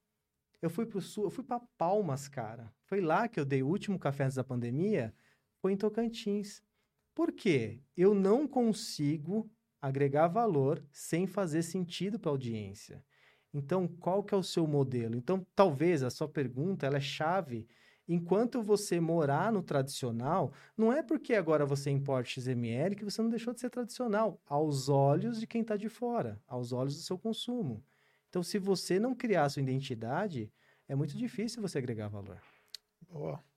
[0.62, 2.72] Eu fui para o sul, eu fui para Palmas, cara.
[2.84, 5.12] Foi lá que eu dei o último café antes da pandemia,
[5.60, 6.62] foi em Tocantins.
[7.12, 7.82] Por quê?
[7.96, 9.50] Eu não consigo
[9.86, 13.04] agregar valor sem fazer sentido para a audiência.
[13.52, 15.14] Então, qual que é o seu modelo?
[15.14, 17.68] Então, talvez a sua pergunta ela é chave.
[18.08, 23.28] Enquanto você morar no tradicional, não é porque agora você importa XML que você não
[23.28, 27.18] deixou de ser tradicional, aos olhos de quem está de fora, aos olhos do seu
[27.18, 27.84] consumo.
[28.30, 30.50] Então, se você não criar sua identidade,
[30.88, 32.40] é muito difícil você agregar valor.
[33.02, 33.53] Boa.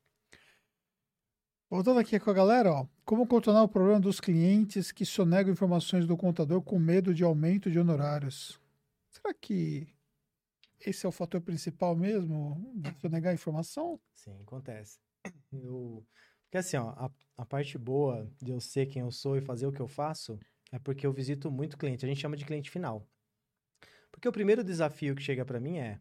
[1.70, 6.08] Voltando aqui com a galera, ó, como contornar o problema dos clientes que sonegam informações
[6.08, 8.58] do contador com medo de aumento de honorários?
[9.10, 9.86] Será que
[10.80, 14.00] esse é o fator principal mesmo de sonegar informação?
[14.14, 14.98] Sim, acontece.
[15.52, 16.08] Eu...
[16.46, 19.68] Porque assim, ó, a, a parte boa de eu ser quem eu sou e fazer
[19.68, 20.40] o que eu faço
[20.72, 22.06] é porque eu visito muito cliente.
[22.06, 23.06] A gente chama de cliente final.
[24.10, 26.00] Porque o primeiro desafio que chega para mim é: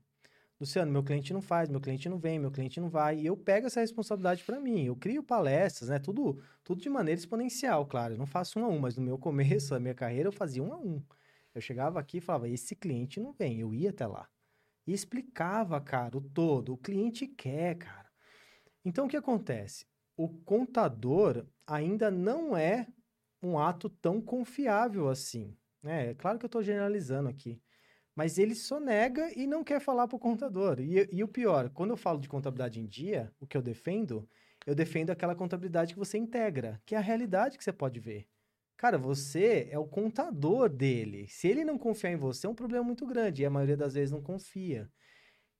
[0.59, 3.19] Luciano, meu cliente não faz, meu cliente não vem, meu cliente não vai.
[3.19, 4.85] E eu pego essa responsabilidade para mim.
[4.85, 5.99] Eu crio palestras, né?
[5.99, 8.15] Tudo, tudo de maneira exponencial, claro.
[8.15, 10.63] Eu não faço um a um, mas no meu começo da minha carreira eu fazia
[10.63, 11.03] um a um.
[11.55, 13.61] Eu chegava aqui e falava: esse cliente não vem.
[13.61, 14.29] Eu ia até lá.
[14.87, 16.73] E explicava, cara, o todo.
[16.73, 18.09] O cliente quer, cara.
[18.85, 19.87] Então o que acontece?
[20.17, 22.87] O contador ainda não é
[23.43, 25.55] um ato tão confiável assim.
[25.83, 26.11] Né?
[26.11, 27.61] É claro que eu estou generalizando aqui.
[28.17, 30.81] Mas ele sonega e não quer falar para o contador.
[30.81, 34.27] E, e o pior, quando eu falo de contabilidade em dia, o que eu defendo,
[34.67, 38.27] eu defendo aquela contabilidade que você integra, que é a realidade que você pode ver.
[38.77, 41.27] Cara, você é o contador dele.
[41.29, 43.43] Se ele não confiar em você, é um problema muito grande.
[43.43, 44.91] E a maioria das vezes não confia.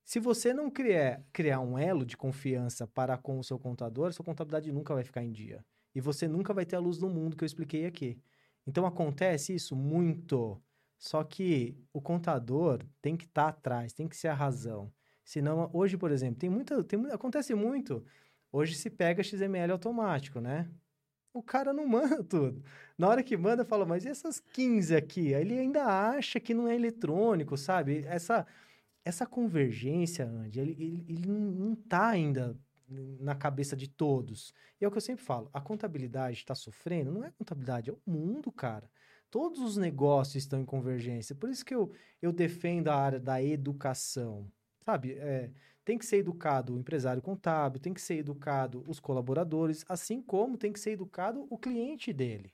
[0.05, 4.25] Se você não criar, criar um elo de confiança para com o seu contador, sua
[4.25, 5.65] contabilidade nunca vai ficar em dia.
[5.95, 8.19] E você nunca vai ter a luz do mundo que eu expliquei aqui.
[8.67, 10.61] Então acontece isso muito.
[10.99, 14.93] Só que o contador tem que estar tá atrás, tem que ser a razão.
[15.25, 18.05] Senão, hoje, por exemplo, tem muita, tem, acontece muito.
[18.51, 20.71] Hoje se pega XML automático, né?
[21.33, 22.63] O cara não manda tudo.
[22.97, 25.35] Na hora que manda, fala, mas e essas 15 aqui?
[25.35, 28.05] Aí ele ainda acha que não é eletrônico, sabe?
[28.07, 28.47] Essa,
[29.05, 32.57] essa convergência, Andy, ele, ele, ele não está ainda
[32.89, 34.55] na cabeça de todos.
[34.81, 37.93] E é o que eu sempre falo, a contabilidade está sofrendo, não é contabilidade, é
[37.93, 38.89] o mundo, cara.
[39.31, 41.35] Todos os negócios estão em convergência.
[41.35, 41.93] Por isso que eu,
[42.23, 44.51] eu defendo a área da educação.
[44.85, 45.13] Sabe?
[45.15, 45.51] É,
[45.85, 50.57] tem que ser educado o empresário contábil, tem que ser educado os colaboradores, assim como
[50.57, 52.53] tem que ser educado o cliente dele.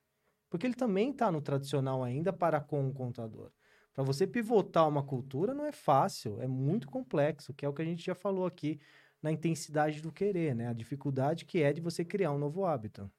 [0.51, 3.51] Porque ele também está no tradicional ainda para com o contador.
[3.95, 7.83] Para você pivotar uma cultura não é fácil, é muito complexo, que é o que
[7.83, 8.81] a gente já falou aqui
[9.23, 10.69] na intensidade do querer, né?
[10.69, 13.11] A dificuldade que é de você criar um novo hábito.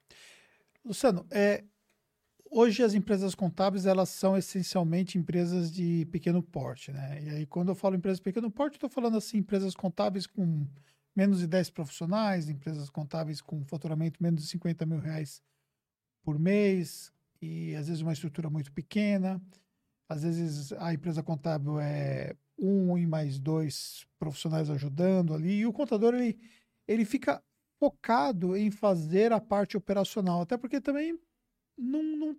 [0.84, 1.64] Luciano, é,
[2.54, 7.20] hoje as empresas contábeis elas são essencialmente empresas de pequeno porte, né?
[7.22, 10.64] E aí quando eu falo empresas de pequeno porte, estou falando assim empresas contábeis com
[11.16, 15.42] menos de 10 profissionais, empresas contábeis com faturamento menos de 50 mil reais
[16.22, 17.12] por mês
[17.42, 19.42] e às vezes uma estrutura muito pequena.
[20.08, 25.72] Às vezes a empresa contábil é um e mais dois profissionais ajudando ali e o
[25.72, 26.38] contador ele,
[26.86, 27.42] ele fica
[27.80, 31.18] focado em fazer a parte operacional, até porque também
[31.76, 32.36] não, não,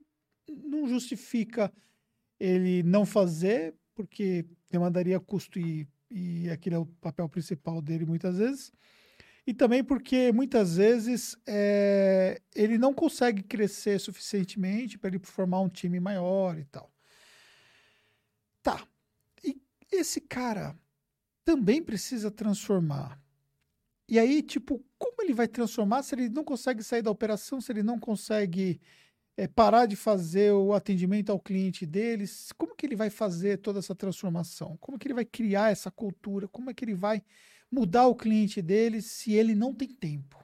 [0.50, 1.72] não justifica
[2.40, 8.38] ele não fazer, porque demandaria custo e, e aquele é o papel principal dele muitas
[8.38, 8.72] vezes.
[9.48, 15.70] E também porque muitas vezes é, ele não consegue crescer suficientemente para ele formar um
[15.70, 16.92] time maior e tal.
[18.64, 18.86] Tá.
[19.44, 20.76] E esse cara
[21.44, 23.22] também precisa transformar.
[24.10, 27.72] E aí, tipo, como ele vai transformar se ele não consegue sair da operação, se
[27.72, 28.82] ele não consegue
[29.38, 33.80] é, parar de fazer o atendimento ao cliente deles, como que ele vai fazer toda
[33.80, 34.78] essa transformação?
[34.78, 36.48] Como que ele vai criar essa cultura?
[36.48, 37.22] Como é que ele vai
[37.72, 40.44] mudar o cliente deles se ele não tem tempo?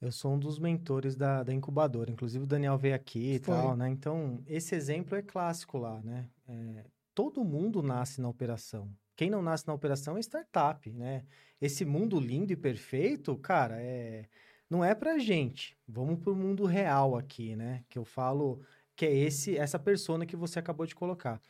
[0.00, 3.54] Eu sou um dos mentores da, da incubadora, inclusive o Daniel veio aqui e Foi.
[3.54, 3.88] tal, né?
[3.88, 6.28] Então, esse exemplo é clássico lá, né?
[6.46, 6.84] É,
[7.14, 8.90] todo mundo nasce na operação.
[9.16, 11.24] Quem não nasce na operação é startup, né?
[11.58, 14.28] Esse mundo lindo e perfeito, cara, é
[14.68, 15.76] não é pra gente.
[15.86, 17.84] Vamos pro mundo real aqui, né?
[17.88, 18.60] Que eu falo
[18.94, 21.40] que é esse essa persona que você acabou de colocar.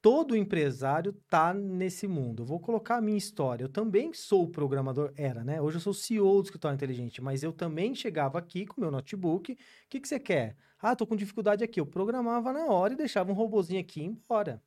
[0.00, 2.42] Todo empresário tá nesse mundo.
[2.42, 3.64] Eu vou colocar a minha história.
[3.64, 5.60] Eu também sou programador, era, né?
[5.60, 9.52] Hoje eu sou CEO do escritório inteligente, mas eu também chegava aqui com meu notebook.
[9.52, 9.56] O
[9.88, 10.56] que, que você quer?
[10.78, 11.80] Ah, tô com dificuldade aqui.
[11.80, 14.62] Eu programava na hora e deixava um robozinho aqui e embora.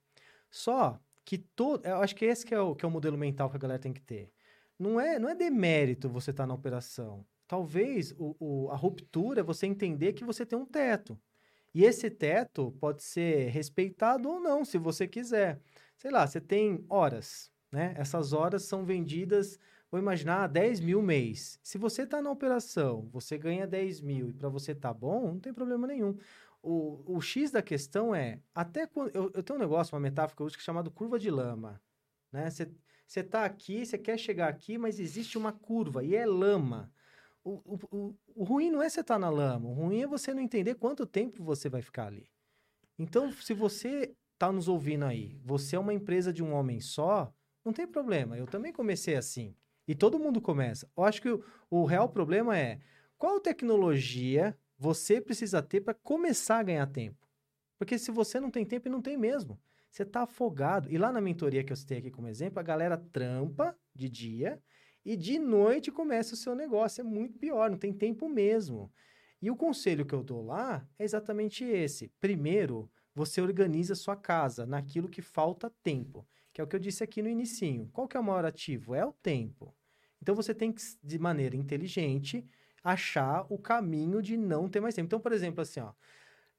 [0.52, 1.86] Só que todo.
[1.86, 3.80] Eu acho que esse que é, o, que é o modelo mental que a galera
[3.80, 4.34] tem que ter.
[4.78, 7.26] Não é, não é demérito você estar tá na operação.
[7.50, 11.20] Talvez o, o, a ruptura é você entender que você tem um teto.
[11.74, 15.60] E esse teto pode ser respeitado ou não, se você quiser.
[15.98, 17.96] Sei lá, você tem horas, né?
[17.98, 19.58] Essas horas são vendidas,
[19.90, 21.60] vou imaginar, 10 mil mês.
[21.64, 25.40] Se você está na operação, você ganha 10 mil e para você tá bom, não
[25.40, 26.16] tem problema nenhum.
[26.62, 29.10] O, o X da questão é, até quando...
[29.16, 31.32] Eu, eu tenho um negócio, uma metáfora que eu uso que é chamado curva de
[31.32, 31.82] lama,
[32.32, 32.48] né?
[32.48, 32.72] Você,
[33.08, 36.92] você tá aqui, você quer chegar aqui, mas existe uma curva e é lama.
[37.44, 40.34] O, o, o, ruim não é você estar tá na lama, o ruim é você
[40.34, 42.30] não entender quanto tempo você vai ficar ali.
[42.98, 47.34] Então, se você está nos ouvindo aí, você é uma empresa de um homem só,
[47.64, 48.38] não tem problema.
[48.38, 49.56] Eu também comecei assim.
[49.88, 50.90] E todo mundo começa.
[50.95, 52.80] Eu acho que o, o real problema é
[53.18, 57.28] qual tecnologia você precisa ter para começar a ganhar tempo.
[57.78, 59.60] Porque se você não tem tempo, não tem mesmo.
[59.90, 60.91] Você está afogado.
[60.91, 64.61] E lá na mentoria que eu citei aqui como exemplo, a galera trampa de dia
[65.06, 67.02] e de noite começa o seu negócio.
[67.02, 68.92] É muito pior, não tem tempo mesmo.
[69.42, 72.10] E o conselho que eu dou lá é exatamente esse.
[72.20, 77.04] Primeiro, você organiza sua casa naquilo que falta tempo, que é o que eu disse
[77.04, 77.90] aqui no inicinho.
[77.94, 78.94] Qual que é o maior ativo?
[78.94, 79.76] É o tempo.
[80.22, 82.46] Então você tem que, de maneira inteligente,
[82.84, 85.08] achar o caminho de não ter mais tempo.
[85.08, 85.94] Então, por exemplo, assim, ó,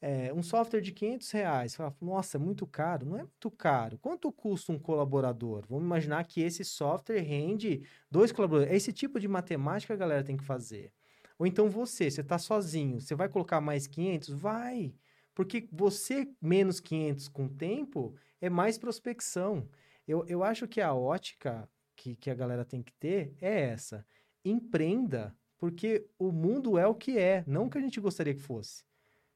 [0.00, 3.04] é, um software de 500 reais, fala, nossa, é muito caro.
[3.04, 3.98] Não é muito caro.
[3.98, 5.64] Quanto custa um colaborador?
[5.68, 8.72] Vamos imaginar que esse software rende dois colaboradores.
[8.72, 10.92] É esse tipo de matemática a galera tem que fazer.
[11.38, 14.30] Ou então você, você está sozinho, você vai colocar mais 500?
[14.30, 14.94] Vai!
[15.34, 19.68] Porque você menos 500 com tempo é mais prospecção.
[20.06, 24.04] Eu, eu acho que a ótica que, que a galera tem que ter é essa.
[24.44, 28.40] Empreenda, porque o mundo é o que é, não o que a gente gostaria que
[28.40, 28.84] fosse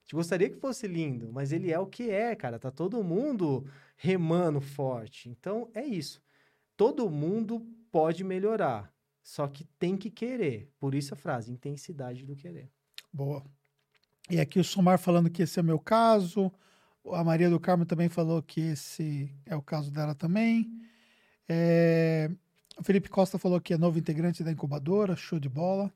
[0.04, 2.58] gente gostaria que fosse lindo, mas ele é o que é, cara.
[2.58, 3.66] Tá todo mundo
[3.96, 5.28] remando forte.
[5.30, 6.22] Então é isso.
[6.76, 10.70] Todo mundo pode melhorar, só que tem que querer.
[10.78, 12.70] Por isso a frase, intensidade do querer.
[13.12, 13.42] Boa.
[14.28, 16.52] E aqui o Somar falando que esse é meu caso.
[17.12, 20.70] A Maria do Carmo também falou que esse é o caso dela também.
[21.48, 22.30] É...
[22.76, 25.92] O Felipe Costa falou que é novo integrante da incubadora, show de bola.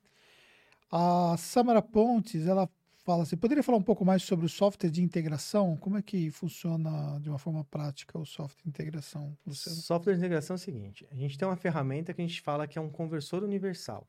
[0.90, 2.70] A Samara Pontes, ela
[3.08, 5.78] fala assim, poderia falar um pouco mais sobre o software de integração?
[5.78, 9.78] Como é que funciona de uma forma prática o software de integração, Luciano?
[9.78, 12.66] Software de integração é o seguinte, a gente tem uma ferramenta que a gente fala
[12.68, 14.06] que é um conversor universal.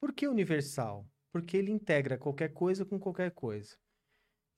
[0.00, 1.06] Por que universal?
[1.30, 3.76] Porque ele integra qualquer coisa com qualquer coisa.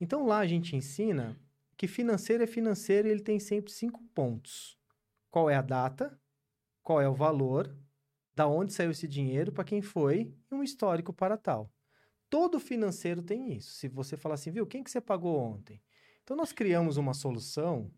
[0.00, 1.38] Então lá a gente ensina
[1.76, 4.78] que financeiro é financeiro e ele tem sempre cinco pontos.
[5.30, 6.18] Qual é a data?
[6.82, 7.76] Qual é o valor?
[8.34, 9.52] Da onde saiu esse dinheiro?
[9.52, 10.34] Para quem foi?
[10.50, 11.70] E um histórico para tal.
[12.34, 13.74] Todo financeiro tem isso.
[13.74, 15.80] Se você falar assim, viu, quem que você pagou ontem?
[16.24, 17.92] Então, nós criamos uma solução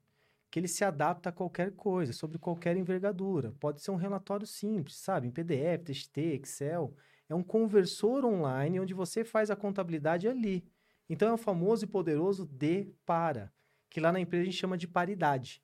[0.51, 3.55] que ele se adapta a qualquer coisa, sobre qualquer envergadura.
[3.59, 5.27] Pode ser um relatório simples, sabe?
[5.27, 6.95] Em PDF, TXT, Excel.
[7.31, 10.69] É um conversor online onde você faz a contabilidade ali.
[11.09, 13.51] Então, é o famoso e poderoso de para,
[13.89, 15.63] que lá na empresa a gente chama de paridade.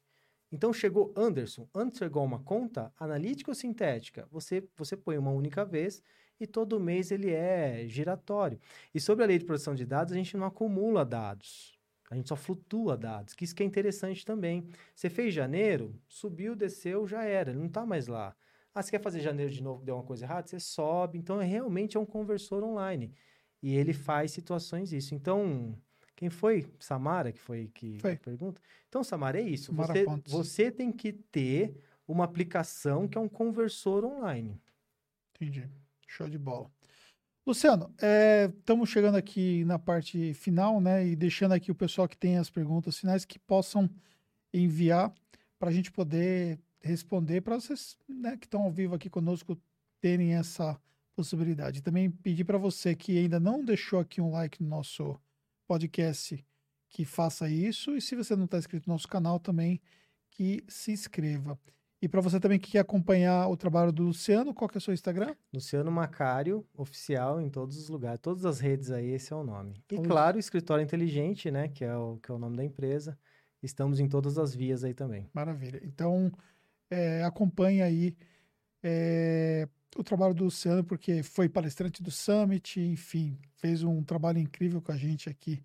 [0.51, 1.69] Então, chegou Anderson.
[1.75, 4.27] Antes chegou uma conta analítica ou sintética?
[4.31, 6.03] Você, você põe uma única vez
[6.45, 8.59] e todo mês ele é giratório.
[8.95, 11.73] E sobre a lei de proteção de dados, a gente não acumula dados.
[12.11, 14.69] A gente só flutua dados, que isso que é interessante também.
[14.95, 18.37] Você fez janeiro, subiu, desceu, já era, ele não está mais lá.
[18.75, 20.47] Ah, você quer fazer janeiro de novo, deu uma coisa errada?
[20.47, 21.19] Você sobe.
[21.19, 23.13] Então, é, realmente é um conversor online.
[23.63, 25.15] E ele faz situações isso.
[25.15, 25.75] Então,
[26.17, 26.67] quem foi?
[26.79, 28.17] Samara, que foi que foi.
[28.17, 28.61] pergunta?
[28.89, 29.73] Então, Samara, é isso.
[29.73, 31.75] Você, você tem que ter
[32.07, 34.61] uma aplicação que é um conversor online.
[35.35, 35.69] Entendi.
[36.13, 36.71] Show de bola.
[37.47, 37.91] Luciano,
[38.59, 41.07] estamos é, chegando aqui na parte final, né?
[41.07, 43.89] E deixando aqui o pessoal que tem as perguntas finais que possam
[44.53, 45.11] enviar
[45.59, 49.59] para a gente poder responder para vocês né, que estão ao vivo aqui conosco
[50.03, 50.79] terem essa
[51.17, 51.83] possibilidade.
[51.83, 55.19] Também pedir para você que ainda não deixou aqui um like no nosso
[55.67, 56.45] podcast,
[56.91, 57.97] que faça isso.
[57.97, 59.81] E se você não está inscrito no nosso canal, também
[60.31, 61.59] que se inscreva.
[62.03, 64.81] E para você também que quer acompanhar o trabalho do Luciano, qual que é o
[64.81, 65.37] seu Instagram?
[65.55, 69.75] Luciano Macário, oficial em todos os lugares, todas as redes aí, esse é o nome.
[69.89, 72.65] E então, claro, o Escritório Inteligente, né, que é, o, que é o nome da
[72.65, 73.17] empresa.
[73.63, 75.31] Estamos em todas as vias aí também.
[75.33, 75.81] Maravilha.
[75.85, 76.33] Então,
[76.91, 78.17] é, acompanhe aí
[78.83, 84.83] é, o trabalho do Luciano, porque foi palestrante do Summit, enfim, fez um trabalho incrível
[84.83, 85.63] com a gente aqui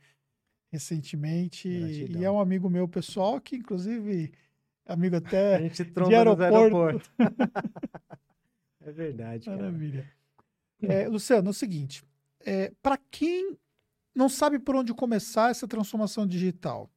[0.72, 1.68] recentemente.
[1.68, 2.22] Gratidão.
[2.22, 4.32] E é um amigo meu pessoal, que inclusive,
[4.88, 7.10] amigo até a gente de aeroporto.
[8.82, 9.50] é verdade.
[9.50, 10.12] Maravilha.
[10.82, 12.04] É, Luciano, é o seguinte:
[12.46, 13.58] é, para quem
[14.16, 16.90] não sabe por onde começar essa transformação digital,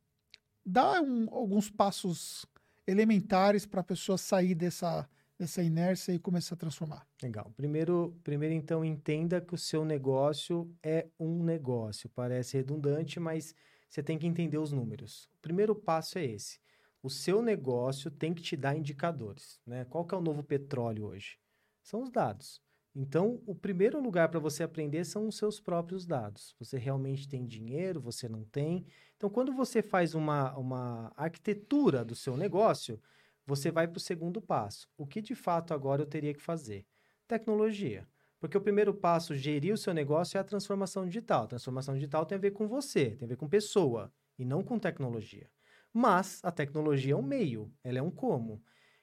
[0.65, 2.47] dá um, alguns passos
[2.87, 5.09] elementares para a pessoa sair dessa
[5.41, 7.07] dessa inércia e começar a transformar.
[7.23, 7.51] Legal.
[7.57, 12.11] Primeiro, primeiro então entenda que o seu negócio é um negócio.
[12.11, 13.55] Parece redundante, mas
[13.89, 15.31] você tem que entender os números.
[15.39, 16.61] O primeiro passo é esse.
[17.02, 19.86] O seu negócio tem que te dar indicadores, né?
[19.86, 21.39] Qual que é o novo petróleo hoje?
[21.82, 22.60] São os dados.
[22.94, 26.55] Então, o primeiro lugar para você aprender são os seus próprios dados.
[26.59, 28.85] Você realmente tem dinheiro, você não tem.
[29.16, 33.01] Então, quando você faz uma, uma arquitetura do seu negócio,
[33.47, 34.89] você vai para o segundo passo.
[34.97, 36.85] O que de fato agora eu teria que fazer?
[37.27, 38.06] Tecnologia.
[38.40, 41.44] Porque o primeiro passo, gerir o seu negócio, é a transformação digital.
[41.44, 44.64] A transformação digital tem a ver com você, tem a ver com pessoa, e não
[44.64, 45.48] com tecnologia.
[45.93, 48.62] Mas a tecnologia é um meio, ela é um como.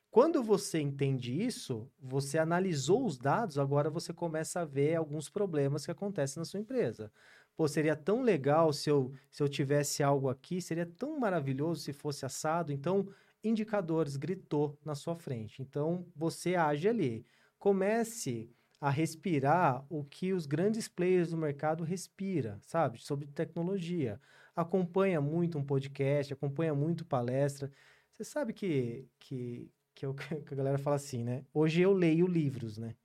[0.09, 5.85] Quando você entende isso, você analisou os dados, agora você começa a ver alguns problemas
[5.85, 7.11] que acontecem na sua empresa.
[7.55, 11.91] Pô, seria tão legal se eu, se eu tivesse algo aqui, seria tão maravilhoso se
[11.93, 12.71] fosse assado.
[12.71, 13.07] Então,
[13.43, 15.61] indicadores gritou na sua frente.
[15.61, 17.25] Então, você age ali.
[17.59, 18.49] Comece
[18.79, 22.99] a respirar o que os grandes players do mercado respira, sabe?
[23.01, 24.21] Sobre tecnologia.
[24.57, 27.71] Acompanha muito um podcast, acompanha muito palestra.
[28.11, 30.13] Você sabe que, que, que, eu,
[30.45, 31.45] que a galera fala assim, né?
[31.53, 32.95] Hoje eu leio livros, né?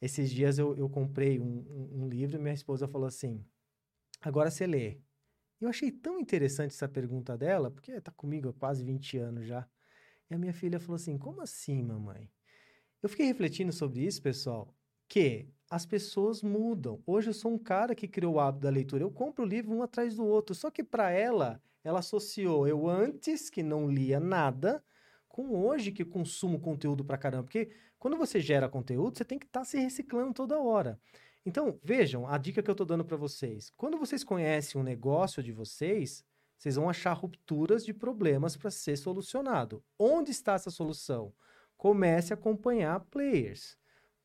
[0.00, 3.44] Esses dias eu, eu comprei um, um, um livro e minha esposa falou assim,
[4.22, 4.98] agora você lê.
[5.60, 9.68] Eu achei tão interessante essa pergunta dela, porque está comigo há quase 20 anos já.
[10.30, 12.30] E a minha filha falou assim: Como assim, mamãe?
[13.02, 14.74] Eu fiquei refletindo sobre isso, pessoal,
[15.08, 17.02] que as pessoas mudam.
[17.06, 19.02] Hoje eu sou um cara que criou o hábito da leitura.
[19.02, 20.54] Eu compro o livro um atrás do outro.
[20.54, 24.82] Só que para ela, ela associou eu antes, que não lia nada,
[25.28, 27.44] com hoje que consumo conteúdo para caramba.
[27.44, 30.98] Porque quando você gera conteúdo, você tem que estar tá se reciclando toda hora.
[31.44, 33.70] Então, vejam a dica que eu estou dando para vocês.
[33.76, 36.24] Quando vocês conhecem um negócio de vocês,
[36.58, 39.82] vocês vão achar rupturas de problemas para ser solucionado.
[39.98, 41.32] Onde está essa solução?
[41.76, 43.78] Comece a acompanhar players.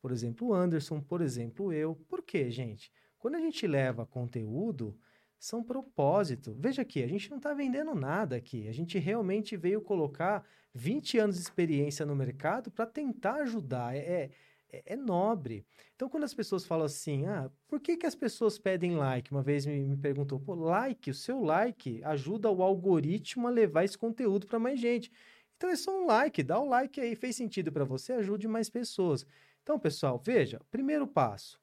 [0.04, 1.94] Por exemplo, o Anderson, por exemplo, eu.
[1.94, 2.92] Por quê, gente?
[3.18, 4.94] Quando a gente leva conteúdo,
[5.38, 6.54] são propósito.
[6.58, 8.68] Veja aqui, a gente não está vendendo nada aqui.
[8.68, 13.96] A gente realmente veio colocar 20 anos de experiência no mercado para tentar ajudar.
[13.96, 14.30] É, é
[14.70, 15.64] é, é, nobre.
[15.94, 19.30] Então, quando as pessoas falam assim, ah, por que, que as pessoas pedem like?
[19.30, 23.84] Uma vez me, me perguntou, pô, like, o seu like ajuda o algoritmo a levar
[23.84, 25.10] esse conteúdo para mais gente.
[25.56, 28.46] Então, é só um like, dá o um like aí, fez sentido para você, ajude
[28.48, 29.24] mais pessoas.
[29.64, 31.58] Então, pessoal, veja, primeiro passo,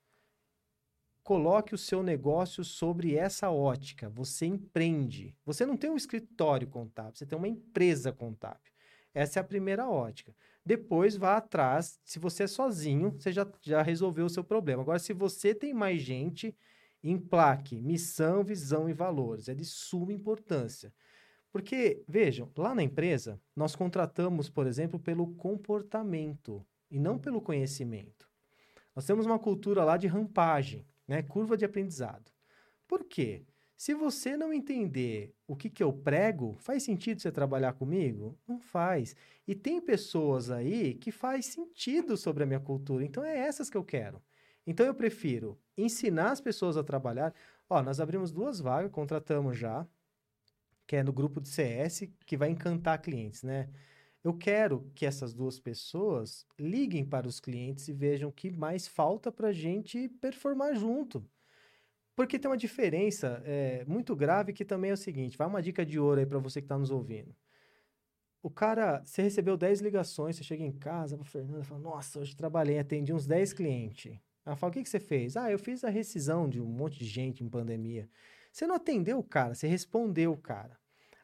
[1.23, 4.10] coloque o seu negócio sobre essa ótica.
[4.10, 5.38] Você empreende.
[5.45, 8.72] Você não tem um escritório contábil, você tem uma empresa contábil.
[9.14, 10.36] Essa é a primeira ótica.
[10.65, 11.99] Depois vá atrás.
[12.03, 14.82] Se você é sozinho, você já, já resolveu o seu problema.
[14.82, 16.57] Agora, se você tem mais gente,
[17.03, 19.48] emplaque missão, visão e valores.
[19.48, 20.91] É de suma importância.
[21.52, 28.30] Porque, vejam, lá na empresa, nós contratamos, por exemplo, pelo comportamento e não pelo conhecimento.
[28.95, 31.23] Nós temos uma cultura lá de rampagem, né?
[31.23, 32.30] curva de aprendizado.
[32.88, 33.45] Por quê?
[33.77, 38.38] Se você não entender o que, que eu prego, faz sentido você trabalhar comigo?
[38.47, 39.15] Não faz.
[39.47, 43.03] E tem pessoas aí que faz sentido sobre a minha cultura.
[43.03, 44.22] Então é essas que eu quero.
[44.68, 47.34] Então eu prefiro ensinar as pessoas a trabalhar.
[47.68, 49.88] Ó, nós abrimos duas vagas, contratamos já,
[50.85, 53.68] que é no grupo de CS, que vai encantar clientes, né?
[54.23, 58.88] Eu quero que essas duas pessoas liguem para os clientes e vejam o que mais
[58.88, 61.26] falta para a gente performar junto.
[62.15, 65.85] Porque tem uma diferença é, muito grave que também é o seguinte: vai uma dica
[65.85, 67.35] de ouro aí para você que está nos ouvindo.
[68.43, 72.19] O cara, você recebeu 10 ligações, você chega em casa para Fernanda e fala: Nossa,
[72.19, 74.19] hoje trabalhei, atendi uns 10 clientes.
[74.45, 75.38] Ela fala: O que, que você fez?
[75.38, 78.10] Ah, eu fiz a rescisão de um monte de gente em pandemia.
[78.52, 80.81] Você não atendeu o cara, você respondeu o cara.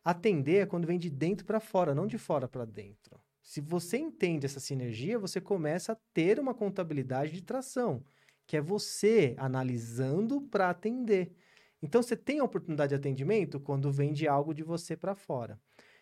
[0.10, 3.20] Atender é quando vem de dentro para fora, não de fora para dentro.
[3.44, 8.02] Se você entende essa sinergia, você começa a ter uma contabilidade de tração
[8.46, 11.34] que é você analisando para atender.
[11.82, 15.60] Então, você tem a oportunidade de atendimento quando vende algo de você para fora.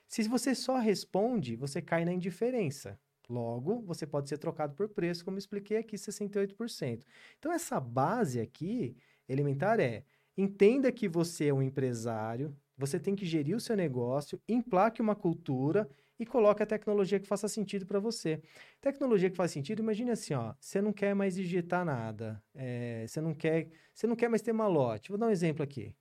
[0.07, 2.99] Se você só responde, você cai na indiferença.
[3.27, 7.03] Logo, você pode ser trocado por preço, como expliquei aqui, 68%.
[7.40, 8.95] Então, essa base aqui,
[9.27, 10.03] elementar, é
[10.38, 15.15] entenda que você é um empresário, você tem que gerir o seu negócio, emplaque uma
[15.15, 15.89] cultura
[16.19, 18.41] e coloque a tecnologia que faça sentido para você.
[18.81, 23.22] Tecnologia que faz sentido, imagine assim, ó, você não quer mais digitar nada, é, você
[23.22, 25.10] não quer, você não quer mais ter malote.
[25.10, 25.95] Vou dar um exemplo aqui.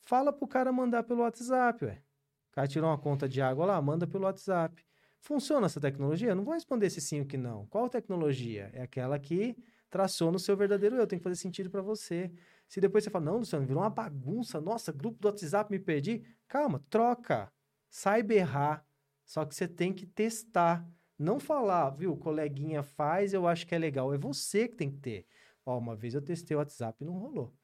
[0.00, 2.02] Fala pro cara mandar pelo WhatsApp, ué.
[2.50, 4.84] O cara tirou uma conta de água lá, manda pelo WhatsApp.
[5.20, 6.34] Funciona essa tecnologia?
[6.34, 7.66] Não vou responder se sim ou que não.
[7.66, 8.70] Qual tecnologia?
[8.72, 9.56] É aquela que
[9.90, 12.30] traçou no seu verdadeiro eu, tem que fazer sentido para você.
[12.68, 16.22] Se depois você fala, não, Luciano, virou uma bagunça, nossa, grupo do WhatsApp, me perdi.
[16.46, 17.50] Calma, troca.
[17.88, 18.86] Saiba errar.
[19.24, 20.86] Só que você tem que testar.
[21.18, 24.12] Não falar, viu, coleguinha faz, eu acho que é legal.
[24.12, 25.26] É você que tem que ter.
[25.64, 27.54] Ó, uma vez eu testei o WhatsApp e não rolou.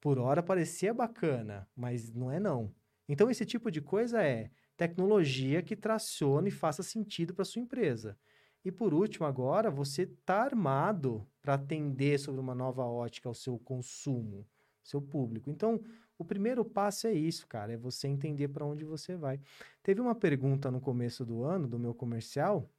[0.00, 2.74] Por hora parecia bacana, mas não é não.
[3.08, 8.18] Então esse tipo de coisa é tecnologia que tracione e faça sentido para sua empresa.
[8.64, 13.58] E por último, agora, você está armado para atender sobre uma nova ótica ao seu
[13.58, 14.46] consumo,
[14.82, 15.50] seu público.
[15.50, 15.80] Então,
[16.18, 19.40] o primeiro passo é isso, cara, é você entender para onde você vai.
[19.82, 22.70] Teve uma pergunta no começo do ano do meu comercial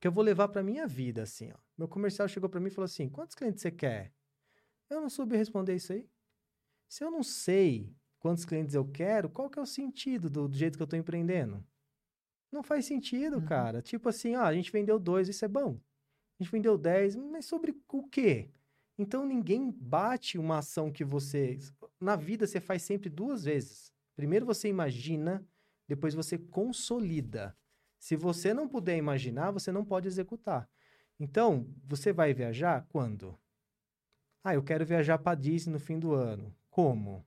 [0.00, 1.58] que eu vou levar para minha vida, assim, ó.
[1.78, 4.12] Meu comercial chegou para mim e falou assim: "Quantos clientes você quer?"
[4.90, 6.08] Eu não soube responder isso aí.
[6.88, 10.56] Se eu não sei quantos clientes eu quero, qual que é o sentido do, do
[10.56, 11.64] jeito que eu estou empreendendo?
[12.52, 13.44] Não faz sentido, uhum.
[13.46, 13.80] cara.
[13.80, 15.80] Tipo assim, ó, a gente vendeu dois, isso é bom.
[16.38, 18.50] A gente vendeu dez, mas sobre o quê?
[18.98, 21.58] Então ninguém bate uma ação que você.
[21.98, 23.90] Na vida você faz sempre duas vezes.
[24.14, 25.44] Primeiro você imagina,
[25.88, 27.56] depois você consolida.
[27.98, 30.68] Se você não puder imaginar, você não pode executar.
[31.18, 33.38] Então, você vai viajar quando?
[34.42, 36.54] Ah, eu quero viajar para Disney no fim do ano.
[36.68, 37.24] Como?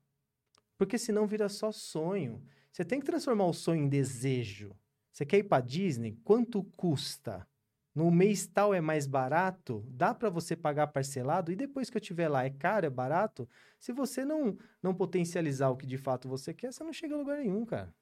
[0.77, 2.43] Porque senão vira só sonho.
[2.71, 4.75] Você tem que transformar o sonho em desejo.
[5.15, 6.19] Você quer ir para Disney?
[6.25, 7.47] Quanto custa?
[7.95, 9.81] No mês tal é mais barato?
[9.87, 11.53] Dá para você pagar parcelado?
[11.53, 13.47] E depois que eu estiver lá, é caro, é barato?
[13.79, 17.17] Se você não, não potencializar o que de fato você quer, você não chega a
[17.17, 17.95] lugar nenhum, cara.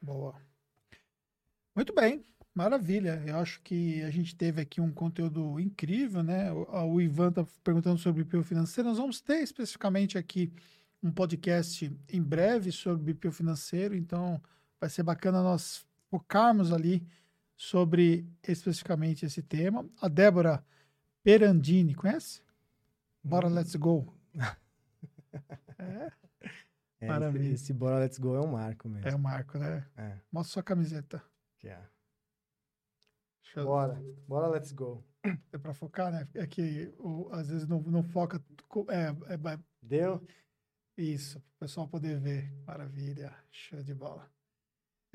[0.00, 0.34] Boa.
[1.74, 2.24] Muito bem,
[2.54, 3.22] maravilha.
[3.26, 6.50] Eu acho que a gente teve aqui um conteúdo incrível, né?
[6.50, 8.88] O, o Ivan está perguntando sobre BPO financeiro.
[8.88, 10.50] Nós vamos ter especificamente aqui
[11.02, 14.40] um podcast em breve sobre BPO financeiro, então
[14.80, 17.06] vai ser bacana nós focarmos ali
[17.56, 19.88] sobre especificamente esse tema.
[20.00, 20.64] A Débora
[21.22, 22.42] Perandini, conhece?
[23.22, 24.14] Bora, let's go.
[25.78, 26.12] é.
[27.00, 27.46] é Maravilha.
[27.46, 29.08] Esse, esse Bora, let's go é um marco mesmo.
[29.08, 29.86] É um marco, né?
[29.96, 30.18] É.
[30.30, 31.22] Mostra sua camiseta.
[31.58, 31.80] Que é.
[33.56, 33.64] Eu...
[33.64, 35.02] Bora, bora, let's go.
[35.52, 36.28] É para focar, né?
[36.34, 38.40] É que o, às vezes não, não foca.
[38.90, 40.24] É, é, Deu?
[40.96, 42.52] Isso, o pessoal poder ver.
[42.66, 44.30] Maravilha, show de bola.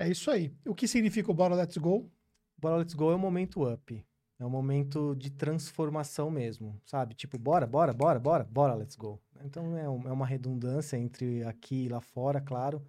[0.02, 0.52] É isso aí.
[0.66, 2.10] O que significa o Bora Let's Go?
[2.58, 4.04] Bora Let's Go é um momento up.
[4.42, 7.14] É um momento de transformação mesmo, sabe?
[7.14, 9.22] Tipo, bora, bora, bora, bora, bora, let's go.
[9.44, 12.84] Então é, um, é uma redundância entre aqui e lá fora, claro,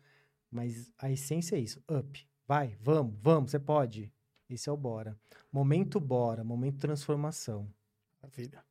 [0.50, 1.80] mas a essência é isso.
[1.88, 2.28] Up.
[2.48, 4.12] Vai, vamos, vamos, você pode.
[4.50, 5.16] Esse é o bora.
[5.52, 7.72] Momento bora, momento transformação.
[8.20, 8.66] Maravilha.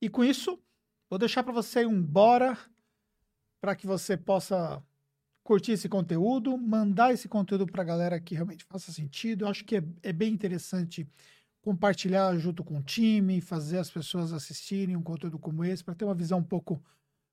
[0.00, 0.62] E com isso,
[1.10, 2.56] vou deixar para você um bora
[3.60, 4.80] para que você possa
[5.46, 9.44] curtir esse conteúdo, mandar esse conteúdo para a galera que realmente faça sentido.
[9.44, 11.08] Eu acho que é, é, bem interessante
[11.62, 16.04] compartilhar junto com o time, fazer as pessoas assistirem um conteúdo como esse, para ter
[16.04, 16.82] uma visão um pouco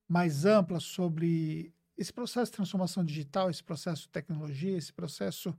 [0.07, 5.55] mais ampla sobre esse processo de transformação digital, esse processo de tecnologia, esse processo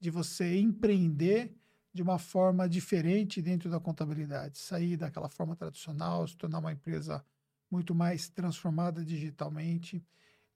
[0.00, 1.54] de você empreender
[1.92, 7.24] de uma forma diferente dentro da contabilidade, sair daquela forma tradicional, se tornar uma empresa
[7.70, 10.04] muito mais transformada digitalmente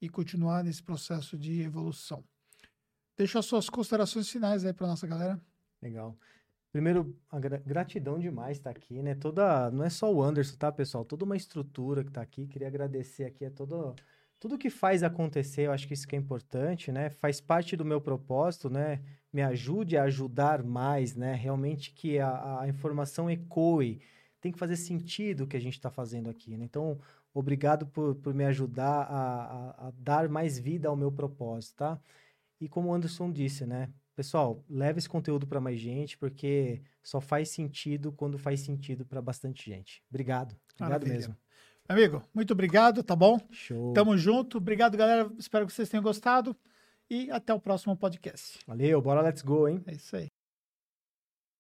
[0.01, 2.25] e continuar nesse processo de evolução.
[3.17, 5.41] Deixa as suas considerações finais aí para nossa galera.
[5.83, 6.17] Legal.
[6.71, 7.17] Primeiro,
[7.65, 9.15] gratidão demais estar tá aqui, né?
[9.15, 11.05] Toda, não é só o Anderson, tá, pessoal?
[11.05, 12.47] Toda uma estrutura que está aqui.
[12.47, 13.97] Queria agradecer aqui a todo,
[14.39, 15.63] tudo que faz acontecer.
[15.63, 17.09] Eu acho que isso que é importante, né?
[17.09, 19.01] Faz parte do meu propósito, né?
[19.33, 21.35] Me ajude a ajudar mais, né?
[21.35, 24.01] Realmente que a, a informação ecoe.
[24.41, 26.65] Tem que fazer sentido o que a gente está fazendo aqui, né?
[26.65, 27.01] Então,
[27.39, 29.45] Obrigado por, por me ajudar a,
[29.85, 32.01] a, a dar mais vida ao meu propósito, tá?
[32.61, 33.89] E como o Anderson disse, né?
[34.17, 39.23] Pessoal, leve esse conteúdo para mais gente, porque só faz sentido quando faz sentido para
[39.23, 40.03] bastante gente.
[40.11, 40.57] Obrigado.
[40.75, 41.15] Obrigado Maravilha.
[41.15, 41.37] mesmo.
[41.89, 43.39] Amigo, muito obrigado, tá bom?
[43.53, 43.93] Show.
[43.93, 44.59] Tamo junto.
[44.59, 45.31] Obrigado, galera.
[45.39, 46.57] Espero que vocês tenham gostado.
[47.09, 48.59] E até o próximo podcast.
[48.67, 49.81] Valeu, bora let's go, hein?
[49.87, 50.29] É isso aí.